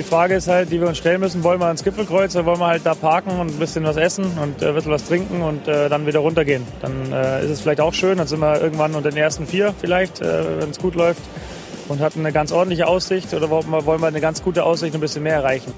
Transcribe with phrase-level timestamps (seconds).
[0.00, 2.58] die Frage ist halt, die wir uns stellen müssen, wollen wir ans Gipfelkreuz oder wollen
[2.58, 5.42] wir halt da parken und ein bisschen was essen und äh, ein bisschen was trinken
[5.42, 6.66] und äh, dann wieder runtergehen.
[6.80, 9.74] Dann äh, ist es vielleicht auch schön, dann sind wir irgendwann unter den ersten vier
[9.78, 11.20] vielleicht, äh, wenn es gut läuft
[11.88, 14.94] und hatten eine ganz ordentliche Aussicht oder wollen wir, wollen wir eine ganz gute Aussicht
[14.94, 15.74] und ein bisschen mehr erreichen.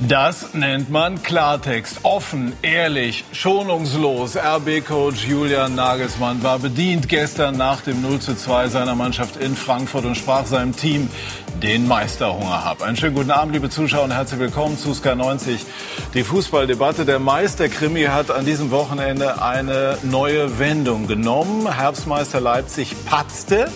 [0.00, 2.04] Das nennt man Klartext.
[2.04, 4.36] Offen, ehrlich, schonungslos.
[4.36, 10.04] RB-Coach Julian Nagelsmann war bedient gestern nach dem 0 zu 2 seiner Mannschaft in Frankfurt
[10.04, 11.10] und sprach seinem Team
[11.60, 12.82] den Meisterhunger ab.
[12.82, 15.58] Einen schönen guten Abend, liebe Zuschauer, und herzlich willkommen zu SK90.
[16.14, 17.04] Die Fußballdebatte.
[17.04, 21.72] Der Meisterkrimi hat an diesem Wochenende eine neue Wendung genommen.
[21.72, 23.68] Herbstmeister Leipzig patzte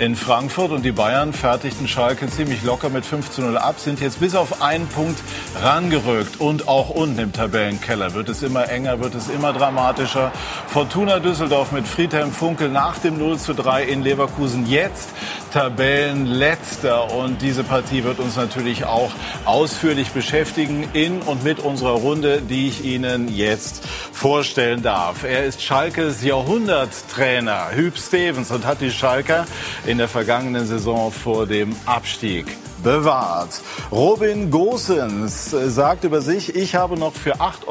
[0.00, 4.00] in Frankfurt und die Bayern fertigten Schalke ziemlich locker mit 5 zu 0 ab, sind
[4.00, 5.20] jetzt bis auf einen Punkt
[5.68, 10.32] rangerückt und auch unten im Tabellenkeller wird es immer enger, wird es immer dramatischer.
[10.66, 15.10] Fortuna Düsseldorf mit Friedhelm Funkel nach dem 0 zu 3 in Leverkusen jetzt
[15.52, 19.10] Tabellenletzter und diese Partie wird uns natürlich auch
[19.44, 25.22] ausführlich beschäftigen in und mit unserer Runde, die ich Ihnen jetzt vorstellen darf.
[25.24, 29.44] Er ist Schalkes Jahrhunderttrainer, Hüb Stevens und hat die Schalker
[29.84, 32.46] in der vergangenen Saison vor dem Abstieg
[32.82, 33.60] bewahrt.
[33.90, 37.66] Robin Gosens sagt über sich, ich habe noch für 8,50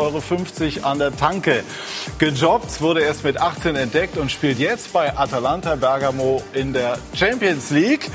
[0.78, 1.64] Euro an der Tanke
[2.18, 7.70] gejobbt, wurde erst mit 18 entdeckt und spielt jetzt bei Atalanta Bergamo in der Champions
[7.72, 8.10] League.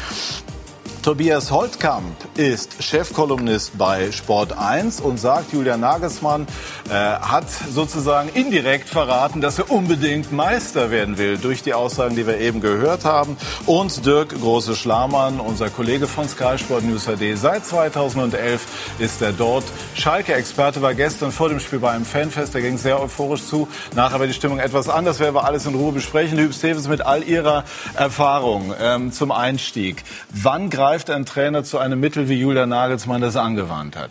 [1.03, 6.47] Tobias Holtkamp ist Chefkolumnist bei Sport 1 und sagt, Julian Nagelsmann
[6.89, 12.25] äh, hat sozusagen indirekt verraten, dass er unbedingt Meister werden will durch die Aussagen, die
[12.25, 13.36] wir eben gehört haben.
[13.67, 18.64] Und Dirk Große-Schlamann, unser Kollege von Sky Sport News HD, seit 2011
[19.00, 19.64] ist er dort.
[19.97, 23.66] Schalke-Experte war gestern vor dem Spiel bei einem Fanfest, da ging sehr euphorisch zu.
[23.97, 26.39] Nachher war die Stimmung etwas anders, werden wir alles in Ruhe besprechen.
[26.39, 30.05] Hüb Stevens mit all ihrer Erfahrung ähm, zum Einstieg.
[30.31, 34.10] Wann greift greift ein Trainer zu einem Mittel, wie Julian Nagelsmann das angewandt hat?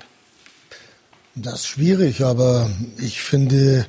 [1.35, 3.85] Das ist schwierig, aber ich finde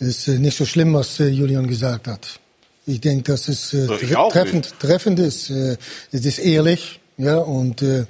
[0.00, 2.38] es nicht so schlimm, was äh, Julian gesagt hat.
[2.84, 5.48] Ich denke, dass es äh, treffend, treffend ist.
[5.48, 5.78] Äh,
[6.12, 8.04] es ist ehrlich, ja, und äh,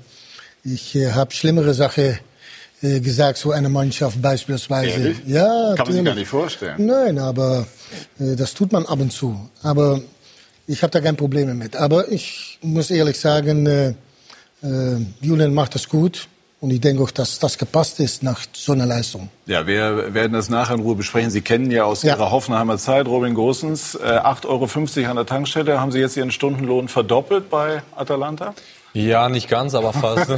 [0.65, 2.19] ich äh, habe schlimmere Sachen
[2.83, 4.91] äh, gesagt zu einer Mannschaft beispielsweise.
[4.91, 5.19] Ehrlich?
[5.29, 6.85] Ja, kann man sich gar nicht vorstellen.
[6.85, 7.69] Nein, aber
[8.19, 9.49] äh, das tut man ab und zu.
[9.63, 10.01] Aber
[10.67, 11.77] ich habe da kein Problem mit.
[11.77, 13.97] Aber ich muss ehrlich sagen,
[14.63, 16.29] äh, Julian macht das gut.
[16.59, 19.29] Und ich denke auch, dass das gepasst ist nach so einer Leistung.
[19.45, 21.31] Ja, wir werden das nachher in Ruhe besprechen.
[21.31, 22.15] Sie kennen ja aus ja.
[22.15, 23.95] Ihrer Hoffenheimer Zeit Robin Großens.
[23.97, 24.47] Äh, 8,50
[25.01, 25.81] Euro an der Tankstelle.
[25.81, 28.55] Haben Sie jetzt Ihren Stundenlohn verdoppelt bei Atalanta?
[28.95, 30.31] Ja, nicht ganz, aber fast.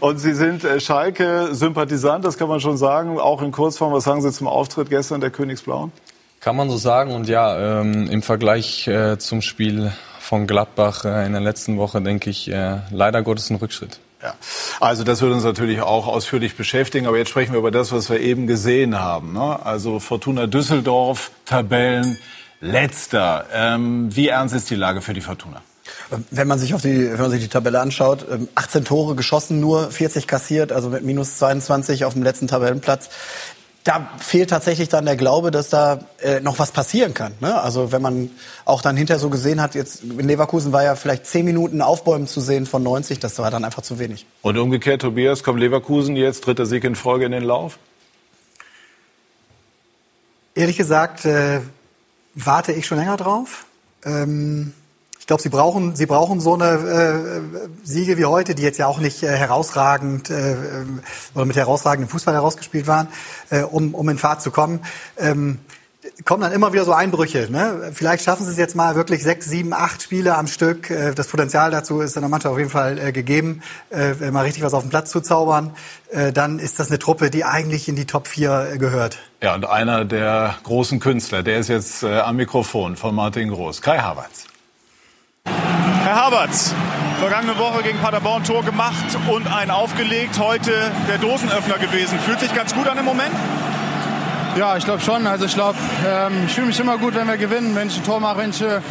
[0.00, 3.20] und Sie sind äh, Schalke-Sympathisant, das kann man schon sagen.
[3.20, 5.92] Auch in Kurzform, was sagen Sie zum Auftritt gestern der Königsblauen?
[6.40, 7.14] Kann man so sagen.
[7.14, 9.92] Und ja, ähm, im Vergleich äh, zum Spiel
[10.26, 14.00] von Gladbach äh, in der letzten Woche, denke ich, äh, leider Gottes ein Rückschritt.
[14.22, 14.34] Ja.
[14.80, 17.06] Also das wird uns natürlich auch ausführlich beschäftigen.
[17.06, 19.34] Aber jetzt sprechen wir über das, was wir eben gesehen haben.
[19.34, 19.64] Ne?
[19.64, 22.18] Also Fortuna Düsseldorf, Tabellen,
[22.60, 23.46] letzter.
[23.52, 25.62] Ähm, wie ernst ist die Lage für die Fortuna?
[26.30, 29.60] Wenn man sich auf die, wenn man sich die Tabelle anschaut, 18 ähm, Tore geschossen,
[29.60, 33.10] nur 40 kassiert, also mit minus 22 auf dem letzten Tabellenplatz
[33.86, 37.32] da fehlt tatsächlich dann der Glaube, dass da äh, noch was passieren kann.
[37.40, 37.60] Ne?
[37.60, 38.30] Also wenn man
[38.64, 42.26] auch dann hinterher so gesehen hat, jetzt in Leverkusen war ja vielleicht zehn Minuten Aufbäumen
[42.26, 44.26] zu sehen von 90, das war dann einfach zu wenig.
[44.42, 47.78] Und umgekehrt, Tobias, kommt Leverkusen jetzt dritter Sieg in Folge in den Lauf?
[50.56, 51.60] Ehrlich gesagt äh,
[52.34, 53.66] warte ich schon länger drauf.
[54.04, 54.72] Ähm
[55.26, 58.86] ich glaube, sie brauchen, sie brauchen so eine äh, Siege wie heute, die jetzt ja
[58.86, 60.54] auch nicht äh, herausragend äh,
[61.34, 63.08] oder mit herausragendem Fußball herausgespielt waren,
[63.50, 64.82] äh, um, um in Fahrt zu kommen.
[65.18, 65.58] Ähm,
[66.24, 67.48] kommen dann immer wieder so Einbrüche.
[67.50, 67.90] Ne?
[67.92, 70.90] Vielleicht schaffen sie es jetzt mal wirklich sechs, sieben, acht Spiele am Stück.
[70.90, 74.44] Äh, das Potenzial dazu ist in der Mannschaft auf jeden Fall äh, gegeben, äh, mal
[74.44, 75.72] richtig was auf den Platz zu zaubern.
[76.34, 79.18] Dann ist das eine Truppe, die eigentlich in die Top 4 gehört.
[79.42, 83.98] Ja, und einer der großen Künstler, der ist jetzt am Mikrofon von Martin Groß, Kai
[83.98, 84.46] Havertz.
[85.46, 86.74] Herr Haberts,
[87.18, 90.38] vergangene Woche gegen Paderborn Tor gemacht und ein aufgelegt.
[90.38, 90.72] Heute
[91.08, 92.18] der Dosenöffner gewesen.
[92.20, 93.32] Fühlt sich ganz gut an im Moment?
[94.56, 95.26] Ja, ich glaube schon.
[95.26, 98.04] Also ich glaube, ähm, ich fühle mich immer gut, wenn wir gewinnen, wenn ich ein
[98.04, 98.82] Tor mache, wenn ich eine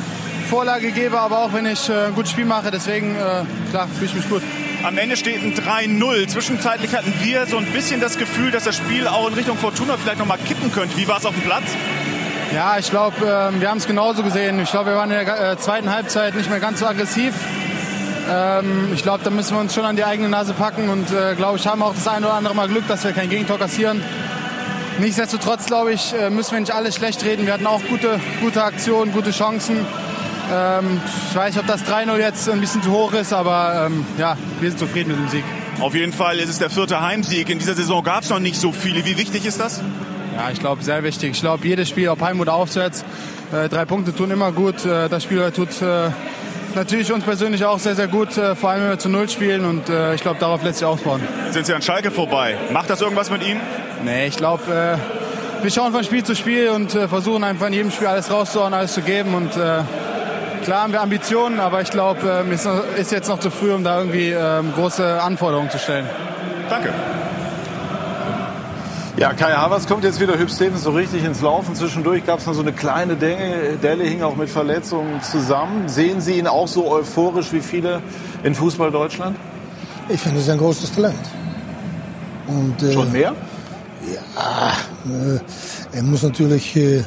[0.50, 2.70] Vorlage gebe, aber auch wenn ich äh, ein gutes Spiel mache.
[2.70, 4.44] Deswegen, äh, klar, fühle ich mich gut.
[4.84, 6.28] Am Ende steht ein 3-0.
[6.28, 9.98] Zwischenzeitlich hatten wir so ein bisschen das Gefühl, dass das Spiel auch in Richtung Fortuna
[9.98, 10.96] vielleicht noch mal kippen könnte.
[10.98, 11.64] Wie war es auf dem Platz?
[12.56, 14.62] Ja, ich glaube, äh, wir haben es genauso gesehen.
[14.62, 17.34] Ich glaube, wir waren in der äh, zweiten Halbzeit nicht mehr ganz so aggressiv.
[18.32, 21.36] Ähm, ich glaube, da müssen wir uns schon an die eigene Nase packen und äh,
[21.36, 24.02] glaube ich, haben auch das eine oder andere Mal Glück, dass wir kein Gegentor kassieren.
[25.00, 27.46] Nichtsdestotrotz, glaube ich, äh, müssen wir nicht alles schlecht reden.
[27.46, 29.86] Wir hatten auch gute, gute Aktionen, gute Chancen.
[30.50, 34.06] Ähm, ich weiß nicht, ob das 3-0 jetzt ein bisschen zu hoch ist, aber ähm,
[34.18, 35.44] ja, wir sind zufrieden mit dem Sieg.
[35.82, 37.50] Auf jeden Fall ist es der vierte Heimsieg.
[37.50, 39.04] In dieser Saison gab es noch nicht so viele.
[39.04, 39.82] Wie wichtig ist das?
[40.36, 41.32] Ja, ich glaube, sehr wichtig.
[41.32, 43.06] Ich glaube, jedes Spiel, ob Heim oder Auswärts,
[43.54, 44.86] äh, drei Punkte tun immer gut.
[44.86, 46.10] Äh, das Spiel tut äh,
[46.76, 49.84] natürlich uns persönlich auch sehr, sehr gut, vor allem wenn wir zu Null spielen und
[50.14, 51.22] ich glaube, darauf lässt sich aufbauen.
[51.52, 52.58] Sind Sie an Schalke vorbei?
[52.74, 53.62] Macht das irgendwas mit Ihnen?
[54.04, 55.00] Nee, ich glaube,
[55.62, 58.94] wir schauen von Spiel zu Spiel und versuchen einfach in jedem Spiel alles rauszuhauen, alles
[58.94, 62.68] zu geben und klar haben wir Ambitionen, aber ich glaube, es
[62.98, 66.10] ist jetzt noch zu früh, um da irgendwie ähm, große Anforderungen zu stellen.
[66.70, 66.90] Danke.
[69.18, 71.74] Ja, Kai Havertz kommt jetzt wieder Hüb Stevens so richtig ins Laufen.
[71.74, 75.88] Zwischendurch gab es noch so eine kleine Delle, Delle hing auch mit Verletzungen zusammen.
[75.88, 78.02] Sehen Sie ihn auch so euphorisch wie viele
[78.44, 79.38] in Fußball Deutschland?
[80.10, 81.16] Ich finde, es ist ein großes Talent.
[82.48, 83.34] Und, äh, Schon mehr?
[84.14, 84.74] Ja,
[85.10, 85.40] äh,
[85.94, 87.06] er muss natürlich äh,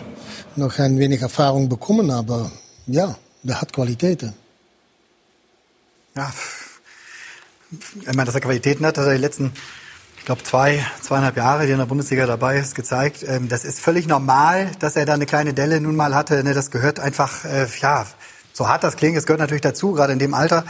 [0.57, 2.51] noch ein wenig Erfahrung bekommen, aber
[2.87, 4.33] ja, der hat Qualitäten.
[6.17, 6.33] Ja,
[8.01, 9.53] ich meine, dass er Qualitäten hat, hat er die letzten
[10.29, 13.25] glaube, zwei, zweieinhalb Jahre, die in der Bundesliga dabei ist, gezeigt.
[13.27, 16.45] Ähm, das ist völlig normal, dass er da eine kleine Delle nun mal hatte.
[16.45, 16.53] Ne?
[16.53, 18.05] Das gehört einfach, äh, ja,
[18.53, 20.67] so hart das klingt, es gehört natürlich dazu, gerade in dem Alter,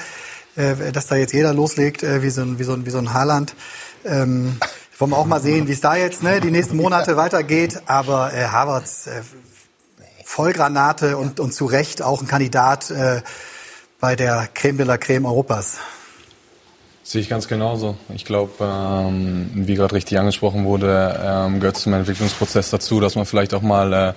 [0.54, 2.98] äh, dass da jetzt jeder loslegt, äh, wie so ein, wie so ein, wie so
[2.98, 3.56] ein Haaland.
[4.04, 4.60] Ähm,
[4.96, 7.82] wollen wir auch mal sehen, wie es da jetzt ne, die nächsten Monate weitergeht.
[7.86, 9.22] Aber äh, Havertz, äh,
[10.24, 13.22] Vollgranate und, und zu Recht auch ein Kandidat äh,
[13.98, 15.78] bei der Creme de la Creme Europas.
[17.08, 17.96] Sehe ich ganz genauso.
[18.14, 23.24] Ich glaube, ähm, wie gerade richtig angesprochen wurde, ähm, gehört zum Entwicklungsprozess dazu, dass man
[23.24, 24.12] vielleicht auch mal äh,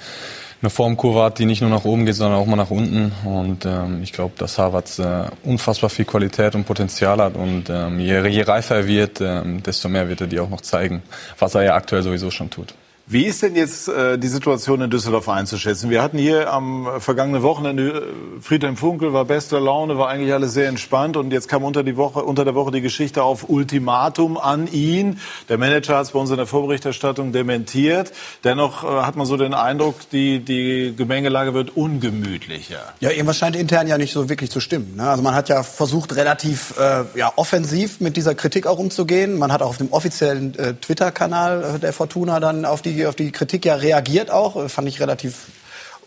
[0.62, 3.14] eine Formkurve hat, die nicht nur nach oben geht, sondern auch mal nach unten.
[3.24, 7.38] Und ähm, ich glaube, dass Harvard äh, unfassbar viel Qualität und Potenzial hat.
[7.38, 10.60] Und ähm, je, je reifer er wird, ähm, desto mehr wird er dir auch noch
[10.60, 11.02] zeigen,
[11.40, 12.74] was er ja aktuell sowieso schon tut.
[13.12, 15.90] Wie ist denn jetzt äh, die Situation in Düsseldorf einzuschätzen?
[15.90, 20.54] Wir hatten hier am vergangenen Wochenende äh, Friedhelm Funkel war bester Laune, war eigentlich alles
[20.54, 24.38] sehr entspannt und jetzt kam unter die Woche unter der Woche die Geschichte auf Ultimatum
[24.38, 25.20] an ihn.
[25.50, 28.14] Der Manager hat es bei uns in der Vorberichterstattung dementiert.
[28.46, 32.94] Dennoch äh, hat man so den Eindruck, die die Gemengelage wird ungemütlicher.
[33.02, 34.96] Ja, irgendwas scheint intern ja nicht so wirklich zu stimmen.
[34.96, 35.10] Ne?
[35.10, 39.38] Also man hat ja versucht relativ äh, ja offensiv mit dieser Kritik auch umzugehen.
[39.38, 43.16] Man hat auch auf dem offiziellen äh, Twitter-Kanal äh, der Fortuna dann auf die auf
[43.16, 45.48] die Kritik ja reagiert auch, äh, fand ich relativ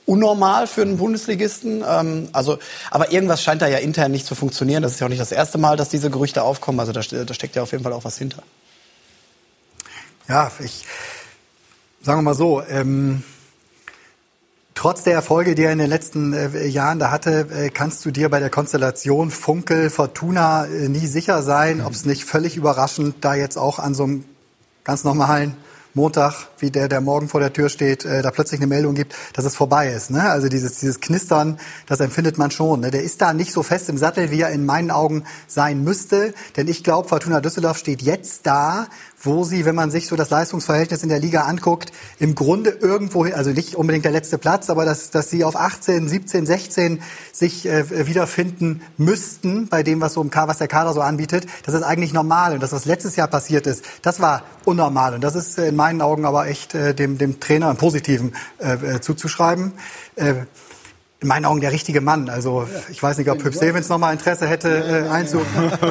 [0.07, 1.83] unnormal für einen Bundesligisten.
[1.87, 2.59] Ähm, also,
[2.91, 4.83] aber irgendwas scheint da ja intern nicht zu funktionieren.
[4.83, 6.81] Das ist ja auch nicht das erste Mal, dass diese Gerüchte aufkommen.
[6.81, 8.43] Also da, da steckt ja auf jeden Fall auch was hinter.
[10.29, 10.85] Ja, ich
[12.05, 12.63] sagen wir mal so.
[12.69, 13.23] Ähm,
[14.75, 18.11] trotz der Erfolge, die er in den letzten äh, Jahren da hatte, äh, kannst du
[18.11, 23.17] dir bei der Konstellation Funkel Fortuna äh, nie sicher sein, ob es nicht völlig überraschend
[23.23, 24.25] da jetzt auch an so einem
[24.85, 25.57] ganz normalen
[25.95, 29.15] Montag, wie der, der morgen vor der Tür steht, äh, da plötzlich eine Meldung gibt,
[29.33, 30.11] dass es vorbei ist.
[30.11, 30.23] Ne?
[30.23, 32.81] Also dieses, dieses Knistern, das empfindet man schon.
[32.81, 32.91] Ne?
[32.91, 36.35] Der ist da nicht so fest im Sattel, wie er in meinen Augen sein müsste.
[36.57, 38.89] Denn ich glaube, Fortuna Düsseldorf steht jetzt da,
[39.25, 43.25] wo sie, wenn man sich so das Leistungsverhältnis in der Liga anguckt, im Grunde irgendwo,
[43.25, 47.67] also nicht unbedingt der letzte Platz, aber dass, dass sie auf 18, 17, 16 sich
[47.67, 51.83] äh, wiederfinden müssten bei dem, was so im was der Kader so anbietet, das ist
[51.83, 52.55] eigentlich normal.
[52.55, 55.15] Und das, was letztes Jahr passiert ist, das war unnormal.
[55.15, 58.97] Und das ist in meinen Augen aber echt äh, dem, dem Trainer im Positiven äh,
[58.97, 59.73] äh zuzuschreiben.
[61.25, 62.29] In meinen Augen der richtige Mann.
[62.29, 65.41] Also ich weiß nicht, ob Hüb Stevens noch mal Interesse hätte, äh, einzu,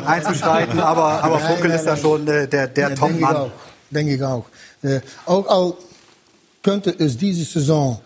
[0.05, 3.49] einzuschreiten, aber, aber Funkel ist da schon äh, der, der Top-Mann.
[3.89, 4.45] Denke ich auch.
[4.83, 5.77] Äh, auch, auch
[6.61, 7.99] könnte es diese Saison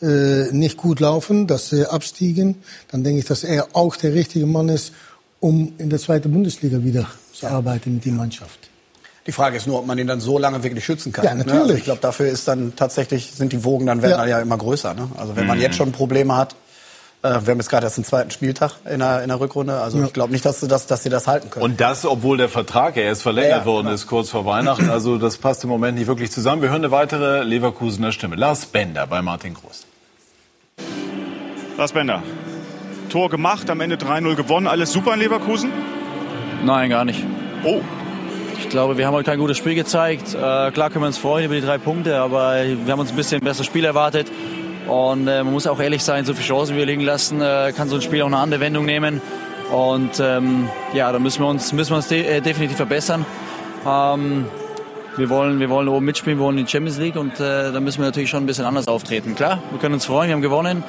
[0.00, 4.46] äh, nicht gut laufen, dass sie abstiegen, dann denke ich, dass er auch der richtige
[4.46, 4.94] Mann ist,
[5.38, 8.70] um in der zweiten Bundesliga wieder zu arbeiten mit der Mannschaft.
[9.26, 11.26] Die Frage ist nur, ob man ihn dann so lange wirklich schützen kann.
[11.26, 11.54] Ja, natürlich.
[11.54, 11.60] Ne?
[11.60, 14.56] Also ich glaube, dafür ist dann tatsächlich, sind die Wogen dann werden ja, ja immer
[14.56, 14.94] größer.
[14.94, 15.10] Ne?
[15.18, 15.64] Also wenn man mhm.
[15.64, 16.56] jetzt schon Probleme hat,
[17.22, 19.78] wir haben jetzt gerade erst den zweiten Spieltag in der, in der Rückrunde.
[19.78, 20.06] Also ja.
[20.06, 21.64] ich glaube nicht, dass, dass, dass sie das halten können.
[21.64, 24.88] Und das, obwohl der Vertrag ja erst verlängert ja, worden ist, kurz vor Weihnachten.
[25.00, 26.62] Also das passt im Moment nicht wirklich zusammen.
[26.62, 28.36] Wir hören eine weitere Leverkusener Stimme.
[28.36, 29.86] Lars Bender bei Martin Groß.
[31.78, 32.22] Lars Bender,
[33.08, 34.66] Tor gemacht, am Ende 3-0 gewonnen.
[34.66, 35.70] Alles super in Leverkusen?
[36.64, 37.24] Nein, gar nicht.
[37.64, 37.80] Oh.
[38.58, 40.34] Ich glaube, wir haben heute kein gutes Spiel gezeigt.
[40.34, 43.16] Äh, klar können wir uns freuen über die drei Punkte, aber wir haben uns ein
[43.16, 44.26] bisschen besseres Spiel erwartet.
[44.90, 47.72] Und äh, man muss auch ehrlich sein, so viele Chancen, wie wir liegen lassen, äh,
[47.76, 49.22] kann so ein Spiel auch eine andere Wendung nehmen.
[49.70, 53.24] Und ähm, ja, da müssen wir uns, müssen wir uns de äh, definitiv verbessern.
[53.86, 54.46] Ähm,
[55.16, 57.78] wir wollen, wir wollen oben mitspielen, wir wollen in die Champions League und äh, da
[57.78, 59.36] müssen wir natürlich schon ein bisschen anders auftreten.
[59.36, 60.82] Klar, wir können uns freuen, wir haben gewonnen.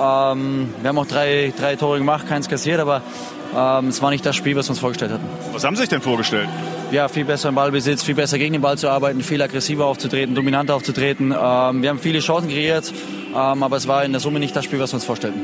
[0.00, 3.02] Ähm, wir haben auch drei, drei Tore gemacht, keins kassiert, aber
[3.54, 5.24] ähm, es war nicht das Spiel, was wir uns vorgestellt hatten.
[5.52, 6.48] Was haben Sie sich denn vorgestellt?
[6.90, 10.34] Ja, viel besser im Ballbesitz, viel besser gegen den Ball zu arbeiten, viel aggressiver aufzutreten,
[10.34, 11.32] dominanter aufzutreten.
[11.32, 12.92] Ähm, wir haben viele Chancen kreiert,
[13.34, 15.40] aber es war in der Summe nicht das Spiel, was wir uns vorstellten.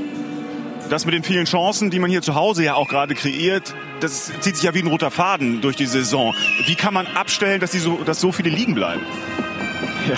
[0.90, 4.32] das mit den vielen Chancen, die man hier zu Hause ja auch gerade kreiert, das
[4.40, 6.34] zieht sich ja wie ein roter Faden durch die Saison.
[6.66, 9.02] Wie kann man abstellen, dass, die so, dass so viele liegen bleiben?
[10.08, 10.16] Ja.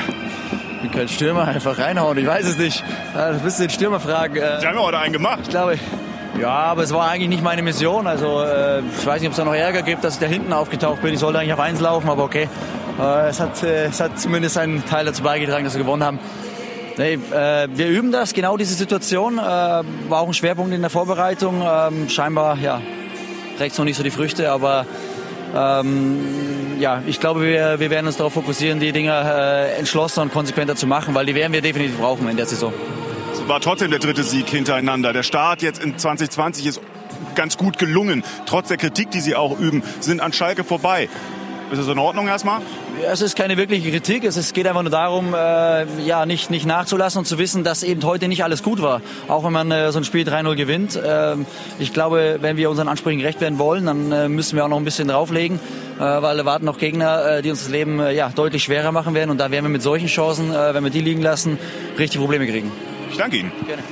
[0.83, 2.83] Ich kein Stürmer, einfach reinhauen, ich weiß es nicht.
[3.13, 4.35] Das müsst ihr den Stürmer fragen.
[4.35, 5.41] Sie haben ja heute einen gemacht.
[5.43, 5.79] Ich glaube,
[6.41, 8.07] ja, aber es war eigentlich nicht meine Mission.
[8.07, 10.53] Also äh, ich weiß nicht, ob es da noch Ärger gibt, dass ich da hinten
[10.53, 11.13] aufgetaucht bin.
[11.13, 12.49] Ich sollte eigentlich auf eins laufen, aber okay.
[12.99, 16.19] Äh, es, hat, äh, es hat zumindest einen Teil dazu beigetragen, dass wir gewonnen haben.
[17.01, 19.39] Nee, äh, wir üben das, genau diese Situation.
[19.39, 21.63] Äh, war auch ein Schwerpunkt in der Vorbereitung.
[21.67, 22.83] Ähm, scheinbar, ja,
[23.57, 24.85] trägt noch nicht so die Früchte, aber
[25.57, 30.31] ähm, ja, ich glaube, wir, wir werden uns darauf fokussieren, die Dinge äh, entschlosser und
[30.31, 32.71] konsequenter zu machen, weil die werden wir definitiv brauchen in der Saison.
[33.33, 35.15] Es war trotzdem der dritte Sieg hintereinander.
[35.15, 36.83] Der Start jetzt in 2020 ist
[37.35, 38.25] ganz gut gelungen.
[38.45, 41.09] Trotz der Kritik, die Sie auch üben, sind an Schalke vorbei.
[41.71, 42.63] Ist das in Ordnung erstmal?
[43.09, 44.25] Es ist keine wirkliche Kritik.
[44.25, 48.03] Es geht einfach nur darum, äh, ja, nicht, nicht nachzulassen und zu wissen, dass eben
[48.03, 49.01] heute nicht alles gut war.
[49.29, 50.97] Auch wenn man äh, so ein Spiel 3-0 gewinnt.
[50.97, 51.37] Äh,
[51.79, 54.79] ich glaube, wenn wir unseren Ansprüchen gerecht werden wollen, dann äh, müssen wir auch noch
[54.79, 55.61] ein bisschen drauflegen.
[55.99, 58.91] Äh, weil da warten noch Gegner, äh, die uns das Leben äh, ja, deutlich schwerer
[58.91, 59.31] machen werden.
[59.31, 61.57] Und da werden wir mit solchen Chancen, äh, wenn wir die liegen lassen,
[61.99, 62.73] richtig Probleme kriegen.
[63.13, 63.53] Ich danke Ihnen.
[63.65, 63.83] Gerne.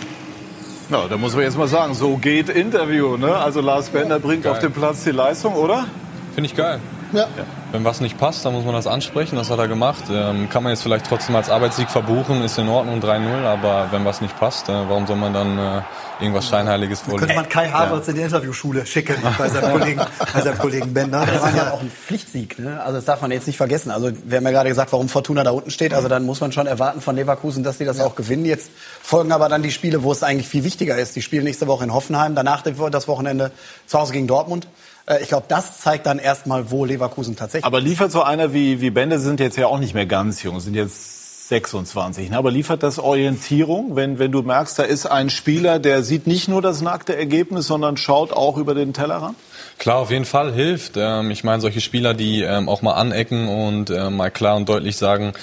[0.89, 3.17] Na, da muss man jetzt mal sagen, so geht Interview.
[3.17, 3.37] Ne?
[3.37, 4.53] Also Lars Bender bringt Geil.
[4.53, 5.87] auf den Platz die Leistung, oder?
[6.35, 6.81] Finde ich geil.
[7.13, 7.27] Ja.
[7.73, 9.37] Wenn was nicht passt, dann muss man das ansprechen.
[9.37, 10.05] Das hat er gemacht.
[10.11, 13.45] Ähm, kann man jetzt vielleicht trotzdem als Arbeitssieg verbuchen, ist in Ordnung 3-0.
[13.45, 15.83] Aber wenn was nicht passt, äh, warum soll man dann äh,
[16.21, 17.27] irgendwas Scheinheiliges Dann vorlegen?
[17.35, 20.01] könnte man Kai Havertz in die Interviewschule schicken bei seinem Kollegen,
[20.33, 21.27] bei seinem Kollegen Bender.
[21.27, 22.81] Das ist ja auch ein Pflichtsieg, ne?
[22.81, 23.91] Also das darf man jetzt nicht vergessen.
[23.91, 25.95] Also wir haben ja gerade gesagt, warum Fortuna da unten steht.
[25.95, 28.45] Also dann muss man schon erwarten von Leverkusen, dass sie das auch gewinnen.
[28.45, 28.71] Jetzt
[29.03, 31.17] folgen aber dann die Spiele, wo es eigentlich viel wichtiger ist.
[31.17, 33.51] Die spielen nächste Woche in Hoffenheim, danach das Wochenende
[33.87, 34.67] zu Hause gegen Dortmund.
[35.09, 37.65] Äh, Ich glaube, das zeigt dann erstmal, wo Leverkusen tatsächlich.
[37.65, 40.43] Aber liefert so einer wie, wie Bende, Sie sind jetzt ja auch nicht mehr ganz
[40.43, 42.31] jung, sind jetzt 26.
[42.31, 42.37] Ne?
[42.37, 46.49] Aber liefert das Orientierung, wenn, wenn du merkst, da ist ein Spieler, der sieht nicht
[46.49, 49.37] nur das nackte Ergebnis, sondern schaut auch über den Tellerrand?
[49.79, 50.95] Klar, auf jeden Fall hilft.
[50.97, 54.69] Ähm, ich meine, solche Spieler, die ähm, auch mal anecken und äh, mal klar und
[54.69, 55.35] deutlich sagen,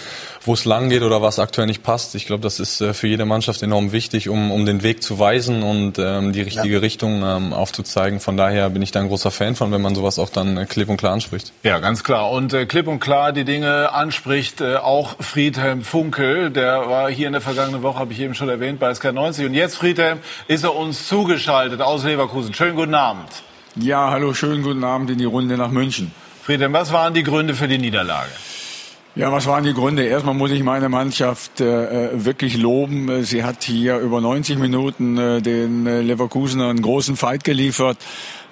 [0.41, 2.15] wo es lang geht oder was aktuell nicht passt.
[2.15, 5.19] Ich glaube, das ist äh, für jede Mannschaft enorm wichtig, um, um den Weg zu
[5.19, 8.19] weisen und ähm, die richtige Richtung ähm, aufzuzeigen.
[8.19, 10.65] Von daher bin ich da ein großer Fan von, wenn man sowas auch dann äh,
[10.65, 11.53] klipp und klar anspricht.
[11.63, 12.29] Ja, ganz klar.
[12.29, 16.51] Und äh, klipp und klar die Dinge anspricht äh, auch Friedhelm Funkel.
[16.51, 19.45] Der war hier in der vergangenen Woche, habe ich eben schon erwähnt, bei SK90.
[19.45, 22.53] Und jetzt, Friedhelm, ist er uns zugeschaltet aus Leverkusen.
[22.53, 23.29] Schönen guten Abend.
[23.75, 26.11] Ja, hallo, schönen guten Abend in die Runde nach München.
[26.43, 28.29] Friedhelm, was waren die Gründe für die Niederlage?
[29.15, 30.03] Ja, was waren die Gründe?
[30.03, 33.23] Erstmal muss ich meine Mannschaft äh, wirklich loben.
[33.23, 37.97] Sie hat hier über 90 Minuten äh, den äh, Leverkusener einen großen Fight geliefert.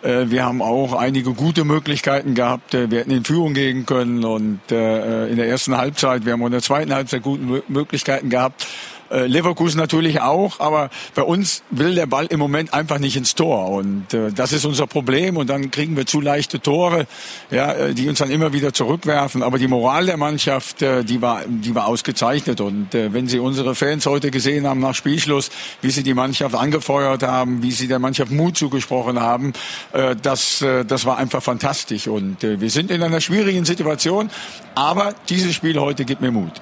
[0.04, 2.74] Äh, wir haben auch einige gute Möglichkeiten gehabt.
[2.74, 6.42] Äh, Wir hätten in Führung gehen können und äh, in der ersten Halbzeit, wir haben
[6.42, 8.66] auch in der zweiten Halbzeit gute Mö- Möglichkeiten gehabt.
[9.14, 13.36] Äh, Leverkusen natürlich auch, aber bei uns will der Ball im Moment einfach nicht ins
[13.36, 17.06] Tor und äh, das ist unser Problem und dann kriegen wir zu leichte Tore,
[17.52, 19.44] ja, äh, die uns dann immer wieder zurückwerfen.
[19.44, 23.38] Aber die Moral der Mannschaft, äh, die war, die war ausgezeichnet und äh, wenn Sie
[23.38, 25.52] unsere Fans heute gesehen haben nach Spielschluss,
[25.82, 29.54] wie sie die Mannschaft angefeuert haben, wie sie der Mannschaft Mut zugesprochen haben,
[29.92, 34.32] äh, das, äh, das war einfach fantastisch und äh, wir sind in einer schwierigen Situation,
[34.74, 36.62] aber dieses Spiel heute gibt mir Mut.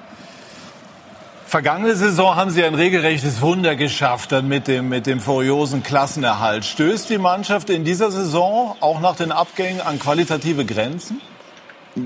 [1.52, 6.64] Vergangene Saison haben Sie ein regelrechtes Wunder geschafft dann mit dem, mit dem furiosen Klassenerhalt.
[6.64, 11.20] Stößt die Mannschaft in dieser Saison auch nach den Abgängen an qualitative Grenzen?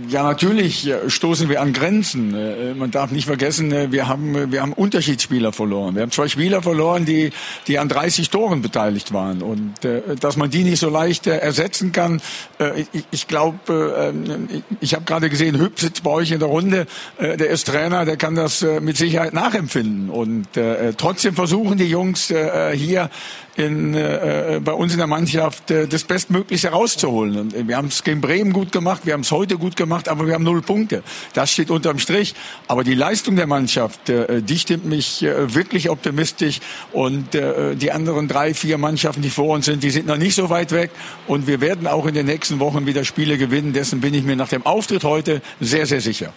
[0.09, 2.35] Ja, natürlich äh, stoßen wir an Grenzen.
[2.35, 5.95] Äh, Man darf nicht vergessen, äh, wir haben, wir haben Unterschiedsspieler verloren.
[5.95, 7.31] Wir haben zwei Spieler verloren, die,
[7.69, 9.43] die an 30 Toren beteiligt waren.
[9.43, 12.21] Und äh, dass man die nicht so leicht äh, ersetzen kann,
[12.59, 16.49] äh, ich, ich glaube, äh, ich habe gerade gesehen, Hüb sitzt bei euch in der
[16.49, 16.87] Runde,
[17.19, 20.11] äh, der ist Trainer, der kann das äh, mit Sicherheit nachempfinden.
[20.11, 23.09] Und äh, trotzdem versuchen die Jungs äh, hier
[23.57, 27.39] in, äh, bei uns in der Mannschaft äh, das Bestmögliche rauszuholen.
[27.39, 30.09] Und äh, wir haben es gegen Bremen gut gemacht, wir haben es heute gut gemacht,
[30.09, 31.03] aber wir haben null Punkte.
[31.33, 32.35] Das steht unterm Strich.
[32.69, 36.61] Aber die Leistung der Mannschaft, äh, die stimmt mich äh, wirklich optimistisch.
[36.93, 40.35] Und äh, die anderen drei, vier Mannschaften, die vor uns sind, die sind noch nicht
[40.35, 40.91] so weit weg.
[41.27, 43.73] Und wir werden auch in den nächsten Wochen wieder Spiele gewinnen.
[43.73, 46.33] Dessen bin ich mir nach dem Auftritt heute sehr, sehr sicher.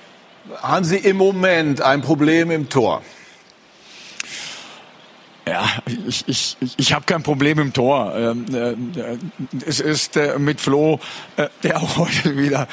[0.61, 3.01] Haben Sie im Moment ein Problem im Tor?
[5.49, 5.67] Ja,
[6.07, 8.13] ich, ich, ich, habe kein Problem im Tor.
[8.15, 9.17] Ähm, äh,
[9.65, 10.99] Es ist äh, mit Flo,
[11.37, 12.67] äh, der auch heute wieder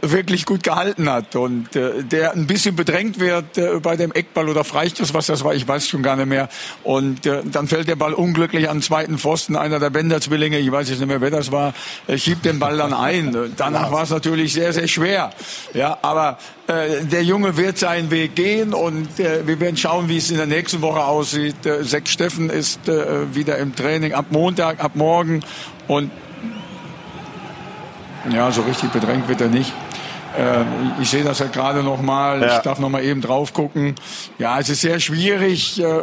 [0.00, 5.12] wirklich gut gehalten hat und der ein bisschen bedrängt wird bei dem Eckball oder Freistoß,
[5.12, 6.48] was das war, ich weiß schon gar nicht mehr.
[6.82, 9.56] Und dann fällt der Ball unglücklich an den zweiten Pfosten.
[9.56, 11.74] Einer der Bender-Zwillinge, ich weiß jetzt nicht mehr, wer das war,
[12.16, 13.52] schiebt den Ball dann ein.
[13.56, 15.32] Danach war es natürlich sehr, sehr schwer.
[15.74, 16.38] Ja, aber
[16.68, 20.46] der Junge wird seinen Weg gehen und äh, wir werden schauen, wie es in der
[20.46, 21.66] nächsten Woche aussieht.
[21.66, 25.42] Äh, Sechs Steffen ist ist äh, wieder im Training ab Montag, ab morgen.
[25.88, 26.10] Und
[28.32, 29.72] ja, so richtig bedrängt wird er nicht.
[30.38, 32.40] Äh, ich sehe das ja gerade noch mal.
[32.40, 32.56] Ja.
[32.56, 33.94] Ich darf noch mal eben drauf gucken.
[34.38, 35.80] Ja, es ist sehr schwierig.
[35.80, 36.02] Äh,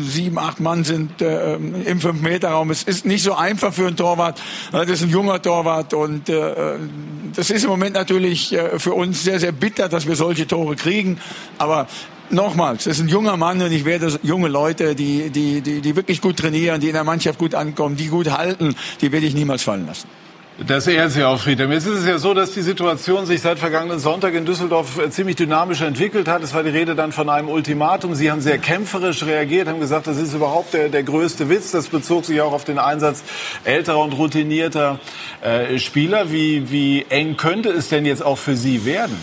[0.00, 2.70] sieben, acht Mann sind äh, im Fünf-Meter-Raum.
[2.70, 4.40] Es ist nicht so einfach für einen Torwart.
[4.72, 9.52] Das ist ein junger Torwart und das ist im Moment natürlich für uns sehr, sehr
[9.52, 11.18] bitter, dass wir solche Tore kriegen.
[11.58, 11.86] Aber
[12.30, 15.96] nochmals, es ist ein junger Mann und ich werde junge Leute, die, die, die, die
[15.96, 19.34] wirklich gut trainieren, die in der Mannschaft gut ankommen, die gut halten, die werde ich
[19.34, 20.08] niemals fallen lassen.
[20.66, 21.72] Das ehrt Sie auch, Friedhelm.
[21.72, 25.08] Jetzt ist es ja so, dass die Situation sich seit vergangenen Sonntag in Düsseldorf äh,
[25.08, 26.42] ziemlich dynamisch entwickelt hat.
[26.42, 28.14] Es war die Rede dann von einem Ultimatum.
[28.14, 31.70] Sie haben sehr kämpferisch reagiert, haben gesagt, das ist überhaupt der, der größte Witz.
[31.70, 33.22] Das bezog sich auch auf den Einsatz
[33.64, 35.00] älterer und routinierter
[35.40, 36.30] äh, Spieler.
[36.30, 39.16] Wie, wie eng könnte es denn jetzt auch für Sie werden?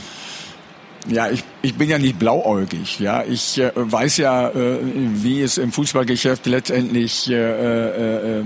[1.10, 3.00] Ja, ich, ich bin ja nicht blauäugig.
[3.00, 8.44] Ja, ich äh, weiß ja, äh, wie es im Fußballgeschäft letztendlich äh, äh, äh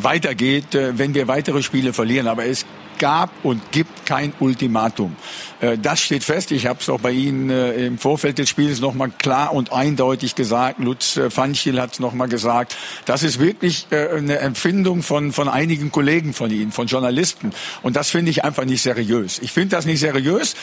[0.00, 2.28] weitergeht, äh, wenn wir weitere Spiele verlieren.
[2.28, 2.64] Aber es
[3.00, 5.16] gab und gibt kein Ultimatum.
[5.60, 6.52] Äh, das steht fest.
[6.52, 9.72] Ich habe es auch bei Ihnen äh, im Vorfeld des Spiels noch mal klar und
[9.72, 10.78] eindeutig gesagt.
[10.78, 12.76] Lutz äh, hat es noch mal gesagt.
[13.06, 17.52] Das ist wirklich eine Empfindung von, von einigen Kollegen von Ihnen, von Journalisten.
[17.82, 19.38] Und das finde ich einfach nicht seriös.
[19.38, 20.54] Ich finde das nicht seriös,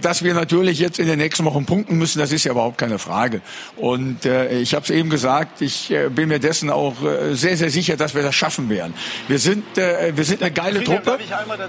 [0.00, 2.18] dass wir natürlich jetzt in den nächsten Wochen punkten müssen.
[2.18, 3.40] Das ist ja überhaupt keine Frage.
[3.76, 6.96] Und ich habe es eben gesagt, ich bin mir dessen auch
[7.32, 8.94] sehr, sehr sicher, dass wir das schaffen werden.
[9.28, 11.18] Wir sind, wir sind eine geile Truppe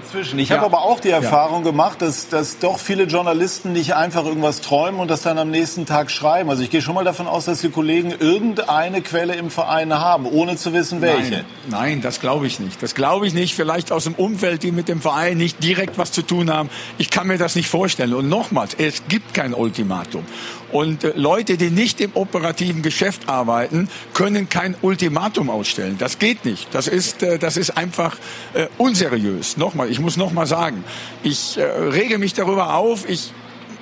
[0.08, 0.38] dazwischen.
[0.38, 0.56] Ich ja.
[0.56, 1.70] habe aber auch die Erfahrung ja.
[1.70, 5.86] gemacht, dass, dass doch viele Journalisten nicht einfach irgendwas träumen und das dann am nächsten
[5.86, 6.50] Tag schreiben.
[6.50, 10.26] Also ich gehe schon mal davon aus, dass die Kollegen irgendeine Quelle im Verein haben,
[10.26, 11.30] ohne zu wissen, welche.
[11.30, 12.82] Nein, Nein das glaube ich nicht.
[12.82, 13.54] Das glaube ich nicht.
[13.54, 16.70] Vielleicht aus dem Umfeld, die mit dem Verein nicht direkt was zu tun haben.
[16.98, 18.14] Ich kann mir das nicht vorstellen.
[18.14, 20.24] Und nochmals, es gibt kein Ultimatum.
[20.72, 25.96] Und äh, Leute, die nicht im operativen Geschäft arbeiten, können kein Ultimatum ausstellen.
[25.98, 26.68] Das geht nicht.
[26.74, 28.16] Das ist, äh, das ist einfach
[28.54, 29.56] äh, unseriös.
[29.56, 30.84] Nochmal, ich muss nochmal sagen,
[31.22, 33.08] ich äh, rege mich darüber auf.
[33.08, 33.32] Ich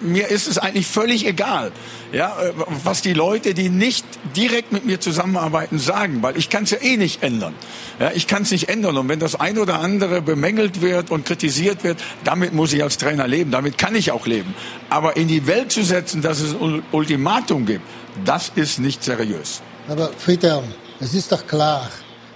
[0.00, 1.72] mir ist es eigentlich völlig egal,
[2.12, 2.52] ja, äh,
[2.84, 4.04] was die Leute, die nicht
[4.36, 7.54] direkt mit mir zusammenarbeiten, sagen, weil ich kann es ja eh nicht ändern.
[7.98, 8.96] Ja, ich kann es nicht ändern.
[8.96, 12.98] Und wenn das ein oder andere bemängelt wird und kritisiert wird, damit muss ich als
[12.98, 13.50] Trainer leben.
[13.50, 14.54] Damit kann ich auch leben.
[14.90, 17.82] Aber in die Welt zu setzen, dass es ein Ultimatum gibt,
[18.24, 19.62] das ist nicht seriös.
[19.88, 20.64] Aber Friedhelm,
[21.00, 21.88] es ist doch klar,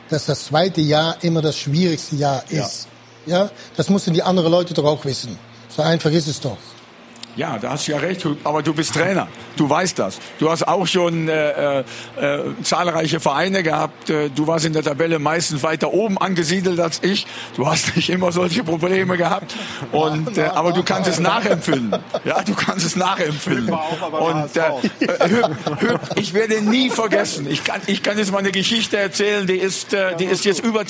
[0.09, 2.85] dass das zweite Jahr immer das schwierigste Jahr ist.
[2.85, 2.90] Ja,
[3.31, 3.51] ja?
[3.77, 5.39] das müssen die anderen Leute doch auch wissen.
[5.69, 6.59] So einfach ist es doch.
[7.41, 9.27] Ja, da hast du ja recht, aber du bist Trainer.
[9.57, 10.19] Du weißt das.
[10.39, 11.85] Du hast auch schon äh, äh,
[12.63, 14.11] zahlreiche Vereine gehabt.
[14.11, 17.27] Äh, du warst in der Tabelle meistens weiter oben angesiedelt als ich.
[17.57, 19.55] Du hast nicht immer solche Probleme gehabt.
[19.91, 21.99] Und, äh, aber du kannst es nachempfinden.
[22.27, 23.73] Ja, du kannst es nachempfinden.
[23.73, 27.47] Und äh, äh ich werde nie vergessen.
[27.49, 30.63] Ich kann, ich kann jetzt mal eine Geschichte erzählen, die ist, äh, die ist jetzt
[30.63, 30.85] über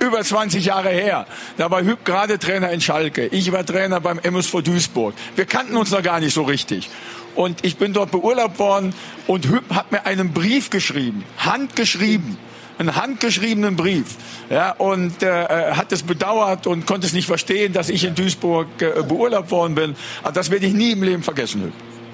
[0.00, 1.26] über 20 Jahre her.
[1.56, 3.26] Da war Hüb gerade Trainer in Schalke.
[3.26, 5.14] Ich war Trainer beim MSV Duisburg.
[5.36, 6.90] Wir kannten uns noch gar nicht so richtig.
[7.34, 8.94] Und ich bin dort beurlaubt worden
[9.26, 12.38] und Hüb hat mir einen Brief geschrieben, handgeschrieben
[12.80, 14.16] einen handgeschriebenen Brief
[14.48, 18.68] ja, und äh, hat es bedauert und konnte es nicht verstehen, dass ich in Duisburg
[18.80, 19.94] äh, beurlaubt worden bin.
[20.22, 21.64] Aber das werde ich nie im Leben vergessen.
[21.64, 21.72] Hüb.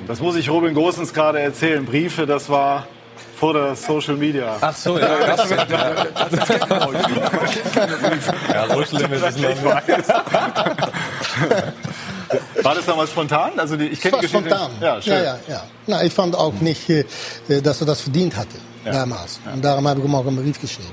[0.09, 1.85] Das muss ich Robin Gosens gerade erzählen.
[1.85, 2.89] Briefe, das war
[3.37, 4.57] vor der Social Media.
[4.61, 5.07] Ach so, ja.
[5.19, 7.11] Das, das, das, das kennt man heute.
[8.53, 9.39] Ja, Social Limit ist
[12.62, 13.53] War das damals spontan?
[13.59, 14.49] Also die, ich kenne die Geschichte.
[14.49, 14.71] spontan.
[14.81, 15.12] Ja, schön.
[15.12, 15.62] ja, ja, ja.
[15.87, 17.05] Na, ich fand auch nicht, äh,
[17.62, 18.93] dass er das verdient hatte ja.
[18.93, 19.41] damals.
[19.53, 20.93] Und darum habe ich ihm auch einen Brief geschrieben.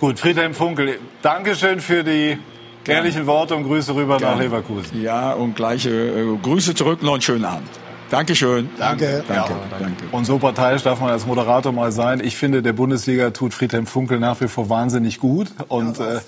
[0.00, 2.38] Gut, Friedhelm Funkel, Dankeschön für die
[2.86, 4.34] ehrlichen Worte und Grüße rüber Gerne.
[4.34, 5.00] nach Leverkusen.
[5.00, 7.02] Ja, und gleiche äh, Grüße zurück.
[7.02, 7.68] Noch einen schönen Abend.
[8.10, 8.68] Dankeschön.
[8.78, 9.24] Danke.
[9.26, 9.52] Danke.
[9.52, 10.04] Ja, danke.
[10.12, 12.20] Und so parteiisch darf man als Moderator mal sein.
[12.22, 15.48] Ich finde, der Bundesliga tut Friedhelm Funkel nach wie vor wahnsinnig gut.
[15.68, 16.20] Und äh,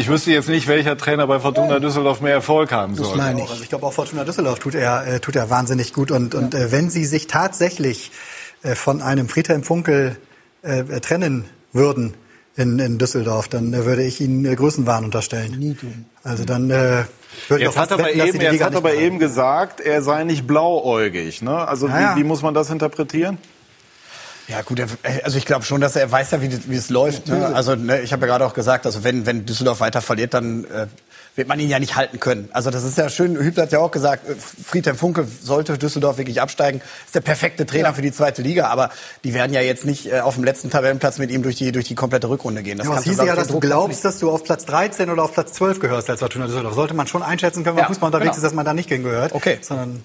[0.00, 3.08] ich wüsste jetzt nicht, welcher Trainer bei Fortuna Düsseldorf mehr Erfolg haben soll.
[3.08, 3.50] Das meine ich.
[3.50, 6.10] Also ich glaube, auch Fortuna Düsseldorf tut er, äh, tut er wahnsinnig gut.
[6.10, 8.10] Und, und äh, wenn Sie sich tatsächlich
[8.62, 10.16] äh, von einem Friedhelm Funkel
[10.62, 12.14] äh, trennen würden
[12.56, 15.58] in, in Düsseldorf, dann äh, würde ich Ihnen äh, Größenwahn unterstellen.
[15.58, 16.06] Nie tun.
[16.22, 17.04] Also dann äh,
[17.48, 21.42] Jetzt hat, aber wetten, eben, jetzt hat aber eben gesagt, er sei nicht blauäugig.
[21.42, 21.56] Ne?
[21.68, 23.38] Also ja, wie, wie muss man das interpretieren?
[24.50, 24.82] Ja gut,
[25.22, 27.28] also ich glaube schon, dass er weiß ja, wie, wie es läuft.
[27.28, 27.54] Ne?
[27.54, 30.64] Also ne, ich habe ja gerade auch gesagt, also wenn, wenn Düsseldorf weiter verliert, dann
[30.64, 30.86] äh,
[31.36, 32.48] wird man ihn ja nicht halten können.
[32.52, 36.18] Also das ist ja schön, Hübner hat ja auch gesagt, äh, Friedhelm Funkel sollte Düsseldorf
[36.18, 37.92] wirklich absteigen, ist der perfekte Trainer ja.
[37.92, 38.90] für die zweite Liga, aber
[39.22, 41.86] die werden ja jetzt nicht äh, auf dem letzten Tabellenplatz mit ihm durch die, durch
[41.86, 42.78] die komplette Rückrunde gehen.
[42.78, 45.52] Das ja, hieß ja, dass du glaubst, dass du auf Platz 13 oder auf Platz
[45.52, 46.74] 12 gehörst als Fortuna Düsseldorf.
[46.74, 48.38] Sollte man schon einschätzen können, wenn ja, Fußball unterwegs genau.
[48.38, 49.32] ist, dass man da nicht gehört.
[49.32, 49.58] Okay.
[49.62, 50.02] Sondern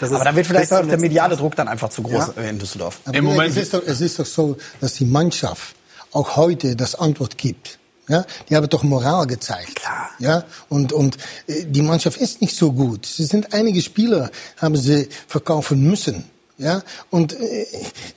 [0.00, 2.42] aber dann wird vielleicht auch der mediale Druck dann einfach zu groß ja.
[2.42, 3.00] in Düsseldorf.
[3.04, 5.74] Aber Im Moment es ist, doch, es ist doch so, dass die Mannschaft
[6.12, 7.78] auch heute das Antwort gibt.
[8.08, 9.76] Ja, die haben doch Moral gezeigt.
[9.76, 10.08] Klar.
[10.18, 13.04] Ja, und, und äh, die Mannschaft ist nicht so gut.
[13.04, 16.24] Es sind einige Spieler, haben sie verkaufen müssen.
[16.56, 17.66] Ja, und äh,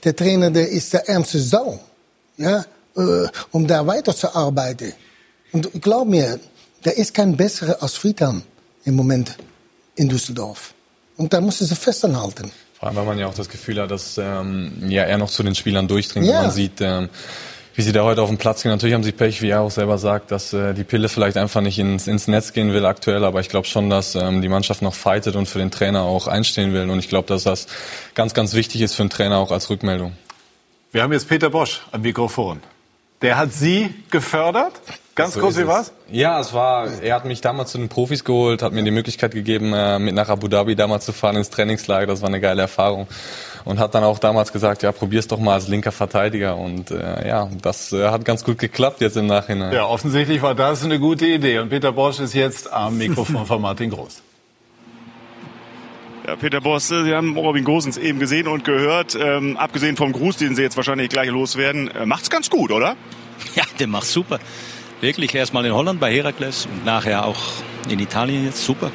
[0.02, 1.78] der Trainer, der ist der ärmste Sau.
[2.38, 2.64] Ja,
[2.96, 4.94] äh, um da weiterzuarbeiten.
[5.52, 6.40] Und glaub mir,
[6.84, 8.42] der ist kein besserer als Friedhelm
[8.84, 9.36] im Moment
[9.94, 10.72] in Düsseldorf.
[11.16, 12.50] Und da muss er sich festhalten.
[12.78, 15.42] Vor allem, weil man ja auch das Gefühl hat, dass ähm, ja, er noch zu
[15.42, 16.26] den Spielern durchdringt.
[16.26, 16.42] Ja.
[16.42, 17.08] Man sieht, ähm,
[17.74, 18.72] wie sie da heute auf den Platz gehen.
[18.72, 21.60] Natürlich haben sie Pech, wie er auch selber sagt, dass äh, die Pille vielleicht einfach
[21.60, 23.24] nicht ins, ins Netz gehen will aktuell.
[23.24, 26.26] Aber ich glaube schon, dass ähm, die Mannschaft noch fightet und für den Trainer auch
[26.26, 26.90] einstehen will.
[26.90, 27.66] Und ich glaube, dass das
[28.14, 30.12] ganz, ganz wichtig ist für den Trainer auch als Rückmeldung.
[30.90, 32.60] Wir haben jetzt Peter Bosch am Mikrofon.
[33.22, 34.72] Der hat Sie gefördert?
[35.14, 35.92] Ganz so kurz, wie war's?
[36.10, 39.32] Ja, es war, er hat mich damals zu den Profis geholt, hat mir die Möglichkeit
[39.32, 42.06] gegeben, äh, mit nach Abu Dhabi damals zu fahren ins Trainingslager.
[42.06, 43.06] Das war eine geile Erfahrung.
[43.64, 46.56] Und hat dann auch damals gesagt, ja, probier's doch mal als linker Verteidiger.
[46.56, 49.72] Und äh, ja, das äh, hat ganz gut geklappt jetzt im Nachhinein.
[49.72, 51.58] Ja, offensichtlich war das eine gute Idee.
[51.58, 54.22] Und Peter Bosch ist jetzt am Mikrofon von Martin Groß.
[56.26, 59.16] Ja, Peter Boss, Sie haben Robin Gosens eben gesehen und gehört.
[59.20, 62.96] Ähm, abgesehen vom Gruß, den Sie jetzt wahrscheinlich gleich loswerden, äh, macht's ganz gut, oder?
[63.54, 64.38] Ja, der macht super.
[65.02, 67.40] Wirklich erstmal in Holland bei Herakles und nachher auch
[67.88, 68.92] in Italien jetzt super.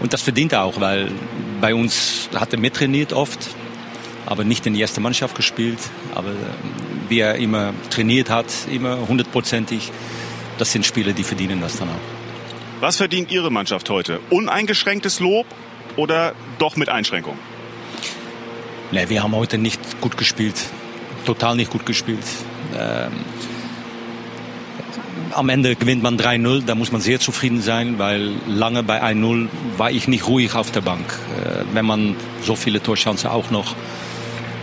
[0.00, 1.10] Und das verdient er auch, weil
[1.62, 3.38] bei uns hat er mittrainiert oft,
[4.26, 5.78] aber nicht in die erste Mannschaft gespielt.
[6.14, 6.32] Aber
[7.08, 9.90] wie er immer trainiert hat, immer hundertprozentig,
[10.58, 12.82] das sind Spieler, die verdienen das dann auch.
[12.82, 14.20] Was verdient Ihre Mannschaft heute?
[14.28, 15.46] Uneingeschränktes Lob
[15.96, 17.40] oder doch mit Einschränkungen?
[18.92, 20.62] Nee, wir haben heute nicht gut gespielt.
[21.24, 22.26] Total nicht gut gespielt.
[22.78, 23.12] Ähm,
[25.36, 29.48] am Ende gewinnt man 3-0, da muss man sehr zufrieden sein, weil lange bei 1-0
[29.76, 31.04] war ich nicht ruhig auf der Bank.
[31.36, 33.76] Äh, wenn man so viele Torchancen auch noch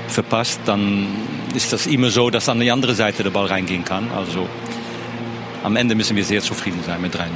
[0.07, 1.07] verpasst, dann
[1.53, 4.09] ist das immer so, dass an die andere Seite der Ball reingehen kann.
[4.11, 4.49] Also
[5.63, 7.27] am Ende müssen wir sehr zufrieden sein mit 3-0.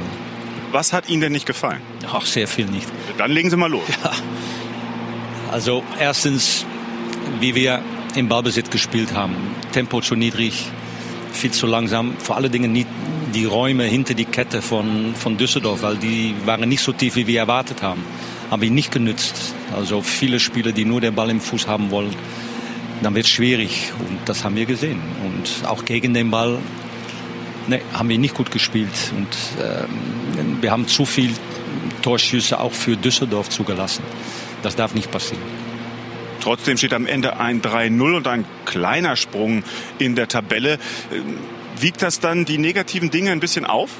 [0.72, 1.80] Was hat Ihnen denn nicht gefallen?
[2.12, 2.88] Ach, sehr viel nicht.
[3.16, 3.84] Dann legen Sie mal los.
[4.04, 4.12] Ja.
[5.50, 6.66] Also erstens,
[7.40, 7.80] wie wir
[8.14, 9.34] im Ballbesitz gespielt haben.
[9.72, 10.66] Tempo zu niedrig,
[11.32, 12.18] viel zu langsam.
[12.18, 12.88] Vor allen Dingen nicht
[13.34, 17.26] die Räume hinter die Kette von, von Düsseldorf, weil die waren nicht so tief, wie
[17.26, 18.04] wir erwartet haben.
[18.50, 19.54] Haben wir nicht genützt.
[19.74, 22.14] Also viele Spieler, die nur den Ball im Fuß haben wollen,
[23.02, 23.92] dann wird es schwierig.
[23.98, 25.00] Und das haben wir gesehen.
[25.24, 26.58] Und auch gegen den Ball
[27.66, 29.12] ne, haben wir nicht gut gespielt.
[29.16, 29.28] Und
[29.62, 31.32] ähm, wir haben zu viel
[32.02, 34.02] Torschüsse auch für Düsseldorf zugelassen.
[34.62, 35.42] Das darf nicht passieren.
[36.40, 39.64] Trotzdem steht am Ende ein 3-0 und ein kleiner Sprung
[39.98, 40.78] in der Tabelle.
[41.80, 43.90] Wiegt das dann die negativen Dinge ein bisschen auf?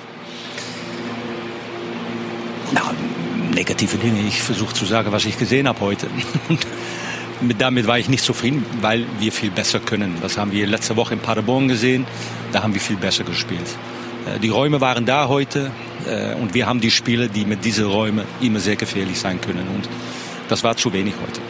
[2.73, 2.83] Na,
[3.55, 4.21] negative Dinge.
[4.27, 6.09] Ich versuche zu sagen, was ich gesehen habe heute.
[7.59, 10.17] damit war ich nicht zufrieden, weil wir viel besser können.
[10.21, 12.07] Das haben wir letzte Woche in Paderborn gesehen.
[12.53, 13.67] Da haben wir viel besser gespielt.
[14.27, 15.71] Äh, die Räume waren da heute
[16.07, 19.69] äh, und wir haben die Spiele, die mit diesen Räumen immer sehr gefährlich sein können.
[19.69, 19.89] Und
[20.49, 21.41] das war zu wenig heute.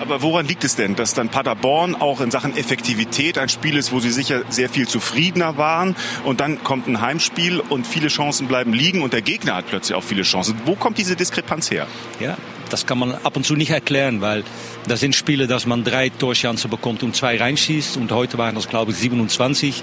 [0.00, 3.92] Aber woran liegt es denn, dass dann Paderborn auch in Sachen Effektivität ein Spiel ist,
[3.92, 8.46] wo sie sicher sehr viel zufriedener waren und dann kommt ein Heimspiel und viele Chancen
[8.46, 10.60] bleiben liegen und der Gegner hat plötzlich auch viele Chancen.
[10.66, 11.86] Wo kommt diese Diskrepanz her?
[12.20, 12.36] Ja,
[12.70, 14.44] das kann man ab und zu nicht erklären, weil
[14.86, 18.68] da sind Spiele, dass man drei Torchancen bekommt und zwei reinschießt und heute waren das
[18.68, 19.82] glaube ich 27.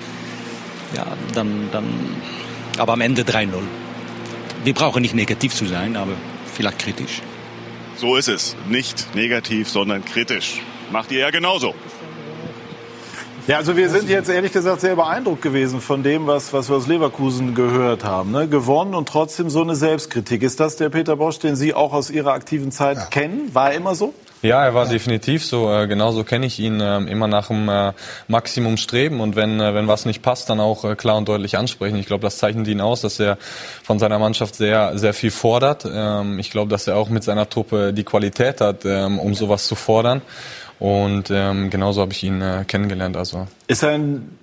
[0.96, 1.86] Ja, dann, dann,
[2.78, 3.50] aber am Ende 3-0.
[4.64, 6.14] Wir brauchen nicht negativ zu sein, aber
[6.54, 7.22] vielleicht kritisch.
[7.98, 8.56] So ist es.
[8.68, 10.62] Nicht negativ, sondern kritisch.
[10.92, 11.74] Macht ihr ja genauso.
[13.48, 16.78] Ja, also wir sind jetzt ehrlich gesagt sehr beeindruckt gewesen von dem, was, was wir
[16.78, 18.32] aus Leverkusen gehört haben.
[18.32, 18.48] Ne?
[18.48, 20.42] Gewonnen und trotzdem so eine Selbstkritik.
[20.42, 23.06] Ist das der Peter Bosch, den Sie auch aus Ihrer aktiven Zeit ja.
[23.06, 23.54] kennen?
[23.54, 24.16] War er immer so?
[24.46, 25.74] Ja, er war definitiv so.
[25.74, 26.80] Äh, genauso kenne ich ihn.
[26.80, 27.94] Äh, immer nach dem äh,
[28.28, 31.58] Maximum streben und wenn, äh, wenn was nicht passt, dann auch äh, klar und deutlich
[31.58, 31.96] ansprechen.
[31.98, 33.40] Ich glaube, das zeichnet ihn aus, dass er
[33.82, 35.88] von seiner Mannschaft sehr, sehr viel fordert.
[35.92, 39.66] Ähm, ich glaube, dass er auch mit seiner Truppe die Qualität hat, ähm, um sowas
[39.66, 40.22] zu fordern.
[40.78, 43.18] Und ähm, genauso habe ich ihn äh, kennengelernt.
[43.18, 43.48] Also.
[43.66, 44.38] Ist er ein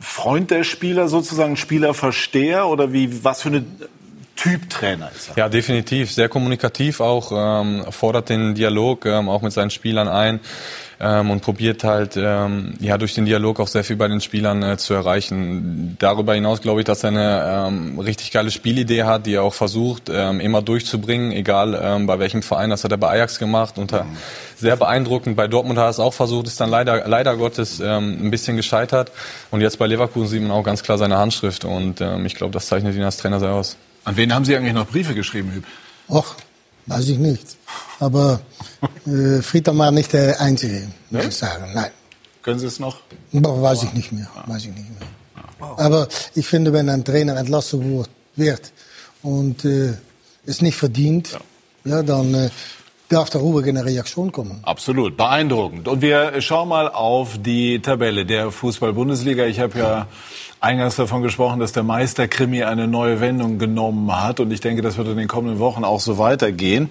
[0.00, 3.64] Freund der Spieler, sozusagen Spielerversteher oder wie was für eine
[4.36, 5.36] Typ Trainer ist er.
[5.36, 6.12] Ja, definitiv.
[6.12, 10.40] Sehr kommunikativ auch, ähm, fordert den Dialog ähm, auch mit seinen Spielern ein
[11.02, 14.62] ähm, und probiert halt ähm, ja durch den Dialog auch sehr viel bei den Spielern
[14.62, 15.96] äh, zu erreichen.
[15.98, 19.54] Darüber hinaus glaube ich, dass er eine ähm, richtig geile Spielidee hat, die er auch
[19.54, 22.70] versucht ähm, immer durchzubringen, egal ähm, bei welchem Verein.
[22.70, 24.16] Das hat er bei Ajax gemacht unter mhm.
[24.56, 25.36] sehr beeindruckend.
[25.36, 28.56] Bei Dortmund hat er es auch versucht, ist dann leider leider Gottes ähm, ein bisschen
[28.56, 29.10] gescheitert.
[29.50, 32.52] Und jetzt bei Leverkusen sieht man auch ganz klar seine Handschrift und ähm, ich glaube,
[32.52, 33.76] das zeichnet ihn als Trainer sehr aus.
[34.04, 35.64] An wen haben Sie eigentlich noch Briefe geschrieben, Hüb?
[36.08, 36.34] Och,
[36.86, 37.56] weiß ich nicht.
[38.00, 38.40] Aber
[39.06, 41.28] äh, Friedhelm war nicht der Einzige, muss ne?
[41.28, 41.70] ich sagen.
[41.74, 41.90] Nein.
[42.42, 42.98] Können Sie es noch?
[43.32, 44.28] Weiß ich nicht mehr.
[44.46, 45.08] Weiß ich nicht mehr.
[45.76, 48.72] Aber ich finde, wenn ein Trainer entlassen wird
[49.22, 49.94] und äh,
[50.44, 51.38] es nicht verdient,
[51.84, 52.50] ja, ja dann äh,
[53.08, 54.60] darf darüber eine Reaktion kommen.
[54.62, 55.86] Absolut, beeindruckend.
[55.86, 59.46] Und wir schauen mal auf die Tabelle der Fußball-Bundesliga.
[59.46, 60.08] Ich habe ja
[60.62, 64.38] eingangs davon gesprochen, dass der Meisterkrimi eine neue Wendung genommen hat.
[64.38, 66.88] Und ich denke, das wird in den kommenden Wochen auch so weitergehen.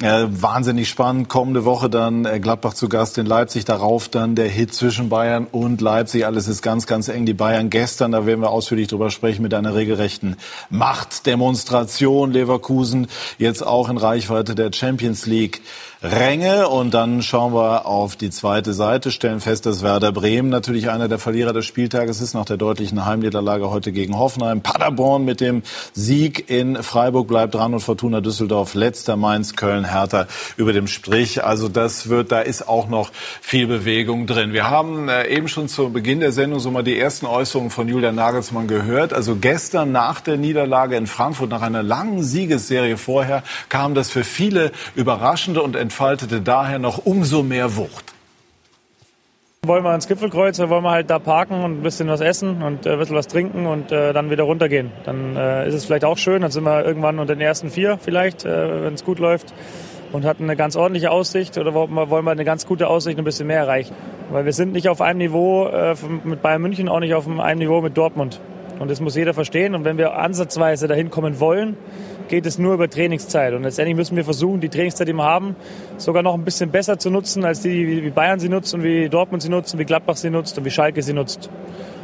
[0.00, 1.28] Äh, wahnsinnig spannend.
[1.28, 3.64] Kommende Woche dann äh, Gladbach zu Gast in Leipzig.
[3.64, 6.24] Darauf dann der Hit zwischen Bayern und Leipzig.
[6.24, 7.26] Alles ist ganz, ganz eng.
[7.26, 10.36] Die Bayern gestern, da werden wir ausführlich drüber sprechen, mit einer regelrechten
[10.70, 12.32] Machtdemonstration.
[12.32, 15.62] Leverkusen jetzt auch in Reichweite der Champions League.
[16.02, 16.68] Ränge.
[16.68, 21.08] Und dann schauen wir auf die zweite Seite, stellen fest, dass Werder Bremen natürlich einer
[21.08, 24.62] der Verlierer des Spieltages ist, nach der deutlichen Heimniederlage heute gegen Hoffenheim.
[24.62, 30.26] Paderborn mit dem Sieg in Freiburg bleibt dran und Fortuna Düsseldorf letzter Mainz, Köln, Hertha
[30.56, 31.44] über dem Strich.
[31.44, 33.10] Also das wird, da ist auch noch
[33.42, 34.54] viel Bewegung drin.
[34.54, 37.88] Wir haben äh, eben schon zu Beginn der Sendung so mal die ersten Äußerungen von
[37.88, 39.12] Julian Nagelsmann gehört.
[39.12, 44.24] Also gestern nach der Niederlage in Frankfurt, nach einer langen Siegesserie vorher, kam das für
[44.24, 48.14] viele überraschende und entfaltete daher noch umso mehr Wucht.
[49.66, 52.86] Wollen wir ans Gipfelkreuz, wollen wir halt da parken und ein bisschen was essen und
[52.86, 54.92] äh, ein bisschen was trinken und äh, dann wieder runtergehen.
[55.04, 57.98] Dann äh, ist es vielleicht auch schön, dann sind wir irgendwann unter den ersten vier
[58.00, 59.52] vielleicht, wenn es gut läuft
[60.12, 63.48] und hatten eine ganz ordentliche Aussicht oder wollen wir eine ganz gute Aussicht ein bisschen
[63.48, 63.94] mehr erreichen.
[64.30, 65.68] Weil wir sind nicht auf einem Niveau
[66.24, 68.40] mit Bayern München, auch nicht auf einem Niveau mit Dortmund.
[68.78, 69.74] Und das muss jeder verstehen.
[69.74, 71.76] Und wenn wir ansatzweise dahin kommen wollen,
[72.30, 73.52] geht es nur über Trainingszeit.
[73.52, 75.56] Und letztendlich müssen wir versuchen, die Trainingszeit, die wir haben,
[75.98, 79.42] sogar noch ein bisschen besser zu nutzen, als die, wie Bayern sie nutzen, wie Dortmund
[79.42, 81.50] sie nutzen, wie Gladbach sie nutzt und wie Schalke sie nutzt.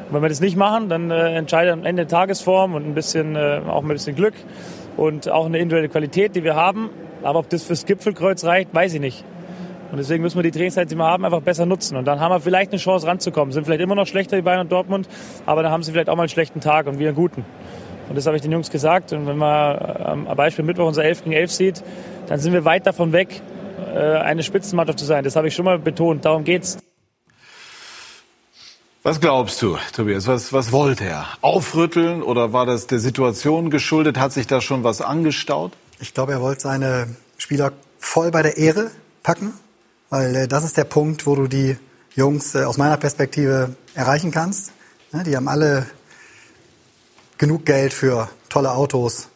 [0.08, 3.36] Und wenn wir das nicht machen, dann äh, entscheidet am Ende Tagesform und ein bisschen,
[3.36, 4.34] äh, auch ein bisschen Glück
[4.96, 6.90] und auch eine individuelle Qualität, die wir haben.
[7.22, 9.24] Aber ob das fürs Gipfelkreuz reicht, weiß ich nicht.
[9.92, 11.96] Und deswegen müssen wir die Trainingszeit, die wir haben, einfach besser nutzen.
[11.96, 13.52] Und dann haben wir vielleicht eine Chance ranzukommen.
[13.52, 15.08] Sind vielleicht immer noch schlechter wie Bayern und Dortmund,
[15.46, 17.44] aber dann haben sie vielleicht auch mal einen schlechten Tag und wir einen guten.
[18.08, 19.12] Und das habe ich den Jungs gesagt.
[19.12, 21.82] Und wenn man am Beispiel Mittwoch unser 11 gegen 11 sieht,
[22.28, 23.40] dann sind wir weit davon weg,
[23.94, 25.24] äh, eine Spitzenmannschaft zu sein.
[25.24, 26.24] Das habe ich schon mal betont.
[26.24, 26.78] Darum geht's.
[29.02, 30.26] Was glaubst du, Tobias?
[30.26, 31.26] Was, was wollte er?
[31.40, 34.18] Aufrütteln oder war das der Situation geschuldet?
[34.18, 35.72] Hat sich da schon was angestaut?
[36.00, 37.06] Ich glaube, er wollte seine
[37.38, 38.90] Spieler voll bei der Ehre
[39.22, 39.52] packen,
[40.10, 41.76] weil äh, das ist der Punkt, wo du die
[42.16, 44.72] Jungs äh, aus meiner Perspektive erreichen kannst.
[45.12, 45.86] Ja, die haben alle
[47.38, 49.28] genug Geld für tolle Autos.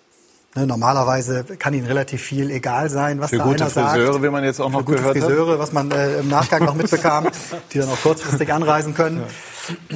[0.56, 4.24] Ne, normalerweise kann ihnen relativ viel egal sein, was für da gute einer Friseure, sagt.
[4.24, 5.58] wie man jetzt auch noch für gute gehört Friseure, hat.
[5.60, 7.28] was man äh, im Nachgang noch mitbekam,
[7.72, 9.22] die dann auch kurzfristig anreisen können.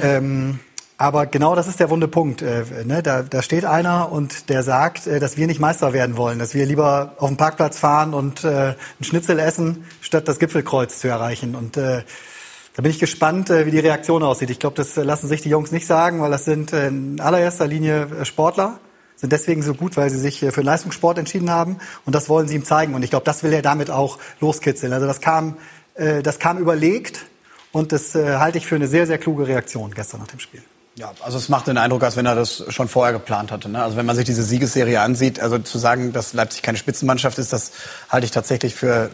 [0.01, 0.59] Ähm,
[0.97, 2.41] aber genau das ist der wunde Punkt.
[2.41, 3.03] Äh, ne?
[3.03, 6.53] da, da steht einer und der sagt, äh, dass wir nicht Meister werden wollen, dass
[6.53, 11.09] wir lieber auf den Parkplatz fahren und äh, ein Schnitzel essen, statt das Gipfelkreuz zu
[11.09, 11.55] erreichen.
[11.55, 12.03] Und äh,
[12.75, 14.49] da bin ich gespannt, äh, wie die Reaktion aussieht.
[14.49, 17.21] Ich glaube, das äh, lassen sich die Jungs nicht sagen, weil das sind äh, in
[17.21, 18.79] allererster Linie Sportler,
[19.15, 21.77] sind deswegen so gut, weil sie sich für den Leistungssport entschieden haben.
[22.05, 22.93] Und das wollen sie ihm zeigen.
[22.93, 24.91] Und ich glaube, das will er damit auch loskitzeln.
[24.91, 25.55] Also das kam,
[25.95, 27.25] das kam überlegt
[27.71, 30.61] und das halte ich für eine sehr, sehr kluge Reaktion gestern nach dem Spiel.
[30.97, 33.67] Ja, also es macht den Eindruck, als wenn er das schon vorher geplant hatte.
[33.67, 33.83] Ne?
[33.83, 37.51] Also wenn man sich diese Siegesserie ansieht, also zu sagen, dass Leipzig keine Spitzenmannschaft ist,
[37.51, 37.71] das
[38.09, 39.09] halte ich tatsächlich für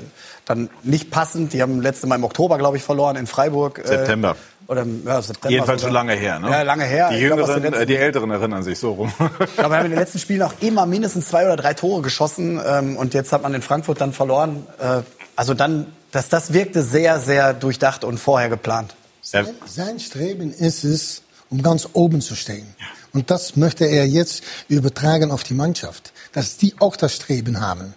[0.46, 1.54] dann nicht passend.
[1.54, 3.82] Die haben letzte Mal im Oktober, glaube ich, verloren in Freiburg.
[3.84, 4.32] September.
[4.68, 5.50] Äh, oder ja, September.
[5.50, 5.90] Jedenfalls sogar.
[5.90, 6.52] schon lange her, ne?
[6.52, 7.10] Ja, lange her.
[7.10, 9.12] Die Ich glaub, Jüngeren, den letzten- äh, die Älteren erinnern sich so rum.
[9.40, 12.04] Ich glaube, wir haben in den letzten Spielen auch immer mindestens zwei oder drei Tore
[12.04, 14.68] geschossen ähm, und jetzt hat man in Frankfurt dann verloren.
[14.80, 15.02] Äh,
[15.36, 18.94] also dann, dass das wirkte sehr, sehr durchdacht und vorher geplant.
[19.24, 22.66] Sein, sein Streben ist es, um ganz oben zu stehen.
[23.14, 27.94] Und das möchte er jetzt übertragen auf die Mannschaft, dass die auch das Streben haben.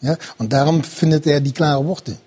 [0.00, 0.18] Ja?
[0.38, 2.18] Und darum findet er die klaren Worte.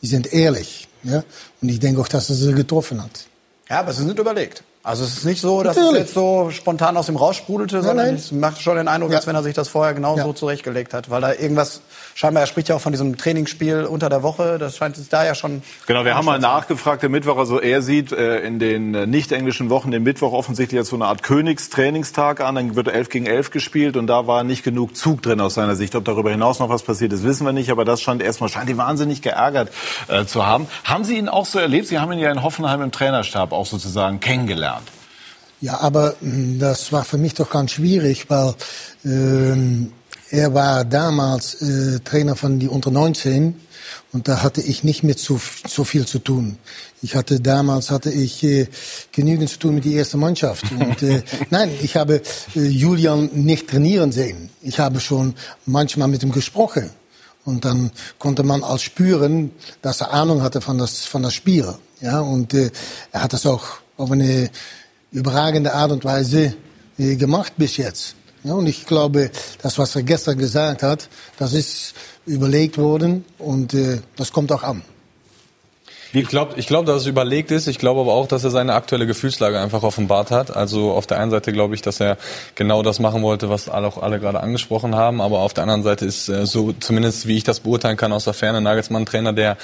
[0.00, 0.88] Die sind ehrlich.
[1.04, 1.22] Ja?
[1.60, 3.26] Und ich denke auch, dass er sie getroffen hat.
[3.68, 4.64] Ja, aber sie sind überlegt.
[4.84, 5.94] Also es ist nicht so, dass Natürlich.
[5.94, 8.14] es jetzt so spontan aus dem Raus sprudelte, sondern nein.
[8.16, 9.18] es macht schon den Eindruck, Ja.
[9.18, 10.24] als wenn er sich das vorher genau Ja.
[10.24, 11.08] so zurechtgelegt hat.
[11.08, 11.82] Weil da irgendwas,
[12.16, 15.24] scheinbar, er spricht ja auch von diesem Trainingsspiel unter der Woche, das scheint es da
[15.24, 15.62] ja schon...
[15.86, 19.30] Genau, wir haben mal nachgefragt, der Mittwoch, also er sieht äh, in den äh, nicht
[19.30, 23.26] englischen Wochen den Mittwoch offensichtlich als so eine Art Königstrainingstag an, dann wird 11 gegen
[23.26, 25.94] 11 gespielt und da war nicht genug Zug drin aus seiner Sicht.
[25.94, 28.68] Ob darüber hinaus noch was passiert ist, wissen wir nicht, aber das scheint erstmal, scheint
[28.68, 29.70] die wahnsinnig geärgert
[30.08, 30.66] äh, zu haben.
[30.82, 31.86] Haben Sie ihn auch so erlebt?
[31.86, 34.71] Sie haben ihn ja in Hoffenheim im Trainerstab auch sozusagen kennengelernt.
[35.62, 38.54] Ja, aber mh, das war für mich doch ganz schwierig, weil
[39.04, 39.92] ähm,
[40.28, 43.54] er war damals äh, Trainer von die Unter 19
[44.12, 46.58] und da hatte ich nicht mit so, so viel zu tun.
[47.00, 48.66] Ich hatte damals hatte ich äh,
[49.12, 52.22] genügend zu tun mit der ersten Mannschaft und äh, nein, ich habe
[52.56, 54.50] äh, Julian nicht trainieren sehen.
[54.62, 56.90] Ich habe schon manchmal mit ihm gesprochen.
[57.44, 61.74] Und dann konnte man als spüren, dass er Ahnung hatte von das, von das Spiel.
[62.00, 62.70] Ja, und äh,
[63.10, 63.64] er hat das auch
[63.96, 64.48] auf eine
[65.12, 66.54] überragende Art und Weise
[66.98, 68.16] äh, gemacht bis jetzt.
[68.44, 69.30] Ja, und ich glaube,
[69.62, 71.94] das, was er gestern gesagt hat, das ist
[72.26, 74.82] überlegt worden und äh, das kommt auch an.
[76.14, 77.66] Ich glaube, ich glaub, dass es überlegt ist.
[77.66, 80.54] Ich glaube aber auch, dass er seine aktuelle Gefühlslage einfach offenbart hat.
[80.54, 82.18] Also auf der einen Seite glaube ich, dass er
[82.54, 85.22] genau das machen wollte, was alle, auch alle gerade angesprochen haben.
[85.22, 88.24] Aber auf der anderen Seite ist äh, so, zumindest wie ich das beurteilen kann aus
[88.24, 89.56] der Ferne, Nagelsmann Trainer, der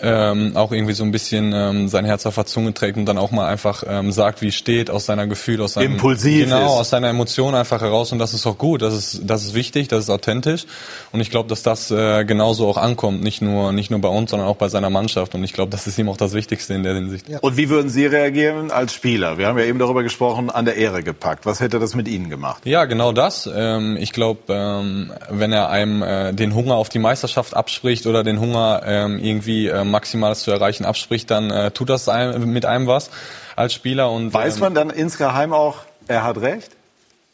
[0.00, 3.18] ähm, auch irgendwie so ein bisschen ähm, sein Herz auf der Zunge trägt und dann
[3.18, 6.66] auch mal einfach ähm, sagt, wie es steht, aus seiner Gefühl, aus seinem Impulsiv genau,
[6.66, 6.80] ist.
[6.80, 8.12] aus seiner Emotion einfach heraus.
[8.12, 8.82] Und das ist auch gut.
[8.82, 10.64] Das ist, das ist wichtig, das ist authentisch.
[11.10, 14.30] Und ich glaube, dass das äh, genauso auch ankommt, nicht nur, nicht nur bei uns,
[14.30, 15.34] sondern auch bei seiner Mannschaft.
[15.34, 17.28] Und ich glaube, das ist ihm auch das Wichtigste in der Hinsicht.
[17.28, 17.38] Ja.
[17.40, 19.38] Und wie würden Sie reagieren als Spieler?
[19.38, 21.46] Wir haben ja eben darüber gesprochen, an der Ehre gepackt.
[21.46, 22.64] Was hätte das mit Ihnen gemacht?
[22.64, 23.48] Ja, genau das.
[23.52, 28.22] Ähm, ich glaube, ähm, wenn er einem äh, den Hunger auf die Meisterschaft abspricht oder
[28.22, 32.06] den Hunger ähm, irgendwie äh, Maximales zu erreichen abspricht, dann äh, tut das
[32.38, 33.10] mit einem was
[33.56, 34.10] als Spieler.
[34.10, 36.70] Und weiß man dann insgeheim auch, er hat recht?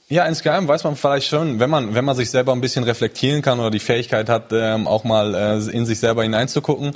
[0.08, 3.42] Ja, insgeheim weiß man vielleicht schon, wenn man, wenn man sich selber ein bisschen reflektieren
[3.42, 6.94] kann oder die Fähigkeit hat, auch mal in sich selber hineinzugucken,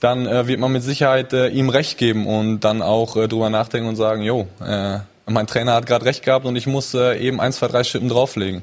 [0.00, 3.50] dann äh, wird man mit Sicherheit äh, ihm recht geben und dann auch äh, drüber
[3.50, 7.18] nachdenken und sagen, jo, äh, mein Trainer hat gerade recht gehabt und ich muss äh,
[7.18, 8.62] eben ein, zwei, drei Schippen drauflegen.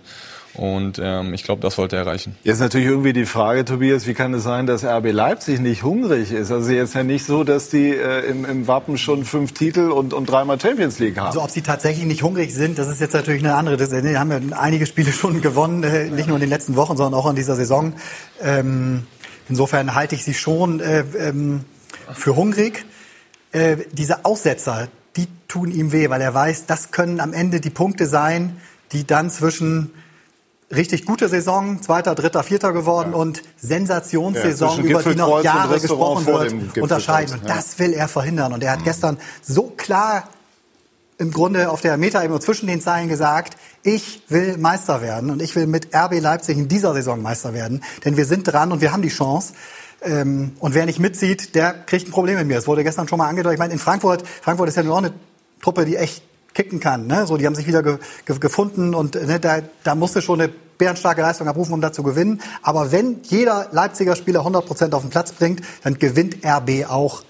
[0.58, 2.36] Und ähm, ich glaube, das wollte er erreichen.
[2.43, 6.32] Jetzt natürlich irgendwie die Frage, Tobias, wie kann es sein, dass RB Leipzig nicht hungrig
[6.32, 6.52] ist?
[6.52, 10.15] Also jetzt ja nicht so, dass die äh, im, im Wappen schon fünf Titel und,
[10.15, 11.28] und dreimal Champions League haben.
[11.28, 13.78] Also ob sie tatsächlich nicht hungrig sind, das ist jetzt natürlich eine andere.
[13.78, 16.97] Das, die haben ja einige Spiele schon gewonnen, äh, nicht nur in den letzten Wochen,
[16.97, 17.93] sondern auch in dieser Saison.
[18.41, 19.04] Ähm,
[19.49, 21.65] Insofern halte ich sie schon äh, ähm,
[22.13, 22.86] für hungrig.
[23.51, 27.69] Äh, diese Aussetzer, die tun ihm weh, weil er weiß, das können am Ende die
[27.69, 28.57] Punkte sein,
[28.91, 29.93] die dann zwischen
[30.73, 33.17] richtig gute Saison, zweiter, dritter, vierter geworden ja.
[33.17, 37.39] und Sensationssaison, ja, über die noch Jahre gesprochen wird, unterscheiden.
[37.39, 38.53] Und das will er verhindern.
[38.53, 38.86] Und er hat mhm.
[38.86, 40.29] gestern so klar
[41.17, 45.56] im Grunde auf der Metaebene zwischen den Zeilen gesagt, ich will Meister werden und ich
[45.56, 48.91] will mit RB Leipzig in dieser Saison Meister werden, denn wir sind dran und wir
[48.91, 49.53] haben die Chance.
[50.01, 52.58] Ähm, und wer nicht mitzieht, der kriegt ein Problem mit mir.
[52.58, 53.56] Es wurde gestern schon mal angedeutet.
[53.56, 55.12] Ich meine, in Frankfurt, Frankfurt ist ja nur eine
[55.60, 56.21] Truppe, die echt
[56.53, 57.08] kicken kann.
[57.08, 57.25] Ne?
[57.25, 60.51] So, die haben sich wieder ge ge gefunden und ne, da, da musste schon eine
[60.77, 62.41] bärenstarke Leistung abrufen, um da zu gewinnen.
[62.62, 67.23] Aber wenn jeder Leipziger Spieler 100 Prozent auf den Platz bringt, dann gewinnt RB auch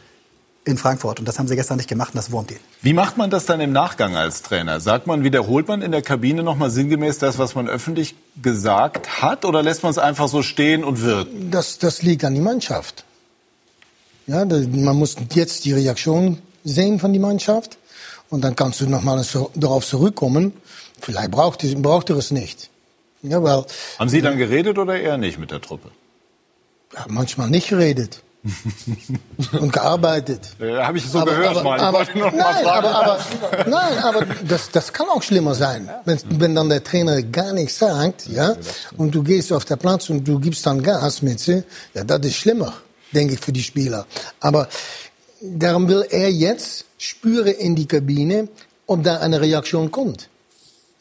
[0.67, 1.19] in Frankfurt.
[1.19, 2.59] Und das haben sie gestern nicht gemacht und das wurmt ihn.
[2.81, 4.79] Wie macht man das dann im Nachgang als Trainer?
[4.79, 9.45] Sagt man, wiederholt man in der Kabine nochmal sinngemäß das, was man öffentlich gesagt hat?
[9.45, 11.51] Oder lässt man es einfach so stehen und wirken?
[11.51, 13.05] Das, das liegt an die Mannschaft.
[14.27, 17.77] Ja, man muss jetzt die Reaktion sehen von der Mannschaft.
[18.29, 19.25] Und dann kannst du nochmal
[19.55, 20.51] darauf zurückkommen.
[20.99, 22.69] Vielleicht braucht, braucht er es nicht.
[23.21, 23.65] Ja, weil,
[23.97, 25.91] Haben Sie dann geredet oder eher nicht mit der Truppe?
[26.93, 28.21] Ja, manchmal nicht geredet.
[29.59, 30.41] und gearbeitet.
[30.59, 31.77] Ja, Habe ich so aber, gehört aber, mal.
[31.77, 32.87] Ich aber, wollte noch nein, mal fragen.
[32.87, 33.19] Aber,
[33.69, 35.89] nein, aber das, das kann auch schlimmer sein.
[36.05, 38.55] Wenn, wenn dann der Trainer gar nichts sagt, ja,
[38.97, 42.35] und du gehst auf den Platz und du gibst dann Gas mit ja, das ist
[42.35, 42.73] schlimmer,
[43.11, 44.05] denke ich, für die Spieler.
[44.39, 44.67] Aber
[45.41, 48.47] darum will er jetzt spüren in die Kabine,
[48.87, 50.29] ob da eine Reaktion kommt.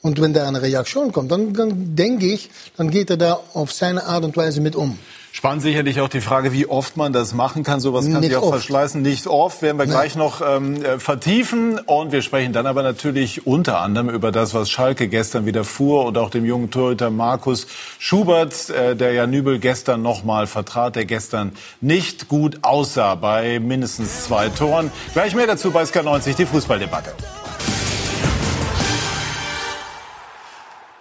[0.03, 3.73] Und wenn da eine Reaktion kommt, dann, dann denke ich, dann geht er da auf
[3.73, 4.99] seine Art und Weise mit um.
[5.37, 7.79] Spannend sicherlich auch die Frage, wie oft man das machen kann.
[7.79, 8.53] Sowas kann Nicht sich auch oft.
[8.53, 9.03] verschleißen.
[9.03, 9.93] Nicht oft, werden wir Nein.
[9.95, 11.79] gleich noch ähm, äh, vertiefen.
[11.79, 16.07] Und wir sprechen dann aber natürlich unter anderem über das, was Schalke gestern wieder fuhr
[16.07, 17.67] und auch dem jungen Torhüter Markus
[17.99, 24.25] Schubert, äh, der ja Nübel gestern nochmal vertrat, der gestern nicht gut aussah bei mindestens
[24.25, 24.91] zwei Toren.
[25.13, 27.13] Gleich mehr dazu bei SK90, die Fußballdebatte.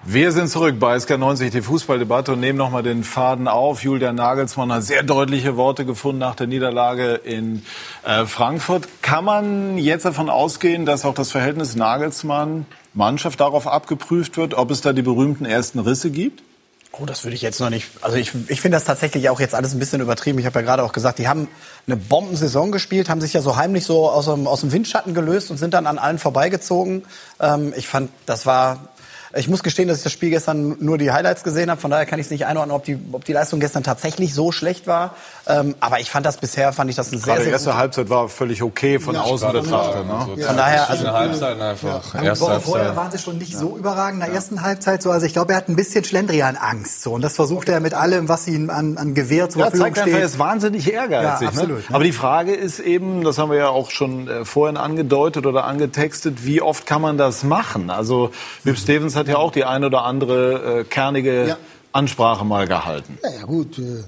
[0.07, 3.81] Wir sind zurück bei SK90, die Fußballdebatte und nehmen nochmal den Faden auf.
[3.81, 7.65] Julian Nagelsmann hat sehr deutliche Worte gefunden nach der Niederlage in
[8.03, 8.87] äh, Frankfurt.
[9.01, 14.81] Kann man jetzt davon ausgehen, dass auch das Verhältnis Nagelsmann-Mannschaft darauf abgeprüft wird, ob es
[14.81, 16.43] da die berühmten ersten Risse gibt?
[16.91, 17.89] Oh, das würde ich jetzt noch nicht.
[18.01, 20.37] Also ich, ich finde das tatsächlich auch jetzt alles ein bisschen übertrieben.
[20.37, 21.47] Ich habe ja gerade auch gesagt, die haben
[21.87, 25.49] eine Bombensaison gespielt, haben sich ja so heimlich so aus dem, aus dem Windschatten gelöst
[25.49, 27.03] und sind dann an allen vorbeigezogen.
[27.39, 28.89] Ähm, ich fand, das war
[29.35, 31.79] ich muss gestehen, dass ich das Spiel gestern nur die Highlights gesehen habe.
[31.81, 34.53] Von daher kann ich es nicht einordnen, ob die, ob die Leistung gestern tatsächlich so
[34.53, 35.15] schlecht war.
[35.45, 38.09] Ähm, aber ich fand das bisher, fand ich das ein sehr, sehr Die erste Halbzeit
[38.09, 40.07] war völlig okay von ja, außen betrachtet.
[40.07, 40.27] Ne?
[40.37, 40.47] Ja.
[40.47, 42.13] Von daher, also Halbzeit einfach.
[42.13, 42.21] Ja.
[42.23, 42.63] Erste Halbzeit.
[42.63, 44.21] Vorher waren sie schon nicht so überragend.
[44.21, 47.11] In der ersten Halbzeit so, also ich glaube, er hat ein bisschen Schlendrian Angst so
[47.11, 50.07] und das versucht er mit allem, was ihm an, an Gewehr zur ja, Verfügung zeigt
[50.07, 50.19] steht.
[50.19, 51.41] Er ist wahnsinnig ehrgeizig.
[51.41, 51.95] Ja, absolut, ne?
[51.95, 55.65] Aber die Frage ist eben, das haben wir ja auch schon äh, vorhin angedeutet oder
[55.65, 57.89] angetextet, wie oft kann man das machen?
[57.89, 58.31] Also
[58.63, 61.57] Hüb Stevens hat ja auch die eine oder andere äh, kernige ja.
[61.91, 63.17] Ansprache mal gehalten.
[63.23, 64.03] Naja gut, äh,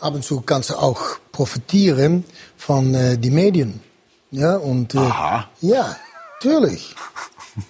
[0.00, 1.00] ab und zu kannst du auch
[1.32, 2.24] profitieren
[2.56, 3.80] von äh, den Medien.
[4.30, 5.48] Ja, und, äh, Aha.
[5.60, 5.96] ja,
[6.34, 6.94] natürlich.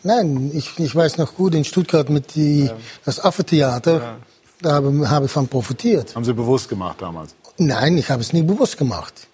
[0.03, 2.71] Nein, ich, ich weiß noch gut, in Stuttgart mit die,
[3.05, 4.17] das Affentheater, ja.
[4.62, 6.15] da habe, habe ich von profitiert.
[6.15, 7.35] Haben Sie bewusst gemacht damals?
[7.59, 9.29] Nein, ich habe es nicht bewusst gemacht.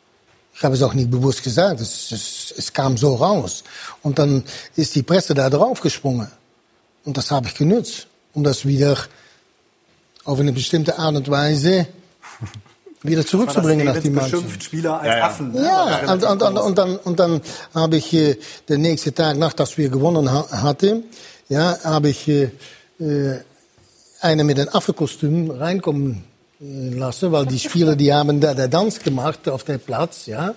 [0.53, 1.81] Ich habe es auch nicht bewusst gesagt.
[1.81, 3.65] Es, es, es kam so raus.
[4.03, 4.45] Und dann
[4.77, 6.31] ist die Presse da drauf gesprungen.
[7.11, 8.97] Und das habe ich genutzt, um das wieder
[10.25, 11.89] auf eine bestimmte Art und Weise
[13.03, 14.63] wieder zurückzubringen nach die Mannschaft.
[14.63, 15.27] Spieler als ja, ja.
[15.27, 15.51] Affen.
[15.51, 15.61] Ne?
[15.61, 17.41] Ja, und, und, und, und, dann, und dann
[17.75, 18.37] habe ich äh,
[18.69, 21.03] den nächsten Tag, nach dass wir gewonnen ha hatten,
[21.49, 22.51] ja, habe ich äh,
[23.01, 23.41] äh
[24.21, 26.23] eine mit einem Affenkostüm reinkommen
[26.61, 30.55] äh, lassen, weil die Spieler, die haben da der Tanz gemacht auf dem Platz, ja.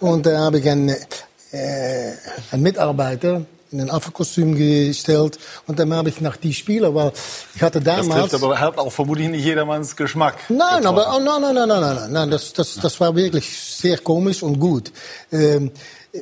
[0.00, 2.12] Und da habe ich einen, äh,
[2.50, 3.46] einen Mitarbeiter
[3.80, 7.12] in ein Affenkostüm gestellt und dann habe ich nach die Spieler, weil
[7.54, 8.08] ich hatte damals...
[8.08, 10.36] Das trifft aber hat auch vermutlich nicht jedermanns Geschmack.
[10.48, 10.86] Nein, getroffen.
[10.86, 14.42] aber oh, nein, nein, nein, nein, nein, nein, das, das, das war wirklich sehr komisch
[14.42, 14.92] und gut,
[15.32, 15.70] ähm,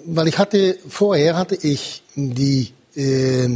[0.06, 3.48] weil ich hatte vorher hatte ich die äh,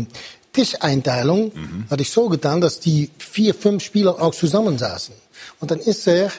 [0.53, 1.85] Tischeinteilung mhm.
[1.91, 5.15] hatte ich so getan, dass die vier, fünf Spieler auch zusammensaßen.
[5.61, 6.33] Und dann ist er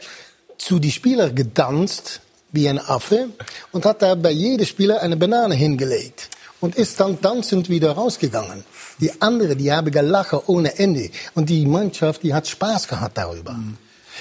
[0.57, 3.29] zu die Spieler gedanzt, wie ein Affe,
[3.71, 6.29] und hat da bei jedem Spieler eine Banane hingelegt.
[6.61, 8.65] Und ist dann tanzend wieder rausgegangen.
[8.99, 11.09] Die anderen, die haben gelacht ohne Ende.
[11.33, 13.53] Und die Mannschaft, die hat Spaß gehabt darüber.
[13.53, 13.77] Mhm.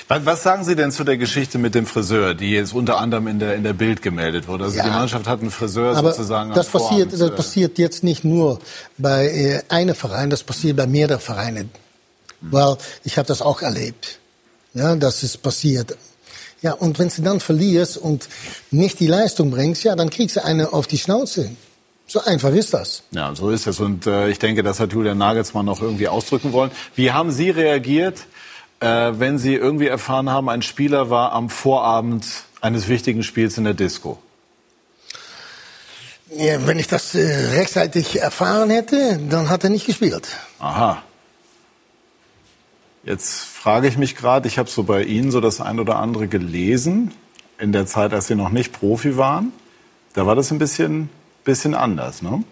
[0.07, 3.39] Was sagen Sie denn zu der Geschichte mit dem Friseur, die jetzt unter anderem in
[3.39, 4.65] der, in der Bild gemeldet wurde?
[4.65, 6.55] Also ja, die Mannschaft hat einen Friseur aber sozusagen.
[6.55, 8.61] Das passiert, das passiert jetzt nicht nur
[8.97, 11.71] bei äh, einem Verein, das passiert bei mehreren Vereinen.
[12.41, 12.53] Mhm.
[12.53, 14.19] Weil ich habe das auch erlebt.
[14.75, 15.97] Ja, das ist passiert.
[16.63, 18.29] Ja, und wenn du dann verlierst und
[18.71, 21.51] nicht die Leistung bringst, ja, dann kriegst du eine auf die Schnauze.
[22.11, 23.03] So einfach ist das.
[23.11, 23.81] Ja, so ist es.
[23.81, 26.71] Und äh, ich denke, das hat Julian Nagelsmann noch irgendwie ausdrücken wollen.
[26.97, 28.25] Wie haben Sie reagiert,
[28.81, 32.25] äh, wenn Sie irgendwie erfahren haben, ein Spieler war am Vorabend
[32.63, 34.19] eines wichtigen Spiels in der Disco?
[36.35, 40.29] Ja, wenn ich das äh, rechtzeitig erfahren hätte, dann hat er nicht gespielt.
[40.61, 41.03] Aha.
[43.05, 46.27] Jetzt frage ich mich gerade, ich habe so bei Ihnen so das ein oder andere
[46.27, 47.13] gelesen,
[47.59, 49.53] in der Zeit, als Sie noch nicht Profi waren.
[50.15, 51.11] Da war das ein bisschen,
[51.49, 52.45] bisschen anders, ne?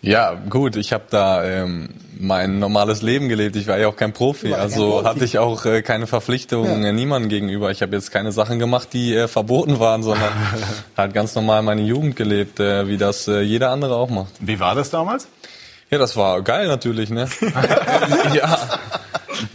[0.00, 3.56] Ja, gut, ich habe da ähm, mein normales Leben gelebt.
[3.56, 6.92] Ich war ja auch kein Profi, also hatte ich auch äh, keine Verpflichtungen ja.
[6.92, 7.70] niemandem gegenüber.
[7.70, 10.32] Ich habe jetzt keine Sachen gemacht, die äh, verboten waren, sondern
[10.96, 14.32] halt ganz normal meine Jugend gelebt, äh, wie das äh, jeder andere auch macht.
[14.40, 15.28] Wie war das damals?
[15.90, 17.28] Ja, das war geil natürlich, ne?
[18.34, 18.58] ja.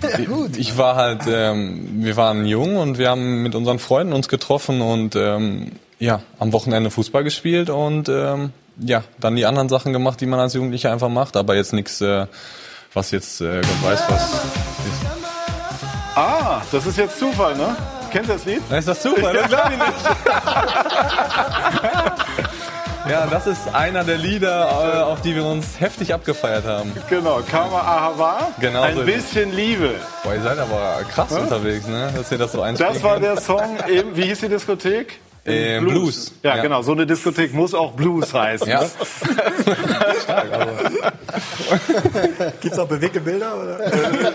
[0.04, 0.56] Ja, gut.
[0.58, 4.82] Ich war halt, ähm, wir waren jung und wir haben mit unseren Freunden uns getroffen
[4.82, 5.72] und ähm,
[6.02, 10.40] ja, am Wochenende Fußball gespielt und ähm, ja, dann die anderen Sachen gemacht, die man
[10.40, 12.26] als Jugendlicher einfach macht, aber jetzt nichts, äh,
[12.94, 14.42] was jetzt äh, Gott weiß was ist.
[16.16, 17.76] Ah, das ist jetzt Zufall, ne?
[18.12, 18.62] Kennst du das Lied?
[18.68, 19.92] Das ist das Zufall, das glaube ich nicht.
[23.10, 26.94] Ja, das ist einer der Lieder, äh, auf die wir uns heftig abgefeiert haben.
[27.10, 28.52] Genau, Kama Ahava.
[28.60, 29.96] Genau Ein so bisschen Liebe.
[30.24, 31.40] Boah, ihr seid aber krass ja?
[31.40, 32.14] unterwegs, ne?
[32.16, 32.92] dass ihr das so einspielt.
[32.92, 35.20] Das war der Song, eben, wie hieß die Diskothek?
[35.44, 35.94] Äh, Blues.
[35.94, 36.32] Blues.
[36.44, 36.84] Ja, ja, genau.
[36.84, 38.68] So eine Diskothek muss auch Blues heißen.
[38.68, 38.82] Ja.
[38.82, 38.90] Ne?
[42.62, 43.60] gibt's auch bewegte Bilder?
[43.60, 43.80] Oder?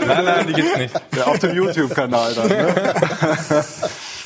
[0.06, 0.94] nein, nein, die gibt's nicht.
[1.16, 2.48] Ja, auf dem YouTube-Kanal dann.
[2.48, 2.68] Ne?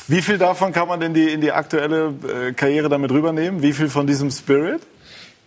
[0.07, 3.61] Wie viel davon kann man denn die, in die aktuelle äh, Karriere damit rübernehmen?
[3.61, 4.81] Wie viel von diesem Spirit?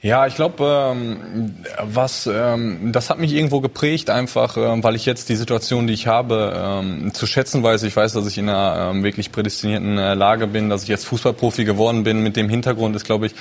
[0.04, 5.06] Ja, ich glaube, ähm, was ähm, das hat mich irgendwo geprägt, einfach, ähm, weil ich
[5.06, 7.84] jetzt die Situation, die ich habe, ähm, zu schätzen weiß.
[7.84, 11.06] Ich weiß, dass ich in einer ähm, wirklich prädestinierten äh, Lage bin, dass ich jetzt
[11.06, 12.22] Fußballprofi geworden bin.
[12.22, 13.34] Mit dem Hintergrund ist, glaube ich,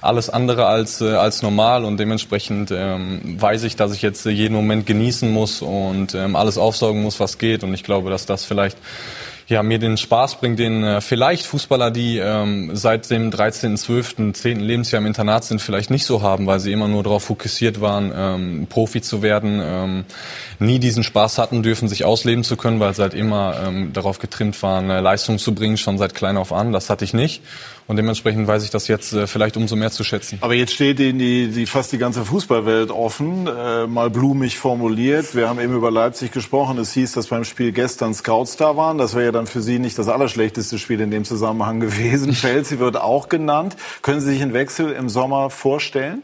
[0.00, 4.54] alles andere als äh, als normal und dementsprechend ähm, weiß ich, dass ich jetzt jeden
[4.54, 7.62] Moment genießen muss und ähm, alles aufsaugen muss, was geht.
[7.62, 8.76] Und ich glaube, dass das vielleicht
[9.48, 14.34] ja, mir den Spaß bringt, den äh, vielleicht Fußballer, die ähm, seit dem 13., 12.,
[14.34, 14.60] 10.
[14.60, 18.12] Lebensjahr im Internat sind, vielleicht nicht so haben, weil sie immer nur darauf fokussiert waren,
[18.14, 20.04] ähm, Profi zu werden, ähm,
[20.58, 24.18] nie diesen Spaß hatten dürfen, sich ausleben zu können, weil sie halt immer ähm, darauf
[24.18, 26.72] getrimmt waren, äh, Leistung zu bringen, schon seit klein auf an.
[26.72, 27.42] Das hatte ich nicht.
[27.88, 30.36] Und dementsprechend weiß ich das jetzt äh, vielleicht umso mehr zu schätzen.
[30.42, 35.34] Aber jetzt steht Ihnen die, die fast die ganze Fußballwelt offen, äh, mal blumig formuliert.
[35.34, 36.76] Wir haben eben über Leipzig gesprochen.
[36.76, 38.98] Es hieß, dass beim Spiel gestern Scouts da waren.
[38.98, 42.34] Das wäre ja dann für Sie nicht das allerschlechteste Spiel in dem Zusammenhang gewesen.
[42.34, 43.74] Chelsea wird auch genannt.
[44.02, 46.22] Können Sie sich einen Wechsel im Sommer vorstellen?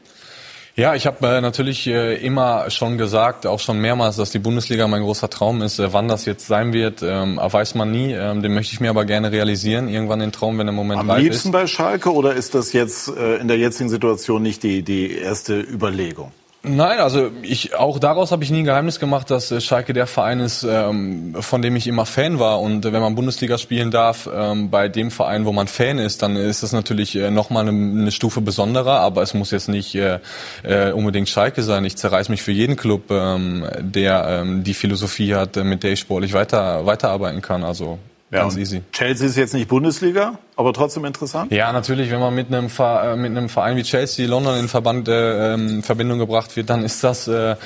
[0.77, 4.89] Ja, ich habe äh, natürlich äh, immer schon gesagt, auch schon mehrmals, dass die Bundesliga
[4.89, 5.79] mein großer Traum ist.
[5.79, 8.13] Äh, wann das jetzt sein wird, ähm, weiß man nie.
[8.13, 9.87] Ähm, den möchte ich mir aber gerne realisieren.
[9.89, 11.27] Irgendwann den Traum, wenn der Moment Am reif ist.
[11.27, 14.83] Am liebsten bei Schalke oder ist das jetzt äh, in der jetzigen Situation nicht die,
[14.83, 16.33] die erste Überlegung?
[16.67, 20.07] Nein, also ich auch daraus habe ich nie ein Geheimnis gemacht, dass äh, Schalke der
[20.07, 22.63] Verein ist, ähm, von dem ich immer Fan war.
[22.63, 26.23] Und äh, wenn man Bundesliga spielen darf, ähm, bei dem Verein, wo man Fan ist,
[26.23, 29.01] dann ist das natürlich äh, nochmal eine, eine Stufe besonderer.
[29.01, 30.21] Aber es muss jetzt nicht äh,
[30.63, 31.85] äh, unbedingt Schalke sein.
[31.85, 36.01] Ich zerreiß mich für jeden Club, ähm, der ähm, die Philosophie hat, mit der ich
[36.01, 37.63] sportlich weiter weiterarbeiten kann.
[37.63, 37.99] Also
[38.35, 38.83] Ganz easy.
[38.93, 41.53] Chelsea ist jetzt nicht Bundesliga, aber trotzdem interessant.
[41.53, 45.09] Ja, natürlich, wenn man mit einem, äh, mit einem Verein wie Chelsea London in Verband,
[45.09, 47.57] äh, ähm, Verbindung gebracht wird, dann ist das äh,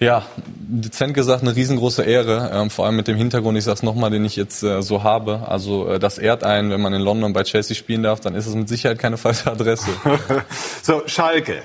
[0.00, 2.50] ja dezent gesagt eine riesengroße Ehre.
[2.52, 5.48] Ähm, vor allem mit dem Hintergrund, ich sag's nochmal, den ich jetzt äh, so habe.
[5.48, 8.46] Also äh, das ehrt einen, wenn man in London bei Chelsea spielen darf, dann ist
[8.46, 9.90] es mit Sicherheit keine falsche Adresse.
[10.82, 11.62] so Schalke.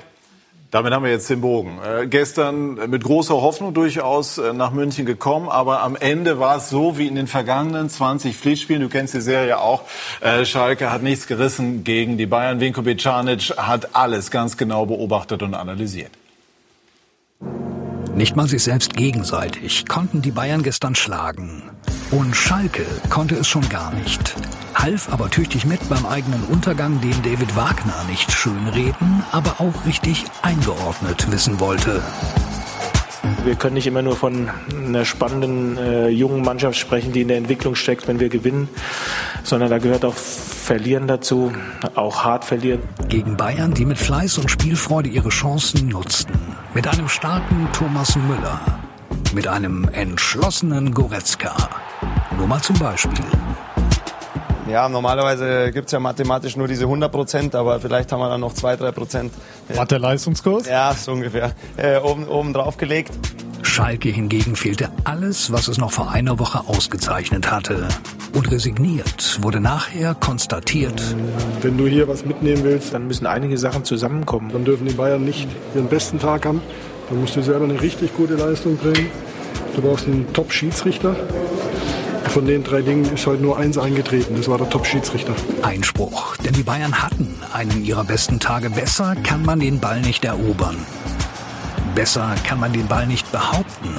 [0.74, 1.78] Damit haben wir jetzt den Bogen.
[1.86, 6.68] Äh, gestern mit großer Hoffnung durchaus äh, nach München gekommen, aber am Ende war es
[6.68, 8.82] so wie in den vergangenen 20 Pflichtspielen.
[8.82, 9.82] Du kennst die Serie auch.
[10.20, 12.58] Äh, Schalke hat nichts gerissen gegen die Bayern.
[12.58, 16.10] Vinko Bicanic hat alles ganz genau beobachtet und analysiert.
[18.14, 21.64] Nicht mal sich selbst gegenseitig konnten die Bayern gestern schlagen.
[22.12, 24.36] Und Schalke konnte es schon gar nicht.
[24.74, 30.24] Half aber tüchtig mit beim eigenen Untergang, den David Wagner nicht schönreden, aber auch richtig
[30.42, 32.02] eingeordnet wissen wollte.
[33.44, 34.50] Wir können nicht immer nur von
[34.86, 38.68] einer spannenden äh, jungen Mannschaft sprechen, die in der Entwicklung steckt, wenn wir gewinnen,
[39.42, 40.14] sondern da gehört auch
[40.64, 41.52] Verlieren dazu,
[41.94, 42.80] auch hart verlieren.
[43.10, 46.34] Gegen Bayern, die mit Fleiß und Spielfreude ihre Chancen nutzten.
[46.72, 48.62] Mit einem starken Thomas Müller.
[49.34, 51.54] Mit einem entschlossenen Goretzka.
[52.38, 53.26] Nur mal zum Beispiel.
[54.68, 58.40] Ja, normalerweise gibt es ja mathematisch nur diese 100 Prozent, aber vielleicht haben wir dann
[58.40, 59.32] noch 2, 3 Prozent.
[59.74, 60.66] Mathe-Leistungskurs?
[60.66, 61.52] Ja, so ungefähr.
[61.76, 63.12] Äh, oben, oben drauf gelegt.
[63.62, 67.88] Schalke hingegen fehlte alles, was es noch vor einer Woche ausgezeichnet hatte.
[68.32, 71.02] Und resigniert wurde nachher konstatiert.
[71.60, 74.50] Wenn du hier was mitnehmen willst, dann müssen einige Sachen zusammenkommen.
[74.52, 76.62] Dann dürfen die Bayern nicht ihren besten Tag haben.
[77.08, 79.10] Dann musst du selber eine richtig gute Leistung bringen.
[79.76, 81.16] Du brauchst einen Top-Schiedsrichter.
[82.34, 84.34] Von den drei Dingen ist heute nur eins eingetreten.
[84.36, 85.32] Das war der Top-Schiedsrichter.
[85.62, 86.36] Einspruch.
[86.38, 88.70] Denn die Bayern hatten einen ihrer besten Tage.
[88.70, 90.76] Besser kann man den Ball nicht erobern.
[91.94, 93.94] Besser kann man den Ball nicht behaupten.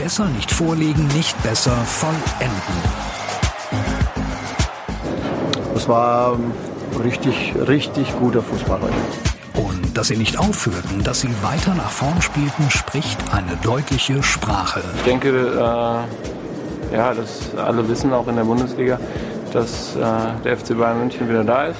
[0.00, 2.78] Besser nicht vorlegen, nicht besser vollenden.
[5.74, 6.38] Das war
[7.02, 9.64] richtig, richtig guter Fußball heute.
[9.66, 14.80] Und dass sie nicht aufhörten, dass sie weiter nach vorn spielten, spricht eine deutliche Sprache.
[14.98, 16.37] Ich denke, äh,
[16.92, 18.98] ja, dass alle wissen, auch in der Bundesliga,
[19.52, 20.00] dass äh,
[20.44, 21.78] der FC Bayern München wieder da ist.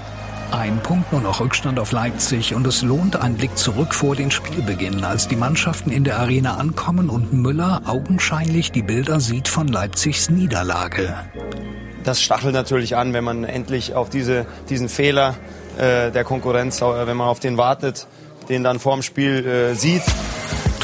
[0.50, 4.30] Ein Punkt nur noch Rückstand auf Leipzig und es lohnt ein Blick zurück vor den
[4.30, 9.68] Spielbeginn, als die Mannschaften in der Arena ankommen und Müller augenscheinlich die Bilder sieht von
[9.68, 11.14] Leipzigs Niederlage.
[12.02, 15.34] Das stachelt natürlich an, wenn man endlich auf diese, diesen Fehler
[15.76, 18.06] äh, der Konkurrenz, äh, wenn man auf den wartet,
[18.48, 20.02] den dann vorm Spiel äh, sieht.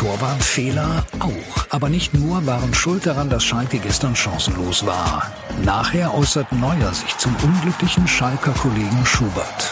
[0.05, 1.67] Torwartfehler auch.
[1.71, 5.33] Aber nicht nur waren schuld daran, dass Schalke gestern chancenlos war.
[5.65, 9.71] Nachher äußert Neuer sich zum unglücklichen Schalker Kollegen Schubert.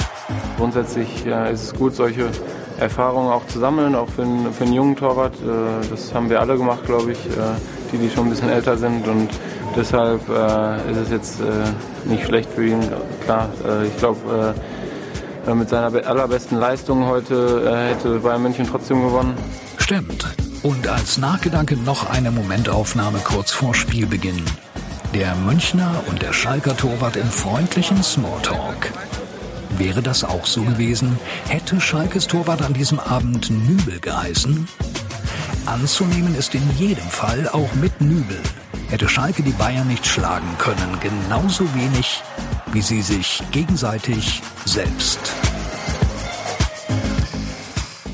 [0.57, 2.31] Grundsätzlich ist es gut, solche
[2.79, 5.35] Erfahrungen auch zu sammeln, auch für einen, für einen jungen Torwart.
[5.35, 7.31] Äh, das haben wir alle gemacht, glaube ich, äh,
[7.93, 9.07] die, die schon ein bisschen älter sind.
[9.07, 9.29] Und
[9.77, 11.41] deshalb äh, ist es jetzt
[12.07, 12.81] nicht schlecht für ihn.
[13.25, 13.51] Klar,
[13.87, 14.55] ich glaube,
[15.55, 19.35] mit seiner allerbesten Leistung heute hätte Bayern München trotzdem gewonnen.
[19.83, 20.25] Stimmt.
[20.63, 24.41] Und als Nachgedanke noch eine Momentaufnahme kurz vor Spielbeginn.
[25.13, 28.93] Der Münchner und der Schalker Torwart im freundlichen Smalltalk.
[29.79, 31.19] Wäre das auch so gewesen,
[31.49, 34.69] hätte Schalkes Torwart an diesem Abend Nübel geheißen?
[35.67, 38.39] Anzunehmen ist in jedem Fall auch mit Nübel.
[38.89, 42.23] Hätte Schalke die Bayern nicht schlagen können, genauso wenig
[42.73, 45.33] wie sie sich gegenseitig selbst.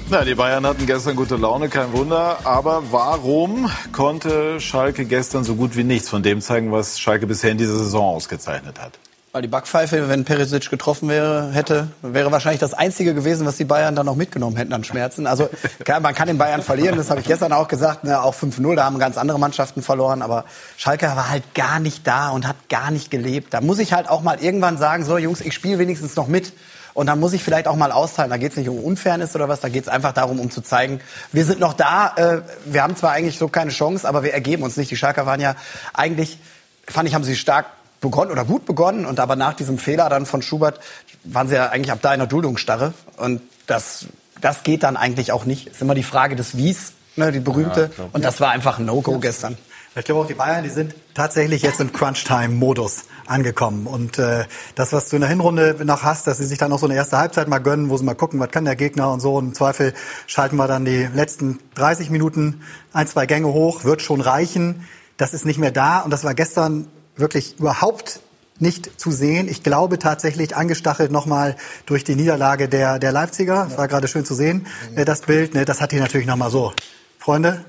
[0.11, 2.39] Na, die Bayern hatten gestern gute Laune, kein Wunder.
[2.45, 7.51] Aber warum konnte Schalke gestern so gut wie nichts von dem zeigen, was Schalke bisher
[7.51, 8.99] in dieser Saison ausgezeichnet hat?
[9.33, 13.67] Weil die Backpfeife, wenn Perisic getroffen wäre, hätte, wäre wahrscheinlich das Einzige gewesen, was die
[13.67, 15.27] Bayern dann noch mitgenommen hätten an Schmerzen.
[15.27, 15.51] Also
[15.85, 18.05] klar, man kann den Bayern verlieren, das habe ich gestern auch gesagt.
[18.05, 20.23] Ne, auch 5-0, da haben ganz andere Mannschaften verloren.
[20.23, 20.47] Aber
[20.79, 23.53] Schalke war halt gar nicht da und hat gar nicht gelebt.
[23.53, 26.55] Da muss ich halt auch mal irgendwann sagen, so Jungs, ich spiele wenigstens noch mit.
[26.99, 28.29] Und dann muss ich vielleicht auch mal austeilen.
[28.29, 30.63] Da geht es nicht um Unfairness oder was, da geht es einfach darum, um zu
[30.63, 32.13] zeigen, wir sind noch da.
[32.17, 34.91] Äh, wir haben zwar eigentlich so keine Chance, aber wir ergeben uns nicht.
[34.91, 35.55] Die Schalker waren ja
[35.95, 36.41] eigentlich,
[36.89, 37.67] fand ich, haben sie stark
[38.01, 39.07] begonnen oder gut begonnen.
[39.07, 40.81] Und aber nach diesem Fehler dann von Schubert
[41.23, 42.93] waren sie ja eigentlich ab da in der Duldungsstarre.
[43.17, 44.07] Und das,
[44.41, 45.69] das geht dann eigentlich auch nicht.
[45.69, 47.93] Ist immer die Frage des Wies, ne, die berühmte.
[47.97, 49.57] Ja, und das war einfach ein No-Go gestern.
[49.99, 53.89] Ich glaube auch die Bayern, die sind tatsächlich jetzt im Crunch-Time-Modus angekommen.
[53.89, 54.45] Und äh,
[54.77, 56.95] das, was du in der Hinrunde noch hast, dass sie sich dann noch so eine
[56.95, 59.35] erste Halbzeit mal gönnen, wo sie mal gucken, was kann der Gegner und so.
[59.35, 59.95] Und im Zweifel
[60.29, 64.87] schalten wir dann die letzten 30 Minuten ein, zwei Gänge hoch, wird schon reichen.
[65.17, 66.01] Das ist nicht mehr da.
[66.01, 66.87] Und das war gestern
[67.17, 68.21] wirklich überhaupt
[68.61, 69.49] nicht zu sehen.
[69.49, 73.67] Ich glaube tatsächlich angestachelt nochmal durch die Niederlage der, der Leipziger.
[73.69, 75.55] Das war gerade schön zu sehen, äh, das Bild.
[75.55, 76.73] Ne, das hat die natürlich nochmal so.
[77.19, 77.65] Freunde,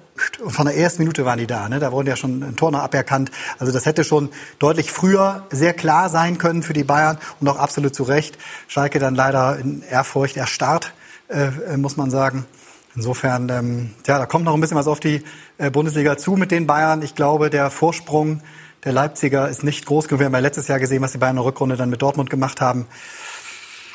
[0.47, 1.70] von der ersten Minute waren die da.
[1.70, 1.80] Ne?
[1.80, 3.32] Da wurden ja schon ein noch aberkannt.
[3.57, 7.57] Also das hätte schon deutlich früher sehr klar sein können für die Bayern und auch
[7.57, 8.38] absolut zu Recht.
[8.67, 10.93] Schalke dann leider in Ehrfurcht erstarrt,
[11.30, 12.45] äh, muss man sagen.
[12.95, 15.24] Insofern, ähm, ja, da kommt noch ein bisschen was auf die
[15.57, 17.01] äh, Bundesliga zu mit den Bayern.
[17.01, 18.41] Ich glaube, der Vorsprung
[18.84, 20.20] der Leipziger ist nicht groß genug.
[20.20, 22.30] Wir haben ja letztes Jahr gesehen, was die Bayern in der Rückrunde dann mit Dortmund
[22.30, 22.88] gemacht haben.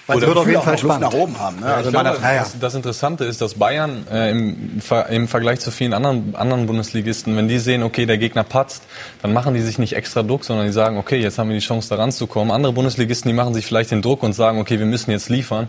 [0.07, 1.01] Weil es wird auf jeden Fall spannend.
[1.01, 1.61] nach oben haben.
[1.61, 1.67] Ne?
[1.67, 5.95] Ja, also glaube, das, das, Interessante ist, dass Bayern äh, im, im, Vergleich zu vielen
[5.95, 8.83] anderen, anderen Bundesligisten, wenn die sehen, okay, der Gegner patzt,
[9.23, 11.65] dann machen die sich nicht extra Druck, sondern die sagen, okay, jetzt haben wir die
[11.65, 12.53] Chance, da ranzukommen.
[12.53, 15.69] Andere Bundesligisten, die machen sich vielleicht den Druck und sagen, okay, wir müssen jetzt liefern.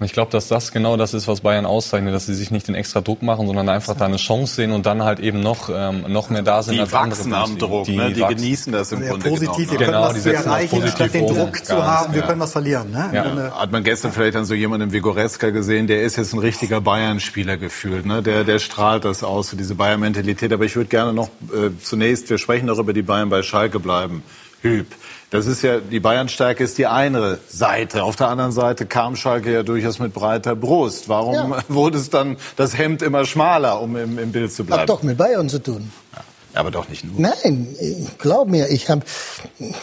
[0.00, 2.66] Und ich glaube, dass das genau das ist, was Bayern auszeichnet, dass sie sich nicht
[2.66, 5.68] den extra Druck machen, sondern einfach da eine Chance sehen und dann halt eben noch,
[5.70, 7.42] ähm, noch mehr da sind die als wachsen andere.
[7.42, 8.10] am Druck, die, ne?
[8.10, 9.70] die genießen das im ja, Grunde positiv, genommen.
[9.70, 12.90] Wir können genau, was erreichen, statt den Druck zu haben, wir können was verlieren.
[12.90, 13.10] Ne?
[13.12, 13.24] Ja.
[13.24, 16.38] Dann, hat man gestern vielleicht dann so jemanden wie Goretzka gesehen, der ist jetzt ein
[16.38, 18.06] richtiger Bayern-Spieler gefühlt.
[18.06, 18.22] Ne?
[18.22, 20.50] Der, der strahlt das aus, so diese Bayern-Mentalität.
[20.54, 23.78] Aber ich würde gerne noch äh, zunächst, wir sprechen noch über die Bayern bei Schalke
[23.78, 24.22] bleiben.
[24.62, 24.86] Hüb.
[25.30, 28.02] Das ist ja, die Bayernstärke ist die eine Seite.
[28.02, 31.08] Auf der anderen Seite kam Schalke ja durchaus mit breiter Brust.
[31.08, 31.62] Warum ja.
[31.68, 34.82] wurde es dann das Hemd immer schmaler, um im, im Bild zu bleiben?
[34.82, 35.92] Hat doch mit Bayern zu tun.
[36.14, 36.24] Ja,
[36.54, 37.14] aber doch nicht nur.
[37.16, 37.76] Nein,
[38.18, 39.04] glaub mir, ich hab,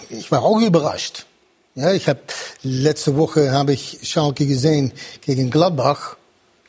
[0.09, 1.25] ich war auch überrascht.
[1.75, 2.19] Ja, ich habe
[2.63, 4.91] letzte Woche habe ich Schalke gesehen
[5.21, 6.17] gegen Gladbach.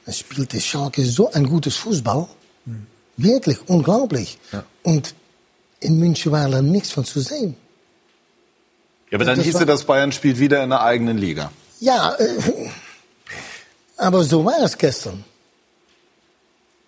[0.06, 2.28] Da spielte Schalke so ein gutes Fußball,
[2.64, 2.86] hm.
[3.16, 4.38] wirklich unglaublich.
[4.52, 4.62] Ja.
[4.84, 5.14] Und
[5.80, 7.56] in München war da nichts von zu sehen.
[9.10, 11.50] Ja, aber dann hieße das, Bayern spielt wieder in der eigenen Liga.
[11.80, 12.70] Ja, äh,
[13.96, 15.24] aber so war es gestern.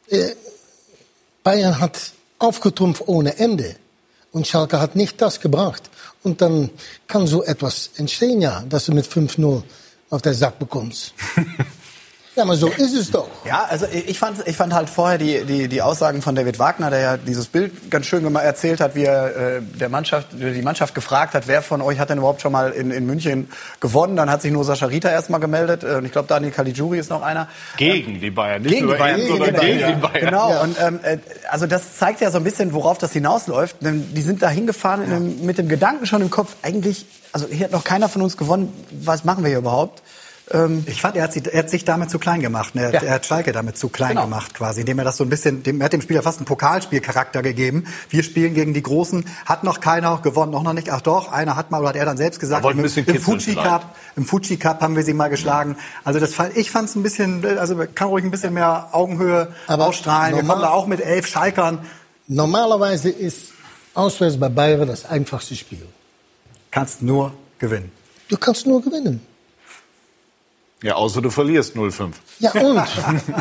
[0.09, 0.35] Äh,
[1.43, 3.77] Bayern hat aufgetrumpft ohne Ende.
[4.33, 5.91] Und Schalke hat nicht das gebracht.
[6.23, 6.71] Und dann
[7.09, 9.62] kann so etwas entstehen, ja, dass du mit 5-0
[10.11, 11.14] auf der Sack bekommst.
[12.37, 13.28] Ja, aber so ist es doch.
[13.45, 16.89] Ja, also ich fand, ich fand halt vorher die, die, die Aussagen von David Wagner,
[16.89, 20.95] der ja dieses Bild ganz schön erzählt hat, wie er äh, der Mannschaft, die Mannschaft
[20.95, 23.49] gefragt hat, wer von euch hat denn überhaupt schon mal in, in München
[23.81, 24.14] gewonnen.
[24.14, 25.83] Dann hat sich nur Sascha Rita erstmal gemeldet.
[25.83, 27.49] Und ich glaube, Daniel Caligiuri ist noch einer.
[27.76, 30.26] Gegen die Bayern, nicht gegen die Bayern, ihn, sondern gegen, gegen die Bayern.
[30.26, 30.61] Genau, ja.
[30.62, 31.18] und ähm, äh,
[31.51, 33.76] also das zeigt ja so ein bisschen, worauf das hinausläuft.
[33.81, 35.45] Die sind da hingefahren ja.
[35.45, 38.72] mit dem Gedanken schon im Kopf, eigentlich, also hier hat noch keiner von uns gewonnen,
[38.91, 40.01] was machen wir hier überhaupt?
[40.53, 42.74] Ähm, ich fand, er hat, sie, er hat, sich damit zu klein gemacht.
[42.74, 43.03] Er, ja.
[43.03, 44.24] er hat Schalke damit zu klein genau.
[44.24, 46.46] gemacht, quasi, indem er das so ein bisschen, dem, er hat dem Spieler fast einen
[46.46, 47.84] Pokalspielcharakter gegeben.
[48.09, 50.90] Wir spielen gegen die Großen, hat noch keiner gewonnen, noch noch nicht.
[50.90, 53.94] Ach doch, einer hat mal, oder hat er dann selbst gesagt, im, im Fuji Cup,
[54.16, 55.76] im Fuji Cup haben wir sie mal geschlagen.
[56.03, 59.86] Also das, ich fand es ein bisschen, also kann ruhig ein bisschen mehr Augenhöhe Aber
[59.86, 60.34] ausstrahlen.
[60.34, 61.78] Wir kommen da auch mit elf Schalkern.
[62.26, 63.53] Normalerweise ist
[63.94, 65.86] auswärts bei Bayern das einfachste Spiel.
[66.72, 67.92] Kannst nur gewinnen.
[68.28, 69.20] Du kannst nur gewinnen.
[70.83, 72.12] Ja, außer du verlierst 0-5.
[72.39, 72.83] Ja, und?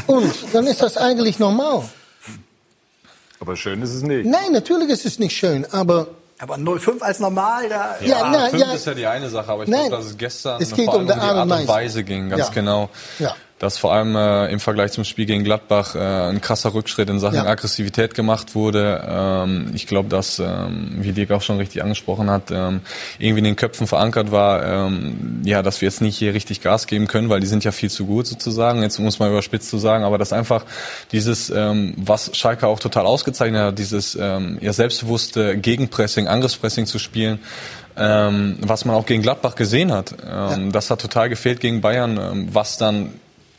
[0.07, 0.33] und?
[0.53, 1.83] Dann ist das eigentlich normal.
[3.39, 4.25] Aber schön ist es nicht.
[4.25, 6.07] Nein, natürlich ist es nicht schön, aber...
[6.39, 7.95] Aber 0-5 als normal, da...
[8.01, 8.71] Ja, ja, na, 5 ja.
[8.73, 11.01] ist ja die eine Sache, aber ich glaube, dass es gestern es geht vor allem
[11.03, 12.53] um, die Art und Weise ging, ganz ja.
[12.53, 12.89] genau.
[13.19, 17.09] Ja dass vor allem äh, im Vergleich zum Spiel gegen Gladbach äh, ein krasser Rückschritt
[17.09, 17.45] in Sachen ja.
[17.45, 19.05] Aggressivität gemacht wurde.
[19.05, 22.79] Ähm, ich glaube, dass, ähm, wie Dirk auch schon richtig angesprochen hat, ähm,
[23.19, 26.87] irgendwie in den Köpfen verankert war, ähm, ja, dass wir jetzt nicht hier richtig Gas
[26.87, 28.81] geben können, weil die sind ja viel zu gut sozusagen.
[28.81, 30.63] Jetzt muss man überspitzt zu sagen, aber dass einfach
[31.11, 36.97] dieses, ähm, was Schalke auch total ausgezeichnet hat, dieses ähm, ja selbstbewusste Gegenpressing, Angriffspressing zu
[36.97, 37.39] spielen,
[37.97, 40.13] ähm, was man auch gegen Gladbach gesehen hat.
[40.23, 40.71] Ähm, ja.
[40.71, 43.11] Das hat total gefehlt gegen Bayern, ähm, was dann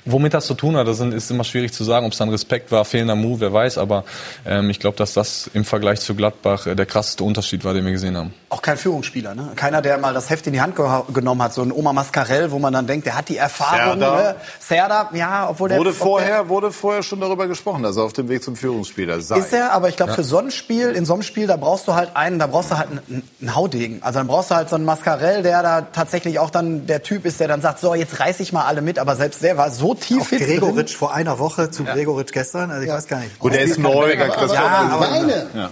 [0.04, 2.72] Womit das zu tun hat, das ist immer schwierig zu sagen, ob es dann Respekt
[2.72, 3.78] war, fehlender Move, wer weiß.
[3.78, 4.04] Aber
[4.46, 7.84] ähm, ich glaube, dass das im Vergleich zu Gladbach äh, der krasseste Unterschied war, den
[7.84, 8.32] wir gesehen haben.
[8.48, 9.50] Auch kein Führungsspieler, ne?
[9.56, 12.50] Keiner, der mal das Heft in die Hand ge genommen hat, so ein Oma Mascarell,
[12.50, 14.00] wo man dann denkt, der hat die Erfahrung.
[14.00, 14.36] Serda, ne?
[14.58, 18.28] Serda ja, obwohl der wurde vorher wurde vorher schon darüber gesprochen, dass er auf dem
[18.28, 19.38] Weg zum Führungsspieler sei.
[19.38, 20.16] Ist er, aber ich glaube, ja.
[20.16, 22.70] für so ein Spiel, in so einem Spiel, da brauchst du halt einen, da brauchst
[22.70, 24.02] du halt einen, einen Haudegen.
[24.02, 27.26] Also dann brauchst du halt so einen Mascarell, der da tatsächlich auch dann der Typ
[27.26, 28.98] ist, der dann sagt, so jetzt reiß ich mal alle mit.
[28.98, 31.94] Aber selbst der war so tief fit Gregoritsch vor einer Woche zu ja.
[31.94, 32.70] Gregoritsch gestern.
[32.70, 32.94] Also ich ja.
[32.94, 33.38] weiß gar nicht.
[33.38, 34.14] Gut, der ist neu.
[34.18, 35.70] Aber, aber, ja, aber meine, ja.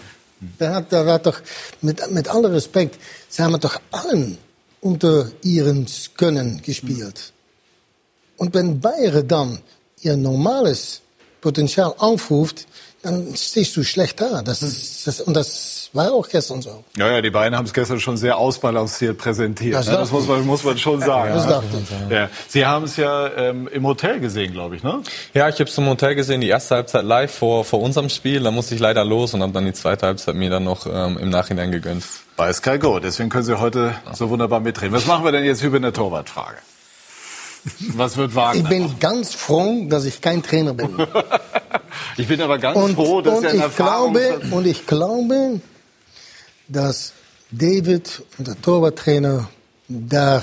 [0.60, 1.40] der hat, der hat doch,
[1.82, 2.98] mit, mit allem Respekt,
[3.28, 4.38] sie haben doch allen
[4.80, 7.32] unter ihren Können gespielt.
[8.36, 9.58] Und wenn Bayern dann
[10.00, 11.00] ihr normales
[11.40, 12.66] Potenzial aufruft,
[13.02, 14.42] dann stehst du schlecht da.
[14.42, 16.84] Das, ist, das, und das war auch gestern so.
[16.96, 19.74] Ja, ja, die beiden haben es gestern schon sehr ausbalanciert präsentiert.
[19.74, 19.92] Das, ne?
[19.92, 21.32] das muss, man, muss man schon sagen.
[21.34, 21.62] Das ja.
[21.62, 22.12] Ich.
[22.12, 22.30] Ja.
[22.48, 25.02] Sie haben es ja ähm, im Hotel gesehen, glaube ich, ne?
[25.32, 28.42] Ja, ich habe es im Hotel gesehen, die erste Halbzeit live vor, vor unserem Spiel.
[28.42, 31.18] Da musste ich leider los und habe dann die zweite Halbzeit mir dann noch ähm,
[31.18, 32.04] im Nachhinein gegönnt.
[32.36, 34.92] Bei Sky Go, deswegen können Sie heute so wunderbar mitreden.
[34.92, 36.58] Was machen wir denn jetzt über eine Torwartfrage?
[37.94, 38.62] Was wird Wagner?
[38.62, 40.96] Ich bin ganz froh, dass ich kein Trainer bin.
[42.16, 45.60] ich bin aber ganz und, froh, dass und er ich glaube Und ich glaube,
[46.68, 47.12] dass
[47.50, 49.48] David und der Torwarttrainer
[49.88, 50.42] da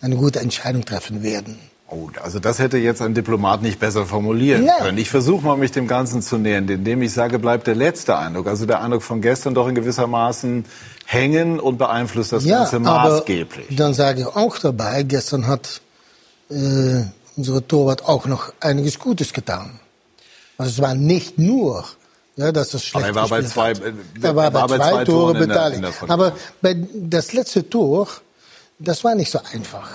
[0.00, 1.58] eine gute Entscheidung treffen werden.
[1.88, 4.78] Oh, also das hätte jetzt ein Diplomat nicht besser formulieren ja.
[4.78, 4.98] können.
[4.98, 8.46] Ich versuche mal, mich dem Ganzen zu nähern, indem ich sage, bleibt der letzte Eindruck,
[8.46, 10.64] also der Eindruck von gestern doch in gewisser Maßen
[11.06, 13.66] hängen und beeinflusst das ja, Ganze maßgeblich.
[13.68, 15.82] Aber dann sage ich auch dabei, gestern hat
[16.50, 17.02] äh,
[17.36, 19.78] unsere Torwart auch noch einiges Gutes getan.
[20.58, 21.84] Also es war nicht nur,
[22.36, 23.82] ja, dass das schlecht Aber er war bei zwei, hat.
[24.22, 25.84] er war, war bei, zwei, zwei Tore beteiligt.
[26.08, 28.08] Aber bei das letzte Tor,
[28.78, 29.88] das war nicht so einfach.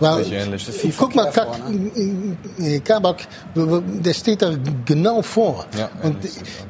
[0.00, 0.66] Weil, ähnlich.
[0.96, 2.80] Guck mal, Kak, ne?
[2.80, 3.18] Kabak,
[3.54, 4.52] der steht da
[4.86, 5.66] genau vor.
[5.78, 6.16] Ja, und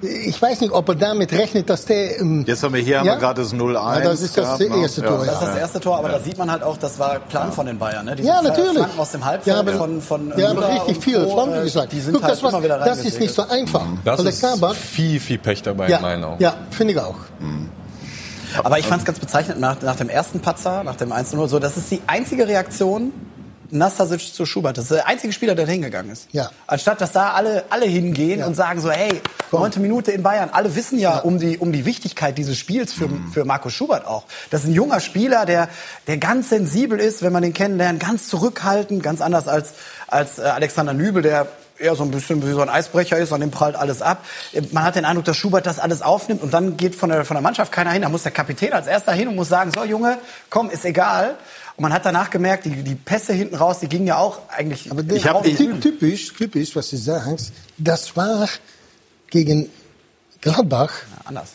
[0.03, 2.21] ich weiß nicht, ob er damit rechnet, dass der...
[2.21, 2.99] Ähm, Jetzt haben wir hier ja?
[3.01, 3.73] haben wir gerade das 0-1.
[3.73, 4.83] Ja, das ist das gehabt, ne?
[4.83, 5.25] erste Tor.
[5.25, 7.67] Das ist das erste Tor, aber da sieht man halt auch, das war Plan von
[7.67, 8.05] den Bayern.
[8.05, 8.17] Ne?
[8.17, 8.73] Diese ja, natürlich.
[8.73, 11.93] Flanken aus dem Halbfeld ja, aber, von, von Ja, aber richtig viel Flanken gesagt.
[11.93, 13.87] Die sind Guck, halt das, immer wieder das ist nicht so einfach.
[14.05, 16.43] Das ist Kabak, viel, viel Pech dabei ja, in meinen Augen.
[16.43, 17.17] Ja, finde ich auch.
[17.39, 17.71] Mhm.
[18.63, 21.59] Aber ich fand es ganz bezeichnend nach, nach dem ersten Patzer, nach dem 1-0, so,
[21.59, 23.13] das ist die einzige Reaktion
[23.73, 24.79] Nastasic zu Schubert.
[24.79, 26.29] Das ist der einzige Spieler, der hingegangen ist.
[26.33, 26.51] Ja.
[26.67, 28.47] Anstatt dass da alle, alle hingehen ja.
[28.47, 29.21] und sagen so, hey,
[29.53, 30.51] neunte Minute in Bayern.
[30.51, 33.31] Alle wissen ja, ja, Um, die, um die Wichtigkeit dieses Spiels für, mhm.
[33.33, 34.25] für Markus Schubert auch.
[34.51, 35.69] Das ist ein junger Spieler, der,
[36.07, 39.75] der ganz sensibel ist, wenn man den kennenlernt, ganz zurückhaltend, ganz anders als,
[40.07, 41.47] als äh, Alexander Nübel, der
[41.81, 44.25] eher so ein bisschen wie so ein Eisbrecher ist, an dem prallt alles ab.
[44.73, 47.35] Man hat den Eindruck, dass Schubert das alles aufnimmt und dann geht von der, von
[47.35, 48.03] der Mannschaft keiner hin.
[48.03, 50.19] Da muss der Kapitän als erster hin und muss sagen, so Junge,
[50.51, 51.37] komm, ist egal.
[51.77, 54.91] Und man hat danach gemerkt, die, die Pässe hinten raus, die gingen ja auch eigentlich.
[54.91, 58.49] Aber ich habe typisch, typisch, was du sagst, das war
[59.31, 59.71] gegen
[60.41, 61.51] Gladbach ja, anders.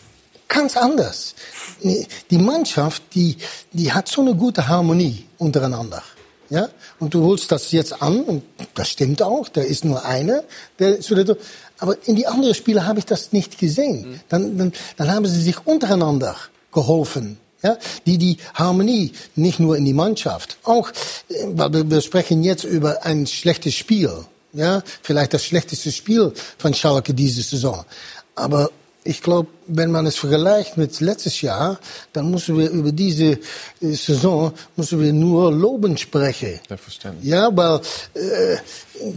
[0.47, 1.36] Ganz anders.
[1.84, 3.38] Die Mannschaft, die,
[3.71, 6.01] die hat so eine gute Harmonie untereinander.
[6.49, 6.69] Ja?
[6.99, 8.43] Und du holst das jetzt an, und
[8.73, 10.43] das stimmt auch, da ist nur einer.
[10.79, 10.97] Der,
[11.79, 14.11] aber in die anderen Spiele habe ich das nicht gesehen.
[14.11, 14.19] Mhm.
[14.29, 16.35] Dann, dann, dann haben sie sich untereinander
[16.71, 17.37] geholfen.
[17.63, 20.91] Ja, die die Harmonie nicht nur in die Mannschaft, auch
[21.29, 24.11] äh, weil wir sprechen jetzt über ein schlechtes Spiel,
[24.53, 27.83] ja, vielleicht das schlechteste Spiel von Schalke diese Saison,
[28.35, 28.69] aber
[29.07, 31.79] ich glaube, wenn man es vergleicht mit letztes Jahr,
[32.11, 33.37] dann müssen wir über diese
[33.79, 36.59] äh, Saison müssen wir nur loben sprechen.
[36.67, 37.29] Selbstverständlich.
[37.29, 37.81] Ja, weil
[38.15, 38.57] äh,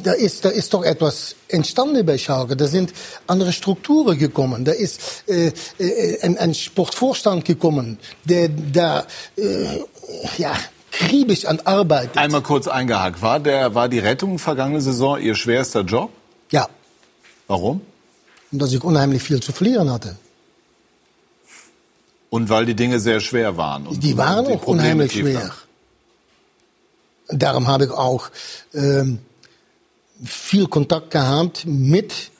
[0.04, 2.54] da ist da ist doch etwas entstanden bei Schalke.
[2.54, 2.92] Da sind
[3.26, 4.64] andere Strukturen gekommen.
[4.64, 9.80] Da ist äh, äh, ein, ein Sportvorstand gekommen, der da äh,
[10.36, 10.52] ja
[10.90, 12.16] kriebisch an Arbeit.
[12.18, 13.22] Einmal kurz eingehakt.
[13.22, 16.10] War der war die Rettung vergangene Saison Ihr schwerster Job?
[16.50, 16.68] Ja.
[17.46, 17.80] Warum?
[18.50, 20.16] Und dass ich unheimlich viel zu verlieren hatte.
[22.30, 23.88] Und weil die Dinge sehr schwer waren.
[23.98, 25.52] die waren die auch unheimlich schwer.
[27.28, 28.30] Darum habe ich auch
[28.74, 29.18] ähm,
[30.24, 32.30] viel Kontakt gehabt mit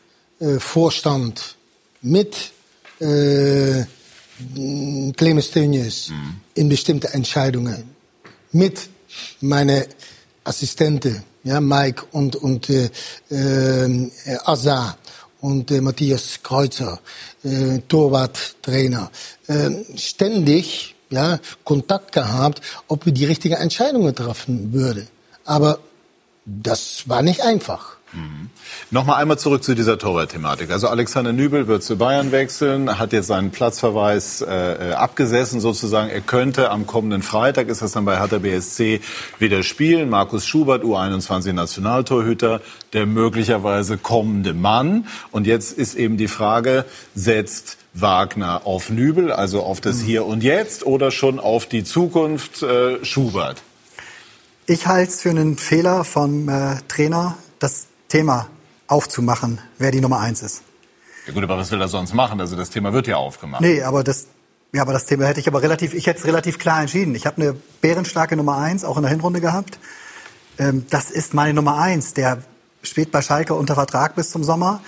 [0.40, 1.56] äh, Vorstand,
[2.00, 2.52] mit
[3.00, 3.84] äh,
[5.16, 6.40] Clemens Tönnies mhm.
[6.54, 7.90] in bestimmte Entscheidungen,
[8.52, 8.88] mit
[9.40, 9.86] meine
[10.44, 12.90] Assistenten, ja, Mike und, und äh,
[13.30, 14.10] äh,
[14.44, 14.96] Asa
[15.40, 17.00] und äh, Matthias Kreuzer,
[17.44, 19.10] äh, Torwarttrainer,
[19.46, 25.08] äh, ständig ja, Kontakt gehabt, ob wir die richtigen Entscheidungen treffen würden.
[25.44, 25.78] Aber
[26.44, 27.97] das war nicht einfach.
[28.12, 28.48] Mhm.
[28.90, 30.70] Nochmal einmal zurück zu dieser Torwart-Thematik.
[30.70, 36.08] Also Alexander Nübel wird zu Bayern wechseln, hat jetzt seinen Platzverweis äh, äh abgesessen sozusagen.
[36.08, 39.00] Er könnte am kommenden Freitag, ist das dann bei Hertha BSC,
[39.38, 40.08] wieder spielen.
[40.08, 42.60] Markus Schubert, U21-Nationaltorhüter,
[42.94, 45.06] der möglicherweise kommende Mann.
[45.30, 50.42] Und jetzt ist eben die Frage, setzt Wagner auf Nübel, also auf das Hier und
[50.42, 53.62] Jetzt oder schon auf die Zukunft äh, Schubert?
[54.66, 58.48] Ich halte es für einen Fehler vom äh, Trainer, das Thema
[58.86, 60.62] aufzumachen, wer die Nummer eins ist.
[61.26, 62.40] Ja gut, aber was will er sonst machen?
[62.40, 63.60] Also das Thema wird ja aufgemacht.
[63.60, 64.28] Nee, aber das,
[64.72, 67.14] ja, aber das Thema hätte ich aber relativ, ich hätte es relativ klar entschieden.
[67.14, 67.52] Ich habe eine
[67.82, 69.78] bärenstarke Nummer eins auch in der Hinrunde gehabt.
[70.58, 72.14] Ähm, das ist meine Nummer eins.
[72.14, 72.38] Der
[72.82, 74.80] steht bei Schalke unter Vertrag bis zum Sommer.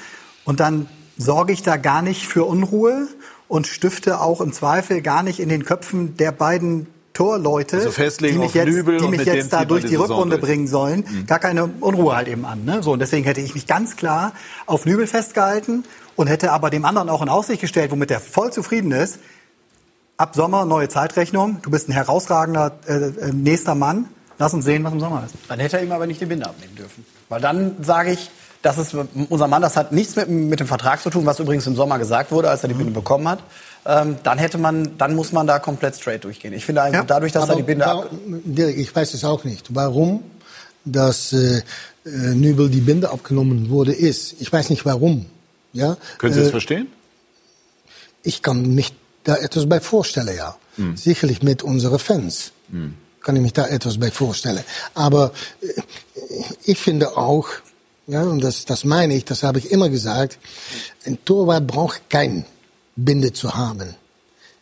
[0.44, 3.08] Und dann sorge ich da gar nicht für Unruhe
[3.48, 8.38] und stifte auch im Zweifel gar nicht in den Köpfen der beiden Torleute, also die
[8.38, 10.48] mich jetzt, die mich jetzt da durch die Rückrunde durch.
[10.48, 11.26] bringen sollen, mhm.
[11.26, 12.64] gar keine Unruhe halt eben an.
[12.64, 12.82] Ne?
[12.82, 14.32] So, und deswegen hätte ich mich ganz klar
[14.66, 15.84] auf Nübel festgehalten
[16.16, 19.18] und hätte aber dem anderen auch in Aussicht gestellt, womit er voll zufrieden ist.
[20.16, 21.60] Ab Sommer neue Zeitrechnung.
[21.62, 24.06] Du bist ein herausragender äh, äh nächster Mann.
[24.38, 25.34] Lass uns sehen, was im Sommer ist.
[25.48, 27.04] Dann hätte er ihm aber nicht die Binde abnehmen dürfen.
[27.28, 28.30] Weil dann sage ich,
[28.62, 28.94] das ist
[29.30, 31.98] unser Mann, das hat nichts mit, mit dem Vertrag zu tun, was übrigens im Sommer
[31.98, 33.42] gesagt wurde, als er die Binde bekommen hat.
[33.86, 36.52] Ähm, dann hätte man, dann muss man da komplett straight durchgehen.
[36.52, 38.10] Ich finde also ja, dadurch, dass er die Binde ab
[38.56, 40.22] ich weiß es auch nicht, warum
[40.84, 41.62] dass äh,
[42.04, 44.40] äh, Nübel die Binde abgenommen wurde ist.
[44.40, 45.26] Ich weiß nicht warum.
[45.72, 45.96] Ja?
[46.18, 46.88] Können Sie das äh, verstehen?
[48.22, 48.92] Ich kann mich
[49.24, 50.56] da etwas bei vorstellen, ja.
[50.76, 50.96] Hm.
[50.96, 52.52] Sicherlich mit unseren Fans.
[52.70, 52.94] Hm.
[53.22, 54.64] Kann ich mich da etwas bei vorstellen.
[54.94, 55.80] Aber äh,
[56.64, 57.48] ich finde auch,
[58.06, 60.38] ja, und das, das meine ich, das habe ich immer gesagt,
[61.04, 62.44] ein Torwart braucht kein
[63.04, 63.94] Binde zu haben.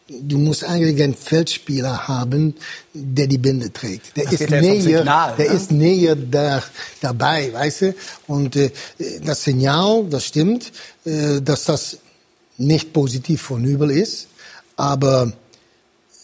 [0.08, 2.54] Du musst eigentlich einen Feldspieler haben,
[2.94, 4.16] der die Binde trägt.
[4.16, 5.54] Der das ist näher, Signal, der ne?
[5.54, 6.62] ist näher da,
[7.02, 7.94] dabei, weißt du?
[8.26, 8.70] Und äh,
[9.22, 10.72] das Signal, das stimmt,
[11.04, 11.98] äh, dass das
[12.56, 14.28] nicht positiv von Übel ist.
[14.76, 15.32] Aber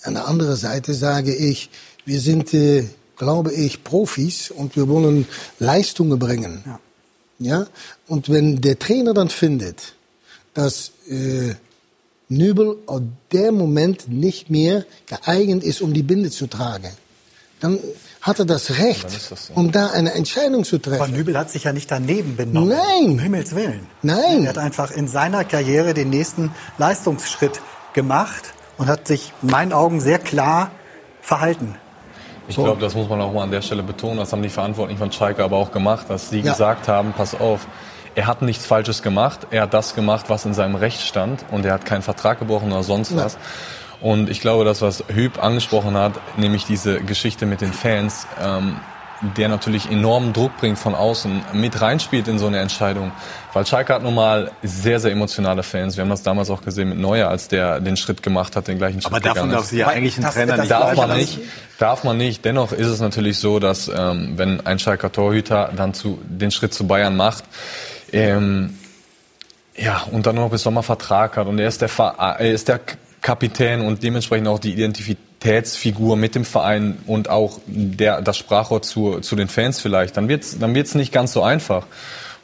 [0.02, 1.68] an der anderen Seite sage ich,
[2.06, 2.84] wir sind, äh,
[3.16, 5.26] glaube ich, Profis und wir wollen
[5.58, 6.62] Leistungen bringen.
[6.66, 6.80] Ja.
[7.38, 7.66] ja?
[8.06, 9.94] Und wenn der Trainer dann findet,
[10.54, 11.54] dass äh,
[12.28, 13.02] Nübel auf
[13.32, 16.90] der Moment nicht mehr geeignet ist, um die Binde zu tragen,
[17.60, 17.78] dann
[18.20, 19.54] hat er das Recht, das so.
[19.54, 21.02] um da eine Entscheidung zu treffen.
[21.02, 22.70] Aber Nübel hat sich ja nicht daneben benommen.
[22.70, 23.12] Nein.
[23.12, 23.86] Um Himmels Willen.
[24.02, 24.44] Nein.
[24.44, 27.60] Er hat einfach in seiner Karriere den nächsten Leistungsschritt
[27.92, 30.70] gemacht und hat sich in meinen Augen sehr klar
[31.20, 31.74] verhalten.
[32.48, 34.18] Ich glaube, das muss man auch mal an der Stelle betonen.
[34.18, 36.52] Das haben die Verantwortlichen von Schalke aber auch gemacht, dass sie ja.
[36.52, 37.66] gesagt haben, pass auf,
[38.14, 39.46] er hat nichts Falsches gemacht.
[39.50, 41.44] Er hat das gemacht, was in seinem Recht stand.
[41.50, 43.24] Und er hat keinen Vertrag gebrochen oder sonst ja.
[43.24, 43.38] was.
[44.00, 48.76] Und ich glaube, das, was Hüb angesprochen hat, nämlich diese Geschichte mit den Fans, ähm,
[49.36, 53.12] der natürlich enormen Druck bringt von außen, mit reinspielt in so eine Entscheidung.
[53.52, 55.96] Weil Schalke hat nun mal sehr, sehr emotionale Fans.
[55.96, 58.78] Wir haben das damals auch gesehen mit Neuer, als der den Schritt gemacht hat, den
[58.78, 61.38] gleichen Schritt Aber davon darf sie ja eigentlich ein Trainer nicht darf man nicht.
[61.78, 62.44] Darf man nicht.
[62.44, 66.74] Dennoch ist es natürlich so, dass ähm, wenn ein Schalker Torhüter dann zu, den Schritt
[66.74, 67.44] zu Bayern macht,
[68.14, 68.78] ähm,
[69.76, 72.80] ja, und dann noch bis Sommer Vertrag hat und er ist der, er ist der
[73.20, 79.20] Kapitän und dementsprechend auch die Identitätsfigur mit dem Verein und auch der, das Sprachrohr zu,
[79.20, 81.86] zu den Fans vielleicht, dann wird's dann wird's nicht ganz so einfach.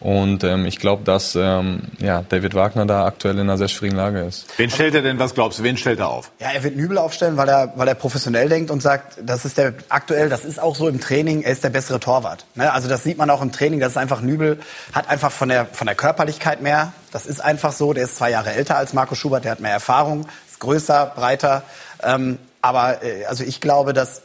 [0.00, 3.98] Und ähm, ich glaube, dass ähm, ja, David Wagner da aktuell in einer sehr schwierigen
[3.98, 4.46] Lage ist.
[4.56, 6.30] Wen stellt er denn, was glaubst du, wen stellt er auf?
[6.40, 9.58] Ja, er wird Nübel aufstellen, weil er, weil er professionell denkt und sagt, das ist
[9.58, 12.46] der aktuell, das ist auch so im Training, er ist der bessere Torwart.
[12.54, 12.72] Ne?
[12.72, 14.58] Also das sieht man auch im Training, das ist einfach Nübel,
[14.94, 16.94] hat einfach von der, von der Körperlichkeit mehr.
[17.12, 19.72] Das ist einfach so, der ist zwei Jahre älter als Marco Schubert, der hat mehr
[19.72, 21.62] Erfahrung, ist größer, breiter.
[22.02, 24.22] Ähm, aber äh, also ich glaube, dass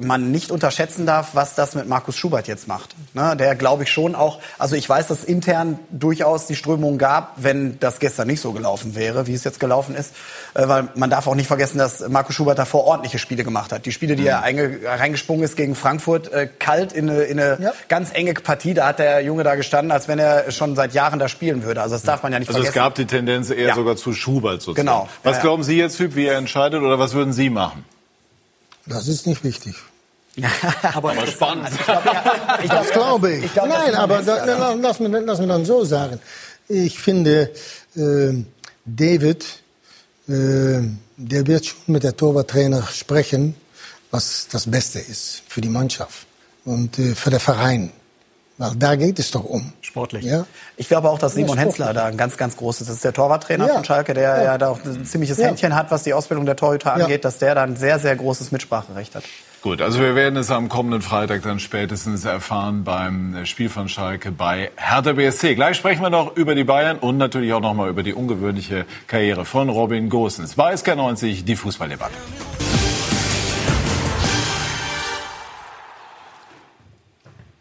[0.00, 2.94] man nicht unterschätzen darf, was das mit Markus Schubert jetzt macht.
[3.14, 7.34] Ne, der glaube ich schon auch, also ich weiß, dass intern durchaus die Strömung gab,
[7.36, 10.14] wenn das gestern nicht so gelaufen wäre, wie es jetzt gelaufen ist.
[10.54, 13.86] Äh, weil man darf auch nicht vergessen, dass Markus Schubert davor ordentliche Spiele gemacht hat.
[13.86, 14.28] Die Spiele, die mhm.
[14.28, 17.72] er reingesprungen ist gegen Frankfurt, äh, kalt in eine, in eine ja.
[17.88, 21.18] ganz enge Partie, da hat der Junge da gestanden, als wenn er schon seit Jahren
[21.18, 21.82] da spielen würde.
[21.82, 22.78] Also das darf man ja nicht also vergessen.
[22.78, 23.74] Also es gab die Tendenz eher ja.
[23.74, 24.86] sogar zu Schubert sozusagen.
[24.86, 25.08] Genau.
[25.22, 27.84] Was ja, glauben Sie jetzt, Typ, wie er entscheidet oder was würden Sie machen?
[28.86, 29.74] Das ist nicht wichtig.
[30.82, 31.66] aber, aber spannend.
[31.66, 33.44] Also ich glaub, ja, ich das glaube ich.
[33.44, 36.18] ich glaub, Nein, aber da, lass, mir, lass mir dann so sagen.
[36.68, 37.52] Ich finde,
[37.96, 38.32] äh,
[38.84, 39.44] David,
[40.28, 40.80] äh,
[41.16, 43.54] der wird schon mit der Torwarttrainer sprechen,
[44.10, 46.26] was das Beste ist für die Mannschaft
[46.64, 47.92] und äh, für den Verein.
[48.58, 49.72] Weil da geht es doch um.
[49.80, 50.24] Sportlich.
[50.24, 50.46] Ja?
[50.76, 53.12] Ich glaube auch, dass Simon ja, Hensler da ein ganz, ganz großes, das ist der
[53.12, 53.74] Torwarttrainer ja.
[53.74, 54.42] von Schalke, der ja.
[54.44, 57.54] ja da auch ein ziemliches Händchen hat, was die Ausbildung der Torhüter angeht, dass der
[57.54, 59.24] da ein sehr, sehr großes Mitspracherecht hat.
[59.62, 64.32] Gut, also wir werden es am kommenden Freitag dann spätestens erfahren beim Spiel von Schalke
[64.32, 65.54] bei Hertha BSC.
[65.54, 68.86] Gleich sprechen wir noch über die Bayern und natürlich auch noch mal über die ungewöhnliche
[69.06, 70.56] Karriere von Robin Gosens.
[70.56, 72.14] Bei SK90 die Fußballdebatte.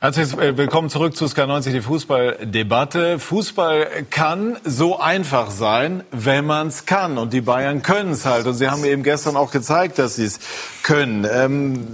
[0.03, 3.19] Herzlich äh, willkommen zurück zu SK90, die Fußballdebatte.
[3.19, 7.19] Fußball kann so einfach sein, wenn man es kann.
[7.19, 8.47] Und die Bayern können es halt.
[8.47, 10.39] Und sie haben eben gestern auch gezeigt, dass sie es
[10.81, 11.27] können.
[11.31, 11.87] Ähm,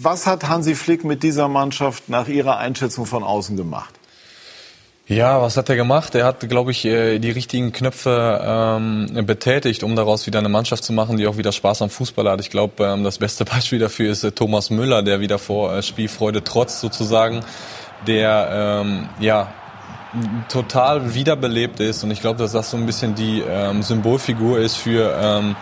[0.00, 3.92] was hat Hansi Flick mit dieser Mannschaft nach Ihrer Einschätzung von außen gemacht?
[5.06, 6.14] Ja, was hat er gemacht?
[6.14, 10.82] Er hat, glaube ich, äh, die richtigen Knöpfe ähm, betätigt, um daraus wieder eine Mannschaft
[10.82, 12.40] zu machen, die auch wieder Spaß am Fußball hat.
[12.40, 15.82] Ich glaube, ähm, das beste Beispiel dafür ist äh, Thomas Müller, der wieder vor äh,
[15.82, 17.40] Spielfreude trotz sozusagen,
[18.06, 19.52] der ähm, ja
[20.48, 22.02] total wiederbelebt ist.
[22.02, 25.54] Und ich glaube, dass das so ein bisschen die ähm, Symbolfigur ist für ähm,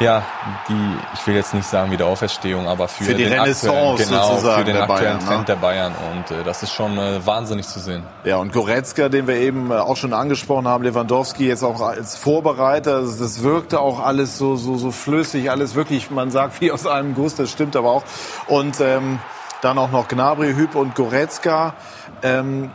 [0.00, 0.22] ja,
[0.68, 4.28] die, ich will jetzt nicht sagen Wiederauferstehung, aber für, für die den Renaissance aktuellen, genau,
[4.30, 5.44] sozusagen für den der aktuellen Bayern, Trend ne?
[5.46, 5.94] der Bayern.
[6.12, 8.02] Und äh, das ist schon äh, wahnsinnig zu sehen.
[8.24, 12.16] Ja, und Goretzka, den wir eben äh, auch schon angesprochen haben, Lewandowski jetzt auch als
[12.16, 16.70] Vorbereiter, das, das wirkte auch alles so, so, so flüssig, alles wirklich, man sagt, wie
[16.72, 18.04] aus einem Guss, das stimmt aber auch.
[18.48, 19.18] Und ähm,
[19.62, 21.74] dann auch noch Gnabry, Hüb und Goretzka.
[22.22, 22.70] Ähm,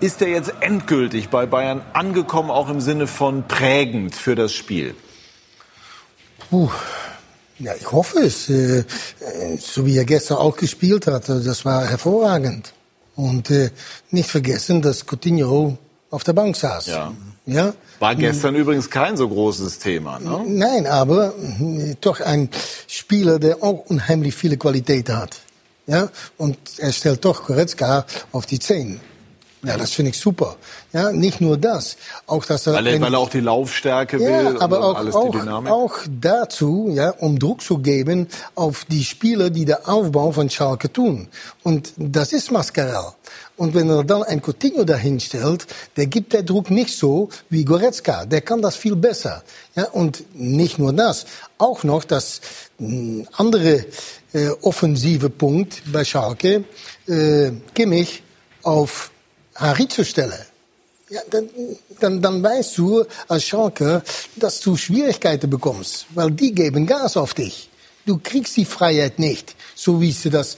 [0.00, 4.94] ist der jetzt endgültig bei Bayern angekommen, auch im Sinne von prägend für das Spiel?
[6.50, 6.68] Puh.
[7.58, 8.48] Ja, ich hoffe es.
[8.48, 8.84] Äh,
[9.58, 12.72] so wie er gestern auch gespielt hat, das war hervorragend.
[13.16, 13.70] Und äh,
[14.10, 15.76] nicht vergessen, dass Coutinho
[16.10, 16.86] auf der Bank saß.
[16.86, 17.12] Ja.
[17.46, 17.74] Ja?
[17.98, 20.18] War gestern übrigens kein so großes Thema.
[20.18, 20.42] Ne?
[20.46, 22.48] Nein, aber äh, doch ein
[22.86, 25.40] Spieler, der auch unheimlich viele Qualitäten hat.
[25.86, 26.08] Ja?
[26.38, 29.00] Und er stellt doch Goretzka auf die Zehn.
[29.62, 30.56] Ja, das finde ich super.
[30.92, 34.26] Ja, nicht nur das, auch dass er, Weil er, weil er auch die Laufstärke ja,
[34.26, 35.70] will aber auch, alles auch, die Dynamik.
[35.70, 40.90] auch dazu, ja, um Druck zu geben auf die Spieler, die den Aufbau von Schalke
[40.90, 41.28] tun.
[41.62, 43.12] Und das ist Mascarell.
[43.58, 45.66] Und wenn er dann ein Coutinho dahin stellt,
[45.98, 48.24] der gibt der Druck nicht so wie Goretzka.
[48.24, 49.42] Der kann das viel besser.
[49.76, 51.26] Ja, und nicht nur das,
[51.58, 52.40] auch noch das
[52.78, 53.84] mh, andere
[54.32, 56.64] äh, offensive Punkt bei Schalke,
[57.06, 58.22] äh, Kimmich
[58.62, 59.10] auf
[59.60, 60.32] Harry zu stellen.
[61.08, 61.48] Ja, dann,
[62.00, 64.02] dann, dann weißt du als Schalke,
[64.36, 67.68] dass du Schwierigkeiten bekommst, weil die geben Gas auf dich.
[68.06, 70.56] Du kriegst die Freiheit nicht, so wie du das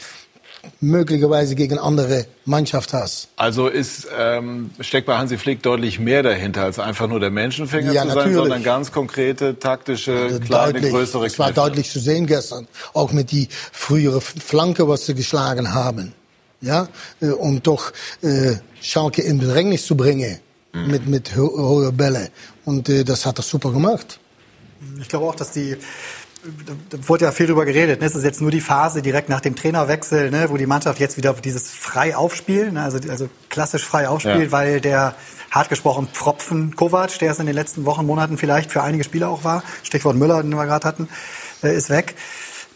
[0.80, 3.28] möglicherweise gegen andere Mannschaft hast.
[3.36, 7.92] Also ist, ähm, steckt bei Hansi Flick deutlich mehr dahinter, als einfach nur der Menschenfänger
[7.92, 8.36] Ja, zu sein, natürlich.
[8.36, 10.92] sondern ganz konkrete, taktische, kleine, deutlich.
[10.92, 11.60] größere Es war Kniffe.
[11.68, 16.12] deutlich zu sehen gestern, auch mit die frühere Flanke, was sie geschlagen haben.
[16.62, 16.88] Ja,
[17.20, 17.92] äh, um doch
[18.22, 20.38] äh, Schalke in Bedrängnis zu bringen
[20.74, 20.90] Mhm.
[20.90, 22.30] mit mit ho hoher Bälle.
[22.64, 24.18] Und äh, das hat er super gemacht.
[25.02, 25.76] Ich glaube auch, dass die
[26.90, 28.00] da wurde ja viel drüber geredet.
[28.00, 28.06] Ne?
[28.06, 30.46] Es ist jetzt nur die Phase direkt nach dem Trainerwechsel, ne?
[30.50, 32.82] wo die Mannschaft jetzt wieder dieses frei aufspielt, ne?
[32.82, 34.52] also, also klassisch frei aufspielt, Ja.
[34.52, 35.14] weil der
[35.52, 39.28] hart gesprochen Pfropfen Kovac, der es in den letzten Wochen, Monaten vielleicht für einige Spieler
[39.28, 41.08] auch war, Stichwort Müller, den wir gerade hatten,
[41.62, 42.16] äh, ist weg.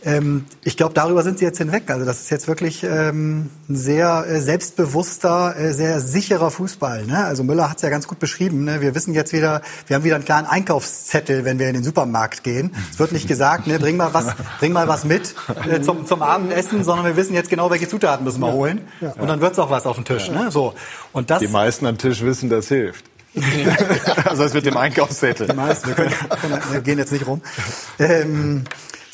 [0.07, 1.91] Ähm, ich glaube, darüber sind sie jetzt hinweg.
[1.91, 7.05] Also das ist jetzt wirklich ähm, ein sehr äh, selbstbewusster, äh, sehr sicherer Fußball.
[7.05, 7.25] Ne?
[7.25, 8.63] Also Müller hat es ja ganz gut beschrieben.
[8.65, 8.81] Ne?
[8.81, 12.45] Wir wissen jetzt wieder, wir haben wieder einen kleinen Einkaufszettel, wenn wir in den Supermarkt
[12.45, 12.73] gehen.
[12.93, 14.27] Es wird nicht gesagt, ne, bring mal was,
[14.61, 15.35] bring mal was mit
[15.69, 18.83] äh, zum, zum Abendessen, sondern wir wissen jetzt genau, welche Zutaten müssen wir holen.
[19.01, 19.13] Ja.
[19.19, 20.31] Und dann wird's auch was auf dem Tisch.
[20.31, 20.53] Ne?
[20.53, 20.75] So.
[21.13, 23.05] Und das Die meisten am Tisch wissen, das hilft.
[24.25, 25.49] also das mit dem Einkaufszettel.
[25.49, 27.43] Die meisten, wir, können, können, wir gehen jetzt nicht rum.
[27.99, 28.65] Ähm,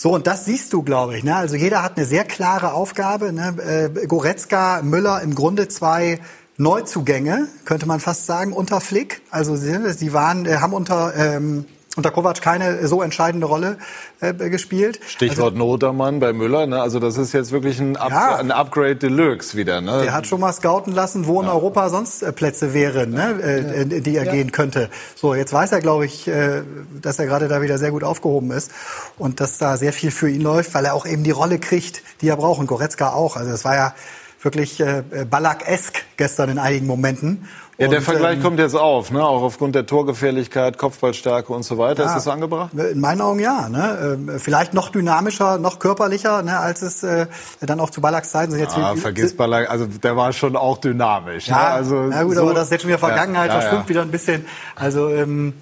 [0.02, 1.22] so, und das siehst du, glaube ich.
[1.22, 1.36] Ne?
[1.36, 3.32] Also jeder hat eine sehr klare Aufgabe.
[3.32, 3.54] Ne?
[3.94, 6.18] Äh, Goretzka, Müller im Grunde zwei
[6.56, 9.22] Neuzugänge, könnte man fast sagen, unter Flick.
[9.30, 11.66] Also sie, waren, äh, haben unter, ähm,
[11.96, 13.76] unter Kovac keine so entscheidende Rolle
[14.20, 14.98] äh, gespielt.
[15.06, 16.66] Stichwort Notermann bei Müller.
[16.66, 16.80] Ne?
[16.80, 18.36] Also das ist jetzt wirklich ein, Up Ja.
[18.36, 19.80] ein Upgrade Deluxe wieder.
[19.80, 20.02] Ne?
[20.02, 23.82] Der hat schon mal scouten lassen, wo in Europa sonst äh, Plätze wären, ne, äh,
[23.82, 24.32] in die er Ja.
[24.32, 24.88] gehen könnte.
[25.14, 26.62] So, jetzt weiß er, glaube ich, äh,
[27.00, 28.70] dass er gerade da wieder sehr gut aufgehoben ist
[29.18, 32.02] und dass da sehr viel für ihn läuft, weil er auch eben die Rolle kriegt,
[32.22, 32.58] die er braucht.
[32.60, 33.36] Und Goretzka auch.
[33.36, 33.94] Also es war ja
[34.42, 37.48] wirklich äh, Ballack-esk gestern in einigen Momenten.
[37.82, 39.22] Ja, der Und, Vergleich ähm, kommt jetzt auf, ne?
[39.24, 42.02] auch aufgrund der Torgefährlichkeit, Kopfballstärke und so weiter.
[42.04, 42.08] Ja.
[42.08, 42.70] Ist das angebracht?
[42.74, 43.68] In meinen Augen ja.
[43.68, 44.16] Ne?
[44.28, 47.26] Ähm, Vielleicht noch dynamischer, noch körperlicher, ne, als es äh,
[47.60, 48.60] dann auch zu Ballacks Zeiten sind.
[48.60, 51.48] Jetzt Ah, vergiss Ballack, also der war schon auch dynamisch.
[51.48, 51.66] Ja, ne?
[51.66, 53.88] also na gut, so- aber das ist jetzt schon wieder Vergangenheit, Ja, ja, verschwimmt ja.
[53.90, 54.46] wieder ein bisschen.
[54.76, 55.54] Also ähm,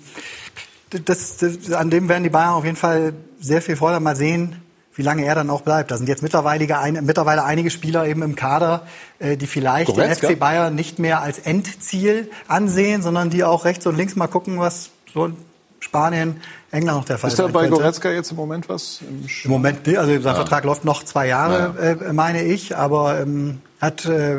[1.04, 4.56] das, das, an dem werden die Bayern auf jeden Fall sehr viel Freude mal sehen,
[4.94, 5.90] wie lange er dann auch bleibt.
[5.90, 8.86] Da sind jetzt mittlerweile, ein, mittlerweile einige Spieler eben im Kader,
[9.18, 10.26] äh, die vielleicht Goretzka?
[10.28, 14.26] den FC Bayern nicht mehr als Endziel ansehen, sondern die auch rechts und links mal
[14.26, 15.36] gucken, was so in
[15.78, 16.40] Spanien,
[16.72, 17.76] England noch der Fall Ist da sein bei könnte.
[17.78, 19.00] Goretzka jetzt im Moment was?
[19.08, 20.34] Im Sch- Im Moment, nee, also sein Ja.
[20.34, 24.36] Vertrag läuft noch zwei Jahre, äh, meine ich, aber ähm, hat äh,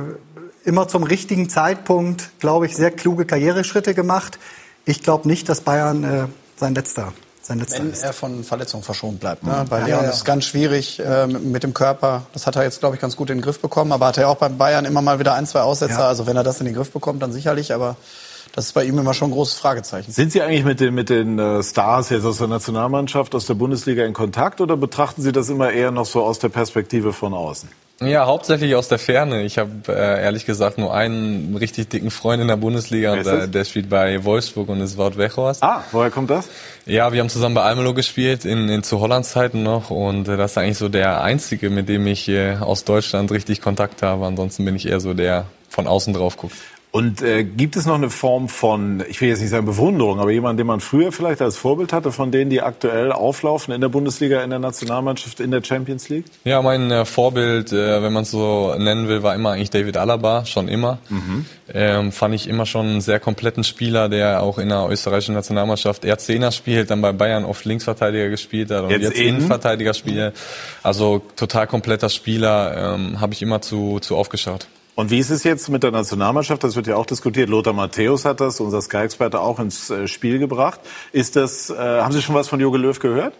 [0.64, 4.38] immer zum richtigen Zeitpunkt, glaube ich, sehr kluge Karriereschritte gemacht.
[4.86, 6.26] Ich glaube nicht, dass Bayern äh,
[6.58, 7.12] sein letzter,
[7.52, 8.04] sein letzter Wenn ist.
[8.04, 9.44] er von Verletzungen verschont bleibt.
[9.44, 9.66] Ne?
[9.70, 10.10] Bei Ja, Leon ja.
[10.10, 12.24] ist es ganz schwierig äh, mit dem Körper.
[12.34, 13.92] Das hat er jetzt, glaube ich, ganz gut in den Griff bekommen.
[13.92, 16.00] Aber hat er auch beim Bayern immer mal wieder ein, zwei Aussetzer.
[16.00, 16.08] Ja.
[16.08, 17.74] Also wenn er das in den Griff bekommt, dann sicherlich.
[17.74, 17.96] Aber
[18.54, 20.12] das ist bei ihm immer schon ein großes Fragezeichen.
[20.12, 23.54] Sind Sie eigentlich mit den, mit den äh, Stars jetzt aus der Nationalmannschaft, aus der
[23.54, 27.34] Bundesliga in Kontakt oder betrachten Sie das immer eher noch so aus der Perspektive von
[27.34, 27.70] außen?
[28.02, 29.44] Ja, hauptsächlich aus der Ferne.
[29.44, 33.48] Ich habe äh, ehrlich gesagt nur einen richtig dicken Freund in der Bundesliga und äh,
[33.48, 35.62] der spielt bei Wolfsburg und ist Wout Weghorst.
[35.64, 36.50] Ah, woher kommt das?
[36.86, 40.52] Ja, wir haben zusammen bei Almelo gespielt, in, in zu Hollands-Zeiten noch und äh, das
[40.52, 44.26] ist eigentlich so der einzige, mit dem ich äh, aus Deutschland richtig Kontakt habe.
[44.26, 46.56] Ansonsten bin ich eher so der von außen drauf guckt.
[46.92, 50.32] Und äh, gibt es noch eine Form von, ich will jetzt nicht sagen Bewunderung, aber
[50.32, 53.88] jemand, den man früher vielleicht als Vorbild hatte, von denen, die aktuell auflaufen in der
[53.88, 56.26] Bundesliga, in der Nationalmannschaft, in der Champions League?
[56.44, 59.96] Ja, mein äh, Vorbild, äh, wenn man es so nennen will, war immer eigentlich David
[59.96, 60.98] Alaba, schon immer.
[61.08, 61.46] Mhm.
[61.74, 66.04] Ähm, fand ich immer schon einen sehr kompletten Spieler, der auch in der österreichischen Nationalmannschaft
[66.04, 70.34] eher Zehner spielt, dann bei Bayern oft Linksverteidiger gespielt hat und jetzt, jetzt Innenverteidiger spielt.
[70.84, 74.68] Also total kompletter Spieler, ähm, habe ich immer zu, zu aufgeschaut.
[74.96, 76.64] Und wie ist es jetzt mit der Nationalmannschaft?
[76.64, 77.50] Das wird ja auch diskutiert.
[77.50, 80.80] Lothar Matthäus hat das, unser Sky-Experte, auch ins äh, Spiel gebracht.
[81.12, 83.34] Ist das, äh, haben Sie schon was von Jogi Löw gehört?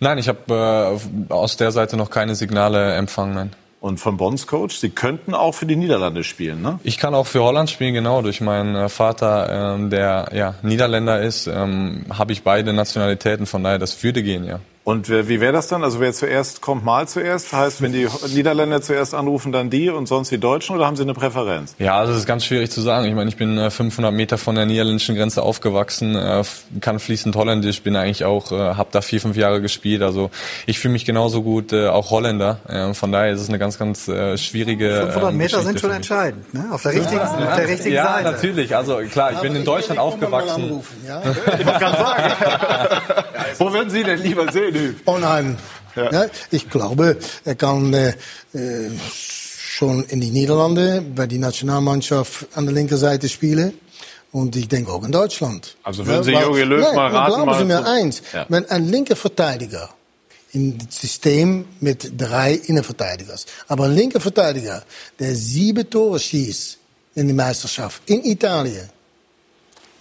[0.00, 3.54] Nein, ich habe äh, aus der Seite noch keine Signale empfangen.
[3.80, 6.78] Und von Bonds Coach, Sie könnten auch für die Niederlande spielen, ne?
[6.84, 8.22] Ich kann auch für Holland spielen, genau.
[8.22, 13.46] Durch meinen äh, Vater, ähm, der ja Niederländer ist, ähm, habe ich beide Nationalitäten.
[13.46, 14.60] Von daher, das würde gehen, ja.
[14.84, 15.84] Und wie wäre das dann?
[15.84, 17.52] Also wer zuerst kommt, mal zuerst.
[17.52, 21.02] Heißt, wenn die Niederländer zuerst anrufen, dann die und sonst die Deutschen oder haben Sie
[21.02, 21.76] eine Präferenz?
[21.78, 23.06] Ja, also das ist ganz schwierig zu sagen.
[23.06, 26.42] Ich meine, ich bin 500 äh, Meter von der niederländischen Grenze aufgewachsen, äh,
[26.80, 30.02] kann fließend Holländisch, bin eigentlich auch, äh, habe da vier, fünf Jahre gespielt.
[30.02, 30.30] Also
[30.66, 32.92] ich fühle mich genauso gut, auch Holländer.
[32.94, 36.66] Von daher ist es eine ganz, ganz schwierige 500 Meter Geschichte sind schon entscheidend, ne?
[36.70, 38.24] Auf der richtigen, ja, auf der richtigen ja, Seite.
[38.24, 38.76] Ja, natürlich.
[38.76, 40.64] Also klar, ich bin in Deutschland aufgewachsen.
[40.64, 41.22] Anrufen, ja?
[41.58, 42.32] ich kann sagen.
[43.58, 44.71] Wo würden Sie denn lieber sehen?
[45.04, 45.58] Oh nein.
[45.94, 46.10] Ja.
[46.10, 46.26] ja.
[46.50, 48.14] ich glaube, er kann äh,
[49.82, 53.74] schon in die Niederlande bei die Nationalmannschaft an der linken Seite spielen.
[54.30, 55.76] Und ich denke auch in Deutschland.
[55.82, 57.34] Also würden Sie Jogi Löw nein, mal raten?
[57.34, 58.46] Glauben Sie mir eins, ja.
[58.48, 59.90] wenn ein linker Verteidiger
[60.52, 64.82] in das System mit drei Innenverteidigers, aber ein linker Verteidiger,
[65.18, 66.78] der sieben Tore schießt
[67.14, 68.88] in die Meisterschaft in Italien,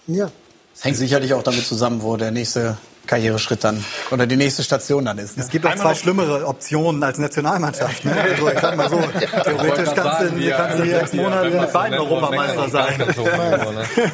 [0.08, 0.32] ja.
[0.74, 2.78] Das hängt sicherlich auch damit zusammen, wo der nächste
[3.12, 5.36] Karriereschritt dann oder die nächste Station dann ist.
[5.36, 5.44] Ne?
[5.44, 8.06] Es gibt auch zwei schlimmere Optionen als Nationalmannschaft.
[8.06, 8.16] Ne?
[8.16, 9.04] Also ich sag mal so,
[9.44, 13.04] theoretisch kannst du, hier sechs Monate mit beiden Europameister sein.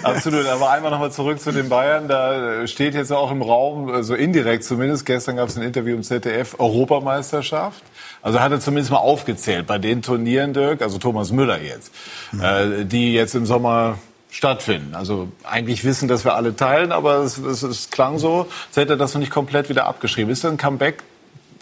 [0.02, 2.08] Absolut, aber einmal nochmal zurück zu den Bayern.
[2.08, 6.02] Da steht jetzt auch im Raum, so indirekt zumindest, gestern gab es ein Interview im
[6.02, 7.84] ZDF, Europameisterschaft.
[8.24, 11.92] Also hat er zumindest mal aufgezählt bei den Turnieren, Dirk, also Thomas Müller jetzt,
[12.32, 12.90] mhm.
[12.90, 14.00] die jetzt im Sommer
[14.38, 14.94] stattfinden.
[14.94, 18.94] Also eigentlich wissen, dass wir alle teilen, aber es, es, es klang so, als hätte
[18.94, 20.32] er das noch nicht komplett wieder abgeschrieben.
[20.32, 21.02] Ist ein Comeback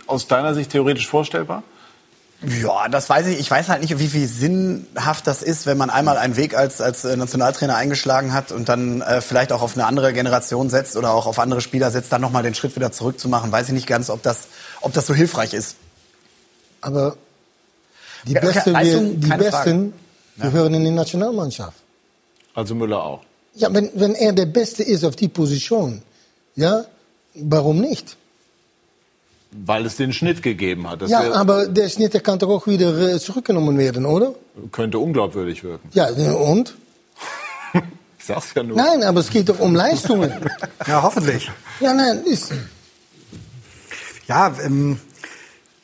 [0.07, 1.63] aus deiner Sicht theoretisch vorstellbar?
[2.41, 3.39] Ja, das weiß ich.
[3.39, 6.81] Ich weiß halt nicht, wie viel sinnhaft das ist, wenn man einmal einen Weg als,
[6.81, 10.97] als äh, Nationaltrainer eingeschlagen hat und dann äh, vielleicht auch auf eine andere Generation setzt
[10.97, 13.53] oder auch auf andere Spieler setzt, dann nochmal den Schritt wieder zurückzumachen.
[13.53, 14.49] Weiß ich nicht ganz, ob das,
[14.81, 15.77] ob das so hilfreich ist.
[16.81, 17.15] Aber
[18.25, 19.93] die, ja, Beste, Leistung, die Besten
[20.37, 21.84] gehören in die Nationalmannschaft.
[22.55, 23.21] Also Müller auch.
[23.53, 26.01] Ja, wenn, wenn er der Beste ist auf die Position,
[26.55, 26.85] ja,
[27.35, 28.17] warum nicht?
[29.51, 31.01] Weil es den Schnitt gegeben hat.
[31.01, 34.33] Das ja, aber der Schnitt der kann doch auch wieder äh, zurückgenommen werden, oder?
[34.71, 35.89] Könnte unglaubwürdig wirken.
[35.93, 36.75] Ja, und?
[38.19, 38.75] ich sag's ja nur.
[38.75, 40.31] Nein, aber es geht doch um Leistungen.
[40.87, 41.49] ja, hoffentlich.
[41.79, 42.51] Ja, nein, ist.
[44.27, 44.99] Ja, ähm,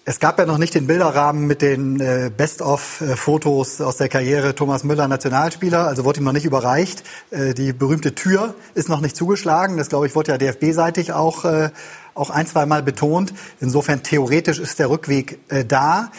[0.03, 4.83] es gab ja noch nicht den Bilderrahmen mit den äh, Best-of-Fotos aus der Karriere Thomas
[4.83, 5.85] Müller, Nationalspieler.
[5.85, 7.03] Also wurde ihm noch nicht überreicht.
[7.29, 9.77] Äh, die berühmte Tür ist noch nicht zugeschlagen.
[9.77, 11.69] Das, glaube ich, wurde ja DFB-seitig auch, äh,
[12.15, 13.33] auch ein, zwei Mal betont.
[13.59, 16.11] Insofern theoretisch ist der Rückweg da.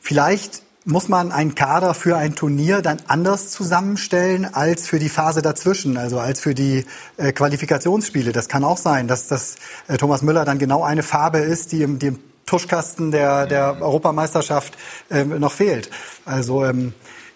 [0.00, 5.42] Vielleicht muss man einen Kader für ein Turnier dann anders zusammenstellen als für die Phase
[5.42, 6.84] dazwischen, also als für die
[7.16, 8.32] Qualifikationsspiele.
[8.32, 9.56] Das kann auch sein, dass das
[9.98, 12.18] Thomas Müller dann genau eine Farbe ist, die im, die im
[12.48, 14.74] Tuschkasten der, der Europameisterschaft
[15.10, 15.90] äh, noch fehlt.
[16.24, 16.94] Also ähm,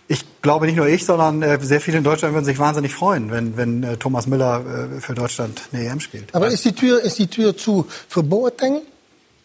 [0.08, 3.30] ich glaube nicht nur ich, sondern äh, sehr viele in Deutschland würden sich wahnsinnig freuen,
[3.30, 4.64] wenn, wenn äh, Thomas Müller
[4.96, 6.34] äh, für Deutschland eine EM spielt.
[6.34, 8.80] Aber ist die Tür, ist die Tür zu für Boateng?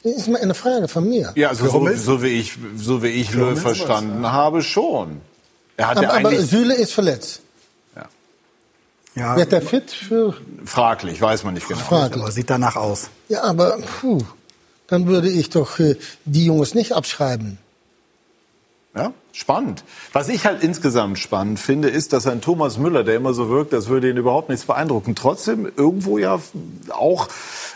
[0.03, 1.33] Das ist mal eine Frage von mir.
[1.35, 5.19] Ja, also so, so, wie ich, so wie ich Löw verstanden was, habe, schon.
[5.75, 7.41] Er hat aber, ja aber Süle ist verletzt.
[7.95, 8.05] Ja.
[9.15, 10.33] Ja, Wird er fit für?
[10.63, 11.81] Fraglich, weiß man nicht genau.
[11.81, 12.23] Fraglich.
[12.23, 13.09] Aber sieht danach aus.
[13.27, 14.23] Ja, aber puh
[14.87, 15.95] dann würde ich doch äh,
[16.25, 17.57] die Jungs nicht abschreiben.
[18.95, 19.83] Ja, spannend.
[20.11, 23.71] Was ich halt insgesamt spannend finde, ist, dass ein Thomas Müller, der immer so wirkt,
[23.75, 26.39] als würde ihn überhaupt nichts beeindrucken, trotzdem irgendwo ja
[26.89, 27.27] auch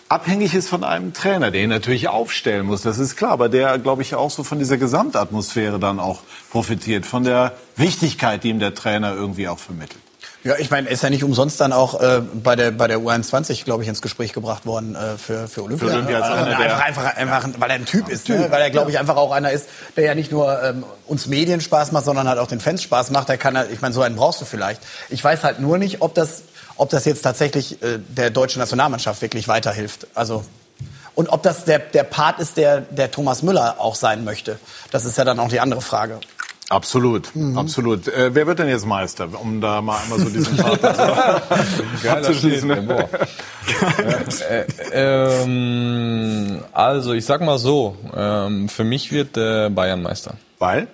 [0.10, 3.78] abhängig ist von einem Trainer, der ihn natürlich aufstellen muss, das ist klar, aber der,
[3.78, 8.60] glaube ich, auch so von dieser Gesamtatmosphäre dann auch profitiert, von der Wichtigkeit, die ihm
[8.60, 10.02] der Trainer irgendwie auch vermittelt.
[10.44, 13.64] Ja, ich meine, ist ja nicht umsonst dann auch äh, bei der bei der U21,
[13.64, 15.88] glaube ich, ins Gespräch gebracht worden äh, für für Olympia.
[15.88, 16.26] Für Olympia ne?
[16.26, 18.40] als einer einfach, einfach, einfach, weil er ein Typ ist, typ.
[18.40, 18.48] Ne?
[18.50, 21.62] weil er, glaube ich, einfach auch einer ist, der ja nicht nur ähm, uns Medien
[21.62, 23.30] Spaß macht, sondern halt auch den Fans Spaß macht.
[23.30, 24.82] Der kann, halt, ich meine, so einen brauchst du vielleicht.
[25.10, 26.44] Ich weiß halt nur nicht, ob das
[26.76, 30.08] ob das jetzt tatsächlich äh, der deutschen Nationalmannschaft wirklich weiterhilft.
[30.16, 30.44] Also
[31.14, 34.58] und ob das der, der Part ist, der, der Thomas Müller auch sein möchte.
[34.92, 36.20] Das ist ja dann auch die andere Frage.
[36.72, 37.58] Absolut, mhm.
[37.58, 38.08] absolut.
[38.08, 40.82] Äh, wer wird denn jetzt Meister, um da mal einmal so diesen Part
[42.08, 42.72] abzuschließen?
[44.50, 50.36] äh, ähm, also, ich sag mal so, ähm, für mich wird äh, Bayern Meister.
[50.60, 50.88] Weil?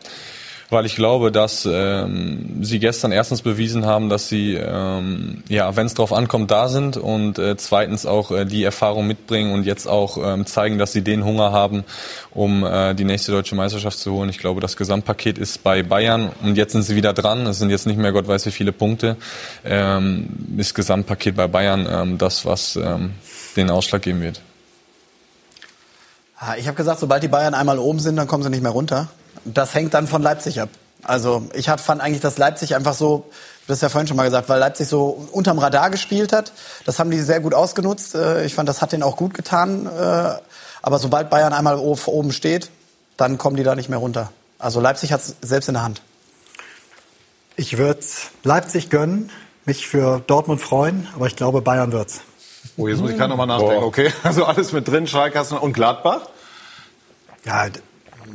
[0.70, 5.86] Weil ich glaube, dass ähm, sie gestern erstens bewiesen haben, dass sie, ähm, ja, wenn
[5.86, 9.88] es drauf ankommt, da sind und äh, zweitens auch äh, die Erfahrung mitbringen und jetzt
[9.88, 11.86] auch ähm, zeigen, dass sie den Hunger haben,
[12.32, 14.30] um äh, die nächste deutsche Meisterschaft zu holen.
[14.30, 17.46] Ich glaube, das Gesamtpaket ist bei Bayern und jetzt sind sie wieder dran.
[17.48, 19.16] Es sind jetzt nicht mehr Gott weiß wie viele Punkte.
[19.64, 23.12] Ähm, das Gesamtpaket bei Bayern ähm, das, was ähm,
[23.56, 24.42] den Ausschlag geben wird.
[26.40, 28.72] Ah, ich habe gesagt, sobald die Bayern einmal oben sind, dann kommen sie nicht mehr
[28.72, 29.08] runter.
[29.54, 30.70] Das hängt dann von Leipzig ab.
[31.04, 33.30] Also ich fand eigentlich, dass Leipzig einfach so,
[33.68, 36.52] das ist ja vorhin schon mal gesagt, weil Leipzig so unterm Radar gespielt hat.
[36.86, 38.16] Das haben die sehr gut ausgenutzt.
[38.16, 39.86] Äh, ich fand, das hat denen auch gut getan.
[39.86, 40.36] Äh,
[40.82, 42.70] aber sobald Bayern einmal oben steht,
[43.16, 44.32] dann kommen die da nicht mehr runter.
[44.60, 46.02] Also Leipzig hat es selbst in der Hand.
[47.56, 48.00] Ich würde
[48.44, 49.32] Leipzig gönnen,
[49.66, 52.22] mich für Dortmund freuen, aber ich glaube, Bayern wird's.
[52.78, 53.84] Oh, jetzt muss ich gerade nochmal nachdenken.
[53.84, 56.22] Okay, also alles mit drin, Schalke und Gladbach?
[57.46, 57.68] Ja,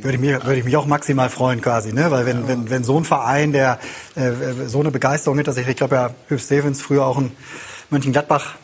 [0.01, 2.11] würde ich, mich, würde ich mich auch maximal freuen quasi, ne?
[2.11, 3.79] Weil wenn, wenn, wenn so ein Verein, der
[4.15, 4.31] äh,
[4.67, 7.31] so eine Begeisterung hinter sich, ich glaube ja, Hüb Stevens früher auch ein
[7.89, 8.55] Mönchengladbach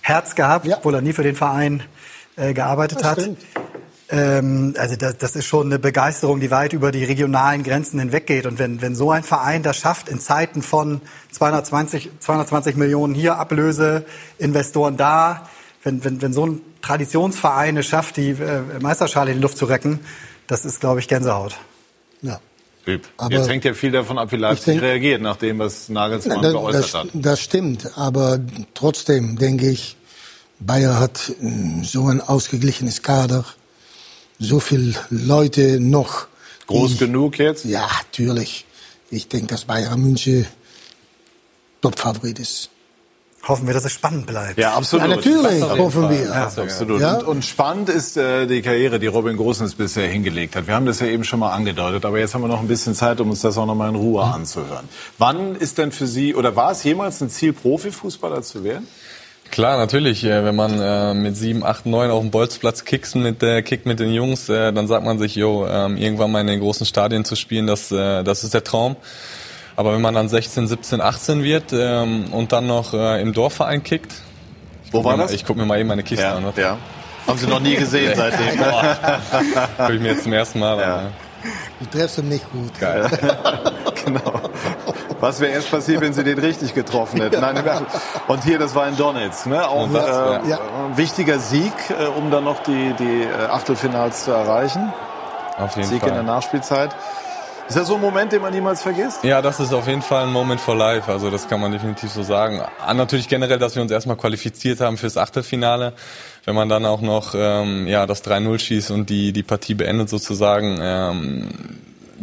[0.00, 0.78] Herz gehabt, ja.
[0.78, 1.82] obwohl er nie für den Verein
[2.36, 3.30] äh, gearbeitet das hat.
[4.10, 8.46] Ähm, also das, das ist schon eine Begeisterung, die weit über die regionalen Grenzen hinweggeht.
[8.46, 11.00] Und wenn, wenn so ein Verein das schafft, in Zeiten von
[11.32, 14.04] 220, 220 Millionen hier Ablöse,
[14.38, 15.48] Investoren da,
[15.82, 19.64] wenn, wenn, wenn so ein Traditionsverein es schafft, die äh, Meisterschale in die Luft zu
[19.64, 20.00] recken,
[20.46, 21.54] das ist, glaube ich, Gänsehaut.
[22.22, 22.40] Ja.
[23.16, 26.42] Aber Jetzt hängt ja viel davon ab, wie Leipzig denk, reagiert, nach dem, was Nagelsmann
[26.42, 27.08] da, geäußert das, hat.
[27.14, 28.40] Das stimmt, aber
[28.74, 29.96] trotzdem denke ich,
[30.60, 31.32] Bayer hat
[31.82, 33.46] so ein ausgeglichenes Kader,
[34.38, 36.26] so viele Leute noch.
[36.66, 37.64] Groß ich, genug jetzt?
[37.64, 38.66] Ja, natürlich.
[39.10, 40.46] Ich denke, dass Bayern München
[41.80, 42.70] Top-Favorit ist
[43.46, 44.58] hoffen wir, dass es spannend bleibt.
[44.58, 45.08] Ja, absolut.
[45.08, 46.24] Ja, natürlich hoffen wir.
[46.24, 47.00] Ja, absolut.
[47.00, 47.18] Ja.
[47.18, 50.66] Und, und, spannend ist äh, die Karriere, die Robin Großens bisher hingelegt hat.
[50.66, 52.94] Wir haben das ja eben schon mal angedeutet, aber jetzt haben wir noch ein bisschen
[52.94, 54.32] Zeit, um uns das auch noch mal in Ruhe mhm.
[54.32, 54.88] anzuhören.
[55.18, 58.86] Wann ist denn für Sie, oder war es jemals ein Ziel, Profifußballer zu werden?
[59.50, 60.24] Klar, natürlich.
[60.24, 63.86] Äh, wenn man äh, mit sieben, acht, neun auf dem Bolzplatz kickt mit, äh, kickt
[63.86, 66.86] mit den Jungs, äh, dann sagt man sich, jo, ähm, irgendwann mal in den großen
[66.86, 68.96] Stadien zu spielen, das, äh, das ist der Traum.
[69.76, 73.82] Aber wenn man dann 16, 17, 18 wird ähm, und dann noch äh, im Dorfverein
[73.82, 74.14] kickt.
[74.92, 75.32] Wo war das?
[75.32, 76.44] Ich gucke mir mal eben meine Kiste ja, an.
[76.56, 76.78] Ja.
[77.26, 78.58] Haben Sie noch nie gesehen seitdem?
[78.58, 80.96] Gucke ich mir jetzt zum ersten Mal ja.
[80.96, 81.06] an.
[81.80, 82.78] Du treffst ihn nicht gut.
[82.78, 83.06] Geil.
[84.04, 84.40] genau.
[85.20, 87.40] Was wäre erst passiert, wenn Sie den richtig getroffen hätten?
[87.40, 87.62] Nein,
[88.28, 89.46] und hier, das war in Donetsk.
[89.46, 89.66] Ne?
[89.66, 90.58] Auch das, äh, ja.
[90.86, 94.92] ein wichtiger Sieg, äh, um dann noch die, die äh, Achtelfinals zu erreichen.
[95.58, 96.10] Auf jeden Sieg Fall.
[96.10, 96.94] in der Nachspielzeit.
[97.66, 99.24] Ist das so ein Moment, den man niemals vergisst?
[99.24, 101.10] Ja, das ist auf jeden Fall ein Moment for life.
[101.10, 102.60] Also das kann man definitiv so sagen.
[102.84, 105.94] An natürlich generell, dass wir uns erstmal qualifiziert haben fürs Achtelfinale.
[106.44, 110.10] Wenn man dann auch noch ähm, ja, das 3-0 schießt und die, die Partie beendet
[110.10, 111.48] sozusagen, ähm,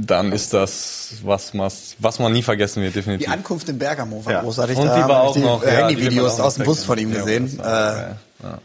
[0.08, 3.28] dann ist das was, was, was man nie vergessen wird, definitiv.
[3.28, 4.42] Die Ankunft in Bergamo war ja.
[4.42, 4.78] großartig.
[4.78, 7.58] Und die war auch die noch, Handyvideos ja, aus dem Bus von ihm gesehen.
[7.58, 8.14] Ja, äh,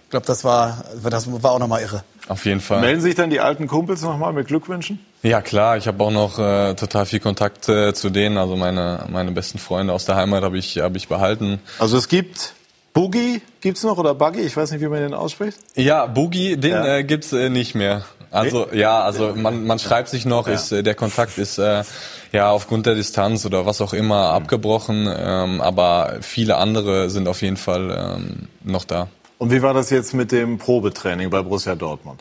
[0.04, 2.02] ich glaube, das war, das war auch nochmal irre.
[2.28, 2.80] Auf jeden Fall.
[2.80, 4.98] Melden sich dann die alten Kumpels nochmal mit Glückwünschen?
[5.22, 8.38] Ja klar, ich habe auch noch äh, total viel Kontakt äh, zu denen.
[8.38, 11.60] Also meine, meine besten Freunde aus der Heimat habe ich, hab ich behalten.
[11.78, 12.54] Also es gibt
[12.96, 14.40] Boogie, gibt's noch oder Buggy?
[14.40, 15.58] Ich weiß nicht, wie man den ausspricht.
[15.74, 16.96] Ja, Boogie, den ja.
[16.96, 18.06] äh, gibt's äh, nicht mehr.
[18.30, 21.84] Also ja, also man, man schreibt sich noch, ist äh, der Kontakt ist äh,
[22.32, 27.42] ja aufgrund der Distanz oder was auch immer abgebrochen, ähm, aber viele andere sind auf
[27.42, 29.08] jeden Fall ähm, noch da.
[29.38, 32.20] Und wie war das jetzt mit dem Probetraining bei Borussia Dortmund?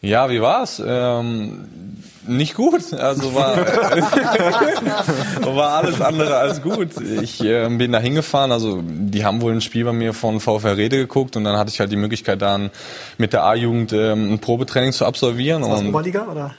[0.00, 0.82] Ja, wie war's?
[0.84, 1.68] Ähm,
[2.26, 2.92] nicht gut.
[2.92, 3.56] Also war,
[5.56, 7.00] war alles andere als gut.
[7.00, 8.52] Ich äh, bin da hingefahren.
[8.52, 11.70] Also die haben wohl ein Spiel bei mir von VfR Rede geguckt und dann hatte
[11.70, 12.70] ich halt die Möglichkeit dann
[13.18, 15.62] mit der A-Jugend ähm, ein Probetraining zu absolvieren.
[15.62, 16.54] Was und Oberliga oder?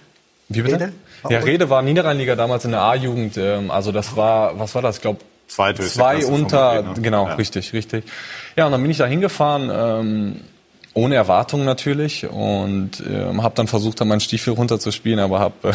[0.49, 0.75] Wie bitte?
[0.75, 0.93] Rede?
[1.29, 3.37] Ja, Rede war Niederrheinliga damals in der A-Jugend.
[3.37, 4.97] Ähm, also das war, was war das?
[4.97, 7.35] Ich glaube Zweite zwei unter, genau, ja.
[7.35, 8.03] richtig, richtig.
[8.57, 9.71] Ja, und dann bin ich da hingefahren.
[9.73, 10.41] Ähm,
[10.97, 15.73] ohne Erwartung natürlich und ähm, habe dann versucht, dann meinen Stiefel runterzuspielen, aber habe äh,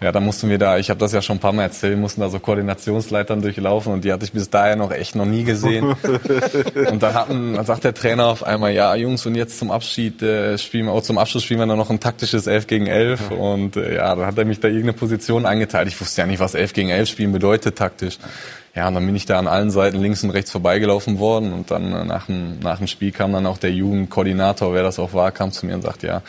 [0.04, 2.22] ja, da mussten wir da, ich habe das ja schon ein paar Mal erzählt, mussten
[2.22, 5.84] da so Koordinationsleitern durchlaufen und die hatte ich bis daher noch echt noch nie gesehen.
[6.90, 10.22] und dann hatten, dann sagt der Trainer auf einmal, ja Jungs und jetzt zum Abschied
[10.22, 13.30] äh, spielen wir, auch zum Abschluss spielen wir dann noch ein taktisches 11 gegen 11
[13.32, 15.86] und äh, ja, dann hat er mich da irgendeine Position eingeteilt.
[15.86, 18.16] Ich wusste ja nicht, was 11 gegen 11 spielen bedeutet taktisch.
[18.76, 21.70] Ja, und dann bin ich da an allen Seiten links und rechts vorbeigelaufen worden und
[21.70, 25.14] dann äh, nach dem, nach dem Spiel kam dann auch der Jugendkoordinator, wer das auch
[25.14, 26.22] war, kam zu mir und sagte, ja,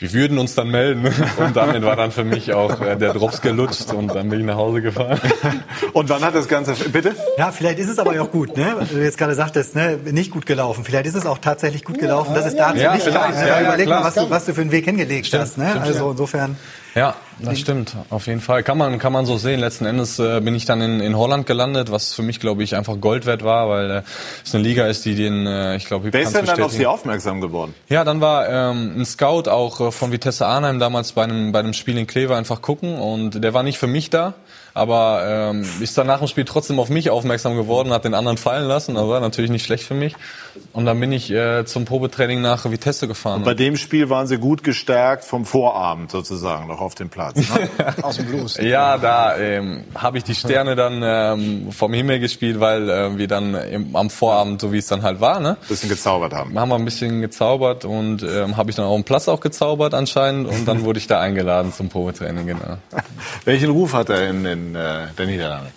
[0.00, 1.06] wir würden uns dann melden.
[1.36, 4.46] Und damit war dann für mich auch äh, der Drops gelutscht und dann bin ich
[4.46, 5.20] nach Hause gefahren.
[5.92, 7.14] Und wann hat das Ganze, bitte?
[7.36, 8.76] Ja, vielleicht ist es aber auch gut, ne?
[8.90, 9.98] Du jetzt gerade sagtest, ne?
[10.10, 10.84] nicht gut gelaufen.
[10.84, 13.30] Vielleicht ist es auch tatsächlich gut gelaufen, dass es dazu ja, nicht kam.
[13.30, 13.40] Ne?
[13.40, 14.00] Ja, ja, Überleg klar.
[14.00, 15.58] mal, was du, was du für einen Weg hingelegt Stimmt, hast.
[15.58, 15.68] Ne?
[15.68, 16.10] stimmt, also ja.
[16.12, 16.56] insofern.
[16.94, 18.62] Ja, das stimmt, auf jeden Fall.
[18.62, 19.60] Kann man, kann man so sehen.
[19.60, 22.76] Letzten Endes äh, bin ich dann in, in Holland gelandet, was für mich, glaube ich,
[22.76, 24.02] einfach Gold wert war, weil äh,
[24.44, 26.86] es eine Liga ist, die den, äh, ich glaube, Wer ist denn dann auf Sie
[26.86, 27.74] aufmerksam geworden?
[27.88, 31.60] Ja, dann war ähm, ein Scout auch äh, von Vitesse Arnheim damals bei einem, bei
[31.60, 34.34] einem Spiel in Kleve einfach gucken und der war nicht für mich da,
[34.74, 38.36] aber ähm, ist dann nach dem Spiel trotzdem auf mich aufmerksam geworden, hat den anderen
[38.36, 40.14] fallen lassen, aber war natürlich nicht schlecht für mich.
[40.72, 43.42] Und dann bin ich äh, zum Probetraining nach Vitesse gefahren.
[43.42, 47.29] Bei dem Spiel waren Sie gut gestärkt vom Vorabend sozusagen noch auf dem Platz.
[47.36, 47.68] Ne?
[48.02, 48.56] Aus dem Blues.
[48.58, 53.28] Ja, da ähm, habe ich die Sterne dann ähm, vom Himmel gespielt, weil äh, wir
[53.28, 56.58] dann im, am Vorabend, so wie es dann halt war, ne, bisschen gezaubert haben.
[56.58, 59.94] haben wir ein bisschen gezaubert und ähm, habe ich dann auch einen Platz auch gezaubert
[59.94, 62.78] anscheinend und dann wurde ich da eingeladen zum Probetraining, genau.
[63.44, 65.70] Welchen Ruf hat er in, in äh, der Niederlande?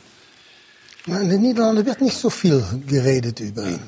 [1.05, 3.81] In den Niederlanden wird nicht so viel geredet über ihn.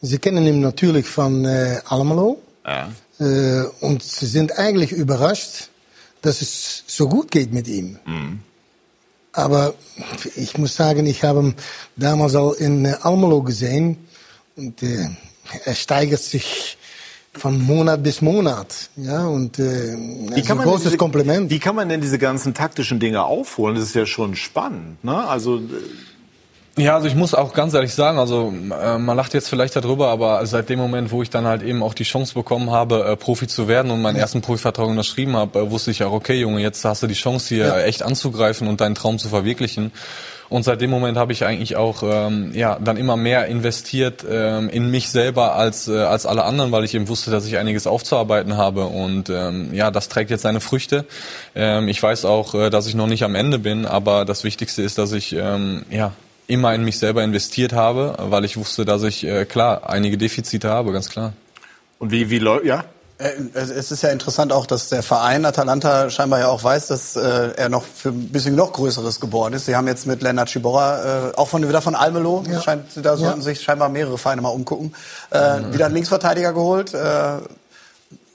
[0.00, 2.88] Sie kennen ihn natürlich von äh, Almelo Ja.
[3.20, 5.68] äh, und sie sind eigentlich überrascht,
[6.24, 7.98] dass es so gut geht mit ihm.
[9.32, 9.74] Aber
[10.36, 11.54] ich muss sagen, ich habe ihn
[11.96, 13.96] damals auch in äh, Almelo gesehen
[14.56, 15.08] und äh,
[15.64, 16.78] er steigert sich
[17.34, 18.90] von Monat bis Monat.
[18.96, 21.50] Ja, und äh, also ein denn großes diese, Kompliment.
[21.50, 23.74] Wie kann man denn diese ganzen taktischen Dinge aufholen?
[23.74, 25.02] Das ist ja schon spannend.
[25.04, 25.16] Ne?
[25.26, 25.60] Also
[26.76, 28.52] Ja, also ich muss auch ganz ehrlich sagen, also
[28.82, 31.84] äh, man lacht jetzt vielleicht darüber, aber seit dem Moment, wo ich dann halt eben
[31.84, 35.60] auch die Chance bekommen habe, äh, Profi zu werden und meinen ersten Profivertrag unterschrieben habe,
[35.60, 37.78] äh, wusste ich auch, okay, Junge, jetzt hast du die Chance hier Ja.
[37.80, 39.92] echt anzugreifen und deinen Traum zu verwirklichen.
[40.48, 44.68] Und seit dem Moment habe ich eigentlich auch ähm, ja dann immer mehr investiert ähm,
[44.68, 47.86] in mich selber als äh, als alle anderen, weil ich eben wusste, dass ich einiges
[47.86, 51.06] aufzuarbeiten habe und ähm, ja, das trägt jetzt seine Früchte.
[51.54, 54.82] Ähm, ich weiß auch, äh, dass ich noch nicht am Ende bin, aber das Wichtigste
[54.82, 56.12] ist, dass ich ähm, ja
[56.46, 60.68] immer in mich selber investiert habe, weil ich wusste, dass ich äh, klar einige Defizite
[60.68, 61.32] habe, ganz klar.
[61.98, 62.84] Und wie wie läuft ja?
[63.18, 67.16] Äh, Es ist ja interessant auch, dass der Verein Atalanta scheinbar ja auch weiß, dass
[67.16, 69.66] äh, er noch für ein bisschen noch Größeres geboren ist.
[69.66, 72.60] Sie haben jetzt mit Lennart Ciborra, äh, auch von wieder von Almelo, Ja.
[72.60, 73.44] scheint, da sollten Ja.
[73.44, 74.94] sich scheinbar mehrere Vereine mal umgucken,
[75.30, 76.92] äh, wieder einen Linksverteidiger geholt.
[76.92, 77.38] Äh,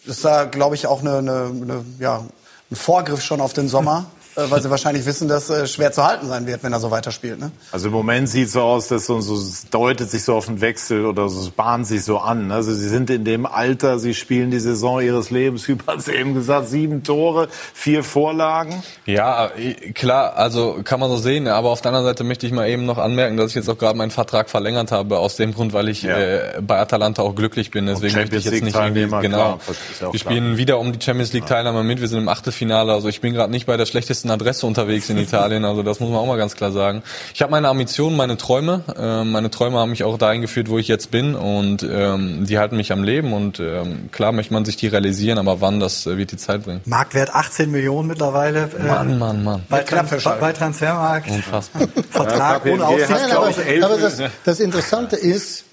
[0.06, 2.23] ist da, glaube ich, auch eine, eine, eine, ja,
[2.72, 6.27] ein Vorgriff schon auf den Sommer, weil sie wahrscheinlich wissen, dass äh, schwer zu halten
[6.27, 7.39] sein wird, wenn er so weiterspielt.
[7.39, 7.51] Ne?
[7.72, 10.47] Also im Moment sieht es so aus, dass so, so es deutet sich so auf
[10.47, 12.51] einen Wechsel oder so, es bahnt sich so an.
[12.51, 16.07] Also sie sind in dem Alter, sie spielen die Saison ihres Lebens, wie man es
[16.07, 18.84] eben gesagt, sieben Tore, vier Vorlagen.
[19.06, 22.51] Ja, äh, klar, also kann man so sehen, aber auf der anderen Seite möchte ich
[22.53, 25.53] mal eben noch anmerken, dass ich jetzt auch gerade meinen Vertrag verlängert habe, aus dem
[25.53, 26.18] Grund, weil ich Ja.
[26.18, 27.85] äh, bei Atalanta auch glücklich bin.
[27.88, 29.19] Deswegen möchte ich jetzt nicht irgendwie, genau.
[29.19, 29.76] klar, wir
[30.10, 30.14] klar.
[30.18, 33.34] spielen wieder um die Champions League Teilnahme mit, wir sind im Achtelfinale, also ich bin
[33.34, 36.38] gerade nicht bei der schlechtesten Adresse unterwegs in Italien, also das muss man auch mal
[36.38, 37.04] ganz klar sagen.
[37.34, 40.78] Ich habe meine Ambitionen, meine Träume, ähm, meine Träume haben mich auch dahin geführt, wo
[40.78, 44.66] ich jetzt bin und ähm, die halten mich am Leben und ähm, klar möchte man
[44.66, 46.82] sich die realisieren, aber wann, das äh, wird die Zeit bringen.
[46.86, 48.70] Marktwert 18 Millionen mittlerweile.
[48.78, 49.64] äh, Mann, Mann, Mann.
[49.70, 51.30] Bei, Trans bei Transfermarkt.
[51.30, 51.88] Unfassbar.
[52.12, 55.64] Vertrag Ja, ohne ich, elf- aber das, das Interessante ist,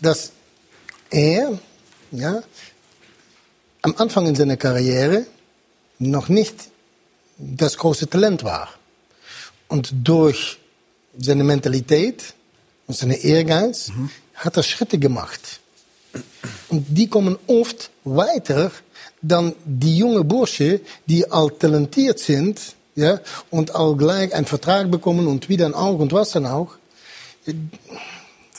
[0.00, 0.32] dass
[1.10, 1.58] er
[2.12, 2.40] ja,
[3.82, 5.26] am Anfang in seiner Karriere
[5.98, 6.54] noch nicht
[7.40, 8.68] das große Talent war.
[9.68, 10.58] Und durch
[11.18, 12.34] seine Mentalität
[12.86, 13.90] und seine Ehrgeiz
[14.34, 15.60] hat er Schritte gemacht.
[16.68, 18.70] Und die kommen oft weiter
[19.22, 25.26] dann die junge Bursche, die all talentiert sind, ja, und all gleich einen Vertrag bekommen
[25.26, 26.72] und wieder ein Auge und was dann auch.
[27.44, 27.54] Das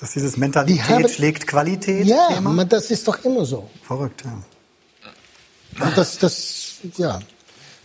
[0.10, 2.06] ist dieses Die Mentalität haben- schlägt Qualität.
[2.06, 2.52] Ja, Thema.
[2.52, 3.70] aber das ist doch immer so.
[3.84, 5.86] Verrückt, ja.
[5.86, 7.20] Und das, das, ja.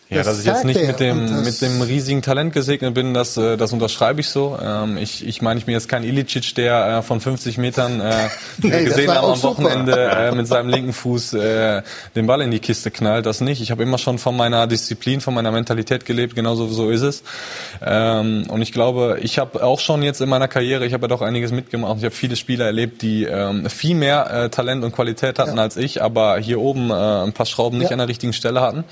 [0.08, 3.36] Ja, Das dass ich jetzt nicht mit dem, mit dem riesigen Talent gesegnet bin, das,
[3.36, 4.56] äh, das unterschreibe ich so.
[4.62, 8.28] Ähm, ich, ich meine, ich bin jetzt kein Ilicic, der äh, von 50 Metern äh,
[8.62, 9.42] Nee, das gesehen haben am.
[9.42, 11.82] Wochenende äh, mit seinem linken Fuß äh,
[12.14, 13.26] den Ball in die Kiste knallt.
[13.26, 13.60] Das nicht.
[13.60, 16.36] Ich habe immer schon von meiner Disziplin, von meiner Mentalität gelebt.
[16.36, 17.24] Genauso so ist es.
[17.84, 21.08] Ähm, und ich glaube, ich habe auch schon jetzt in meiner Karriere, ich habe ja
[21.08, 21.96] doch einiges mitgemacht.
[21.98, 25.76] Ich habe viele Spieler erlebt, die ähm, viel mehr äh, Talent und Qualität hatten als
[25.76, 27.94] ich, aber hier oben äh, ein paar Schrauben nicht Ja.
[27.94, 28.84] an der richtigen Stelle hatten.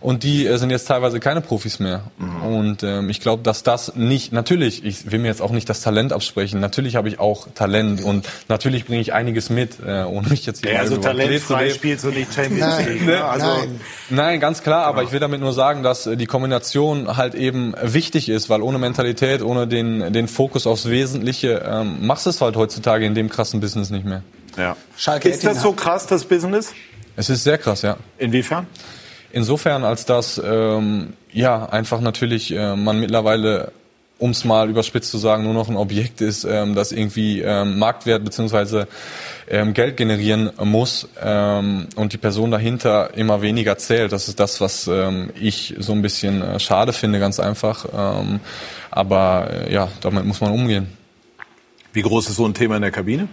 [0.00, 2.04] Und die äh, sind jetzt teilweise keine Profis mehr.
[2.18, 5.82] Und ähm, ich glaube, dass das nicht, natürlich, ich will mir jetzt auch nicht das
[5.82, 6.58] Talent absprechen.
[6.58, 10.62] Natürlich habe ich auch Talent und natürlich bringe ich einiges mit, äh, ohne mich jetzt
[10.62, 13.06] hier Ja, also talentfrei spielst du nicht Champions Nein, League.
[13.06, 13.22] Ne?
[13.22, 13.80] Also, nein.
[14.08, 17.74] Nein, ganz klar, aber ich will damit nur sagen, dass äh, die Kombination halt eben
[17.82, 22.40] wichtig ist, weil ohne Mentalität, ohne den, den Fokus aufs Wesentliche, ähm, machst du es
[22.40, 24.22] halt heutzutage in dem krassen Business nicht mehr.
[24.56, 24.76] Ja.
[24.96, 26.72] Schalke Ist das so krass, das Business?
[27.16, 27.96] Es ist sehr krass, ja.
[28.18, 28.66] Inwiefern?
[29.32, 33.72] Insofern, als dass ähm, ja einfach natürlich äh, man mittlerweile
[34.20, 37.78] um es mal überspitzt zu sagen, nur noch ein Objekt ist, ähm, das irgendwie ähm,
[37.78, 38.86] Marktwert beziehungsweise
[39.48, 44.12] ähm, Geld generieren muss ähm, und die Person dahinter immer weniger zählt.
[44.12, 47.86] Das ist das, was ähm, ich so ein bisschen äh, schade finde, ganz einfach.
[47.96, 48.40] Ähm,
[48.90, 50.86] aber äh, ja, damit muss man umgehen.
[51.94, 53.26] Wie groß ist so ein Thema in der Kabine?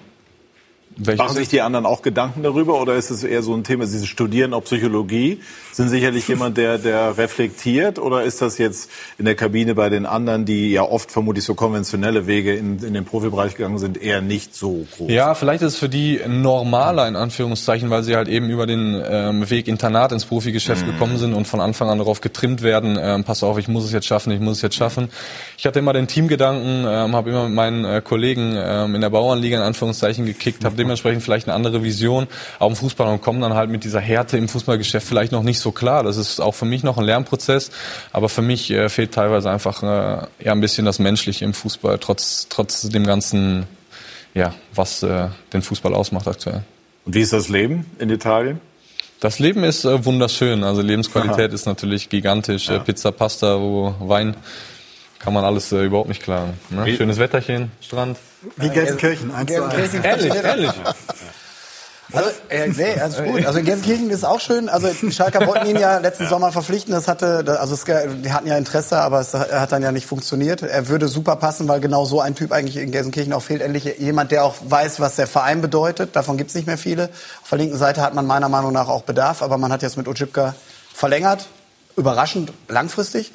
[0.98, 1.18] Welches?
[1.18, 4.06] Machen sich die anderen auch Gedanken darüber oder ist es eher so ein Thema, Sie
[4.08, 5.40] studieren auch Psychologie,
[5.72, 10.06] sind sicherlich jemand, der, der reflektiert oder ist das jetzt in der Kabine bei den
[10.06, 14.22] anderen, die ja oft vermutlich so konventionelle Wege in, in den Profibereich gegangen sind, eher
[14.22, 15.12] nicht so groß?
[15.12, 19.00] Ja, vielleicht ist es für die normaler in Anführungszeichen, weil sie halt eben über den
[19.08, 20.92] ähm, Weg Internat ins Profigeschäft mhm.
[20.92, 23.92] gekommen sind und von Anfang an darauf getrimmt werden, ähm, pass auf, ich muss es
[23.92, 25.10] jetzt schaffen, ich muss es jetzt schaffen.
[25.58, 29.10] Ich hatte immer den Teamgedanken, ähm, habe immer mit meinen äh, Kollegen ähm, in der
[29.10, 32.28] Bauernliga in Anführungszeichen gekickt, habe dementsprechend vielleicht eine andere Vision
[32.60, 35.60] auch im Fußball und kommen dann halt mit dieser Härte im Fußballgeschäft vielleicht noch nicht
[35.60, 36.04] so klar.
[36.04, 37.72] Das ist auch für mich noch ein Lernprozess,
[38.12, 41.98] aber für mich äh, fehlt teilweise einfach äh, ja ein bisschen das Menschliche im Fußball,
[42.00, 43.66] trotz, trotz dem ganzen,
[44.34, 46.64] ja, was äh, den Fußball ausmacht aktuell.
[47.06, 48.60] Und wie ist das Leben in Italien?
[49.20, 50.64] Das Leben ist äh, wunderschön.
[50.64, 51.56] Also Lebensqualität Aha.
[51.56, 52.68] ist natürlich gigantisch.
[52.68, 52.80] Ja.
[52.80, 54.36] Pizza, Pasta, Wein
[55.20, 56.54] kann man alles äh, überhaupt nicht klagen.
[56.70, 56.96] Ne?
[56.96, 58.18] Schönes Wetterchen, Strand.
[58.56, 59.94] Wie Gelsenkirchen, 1 zu 1.
[59.96, 60.72] Ehrlich, ehrlich.
[62.14, 63.46] Also, äh, nee, also gut.
[63.46, 64.70] Also in Gelsenkirchen ist auch schön.
[64.70, 66.94] Also Schalker wollten ihn ja letzten Sommer verpflichten.
[66.94, 70.62] Das hatte, also es, die hatten ja Interesse, aber es hat dann ja nicht funktioniert.
[70.62, 73.62] Er würde super passen, weil genau so ein Typ eigentlich in Gelsenkirchen auch fehlt.
[73.62, 76.16] Endlich jemand, der auch weiß, was der Verein bedeutet.
[76.16, 77.10] Davon gibt's nicht mehr viele.
[77.44, 79.98] Auf der linken Seite hat man meiner Meinung nach auch Bedarf, aber man hat jetzt
[79.98, 80.56] mit Ojibka
[80.94, 81.48] verlängert.
[81.98, 83.34] Überraschend langfristig.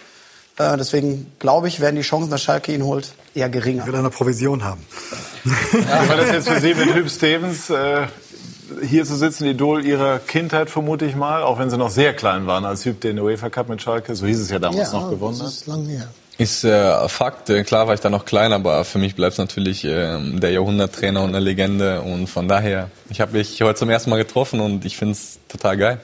[0.63, 3.83] Äh, deswegen glaube ich, werden die Chancen, dass Schalke ihn holt, eher geringer.
[3.83, 4.85] Er will eine Provision haben.
[5.45, 6.05] Ja.
[6.05, 7.71] Wie war das jetzt für Sie mit Hüb Stevens?
[7.71, 8.07] Äh,
[8.81, 12.47] hier zu sitzen, Idol Ihrer Kindheit vermute ich mal, auch wenn Sie noch sehr klein
[12.47, 15.11] waren, als Hüb den UEFA Cup mit Schalke, so hieß es ja damals ja, noch,
[15.11, 15.47] gewonnen hat.
[15.47, 16.09] Das ist lang her.
[16.39, 19.39] Ist äh, Fakt, äh, klar war ich da noch klein, aber für mich bleibt es
[19.39, 23.91] natürlich äh, der Jahrhunderttrainer und eine Legende und von daher, ich habe mich heute zum
[23.91, 26.01] ersten Mal getroffen und ich finde es total geil.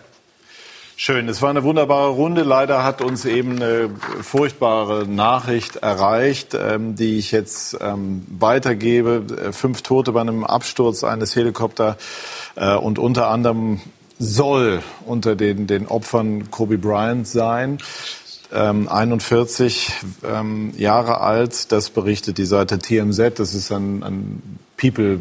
[1.01, 2.43] Schön, es war eine wunderbare Runde.
[2.43, 3.89] Leider hat uns eben eine
[4.21, 9.23] furchtbare Nachricht erreicht, ähm, die ich jetzt ähm, weitergebe.
[9.31, 11.99] Äh, fünf Tote bei einem Absturz eines Helikopters
[12.57, 13.81] äh, und unter anderem
[14.19, 17.79] soll unter den, den Opfern Kobe Bryant sein.
[18.53, 19.93] Ähm, 41
[20.25, 23.39] ähm, Jahre alt, das berichtet die Seite TMZ.
[23.39, 25.21] Das ist ein, ein People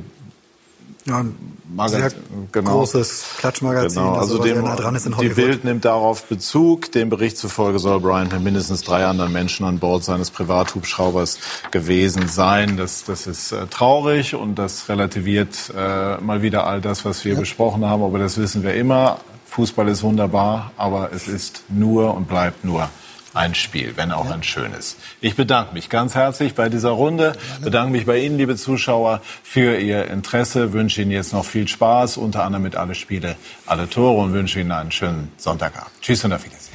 [1.07, 1.25] ja,
[1.73, 2.19] Magazin,
[2.51, 2.71] genau.
[2.71, 4.15] großes Klatschmagazin, genau.
[4.15, 6.91] also, dem, nah dran ist in Die Bild nimmt darauf Bezug.
[6.91, 11.39] Dem Bericht zufolge soll Bryant mit mindestens drei anderen Menschen an Bord seines Privathubschraubers
[11.71, 12.77] gewesen sein.
[12.77, 17.33] Das, das ist äh, traurig und das relativiert äh, mal wieder all das, was wir
[17.33, 17.39] ja.
[17.39, 18.03] besprochen haben.
[18.03, 19.19] Aber das wissen wir immer.
[19.45, 22.89] Fußball ist wunderbar, aber es ist nur und bleibt nur
[23.37, 24.33] ein Spiel, wenn auch ja.
[24.33, 24.97] ein schönes.
[25.21, 29.77] Ich bedanke mich ganz herzlich bei dieser Runde, bedanke mich bei Ihnen, liebe Zuschauer, für
[29.77, 33.35] Ihr Interesse, wünsche Ihnen jetzt noch viel Spaß, unter anderem mit alle Spiele,
[33.65, 35.91] alle Tore und wünsche Ihnen einen schönen Sonntagabend.
[36.01, 36.66] Tschüss und auf Wiedersehen.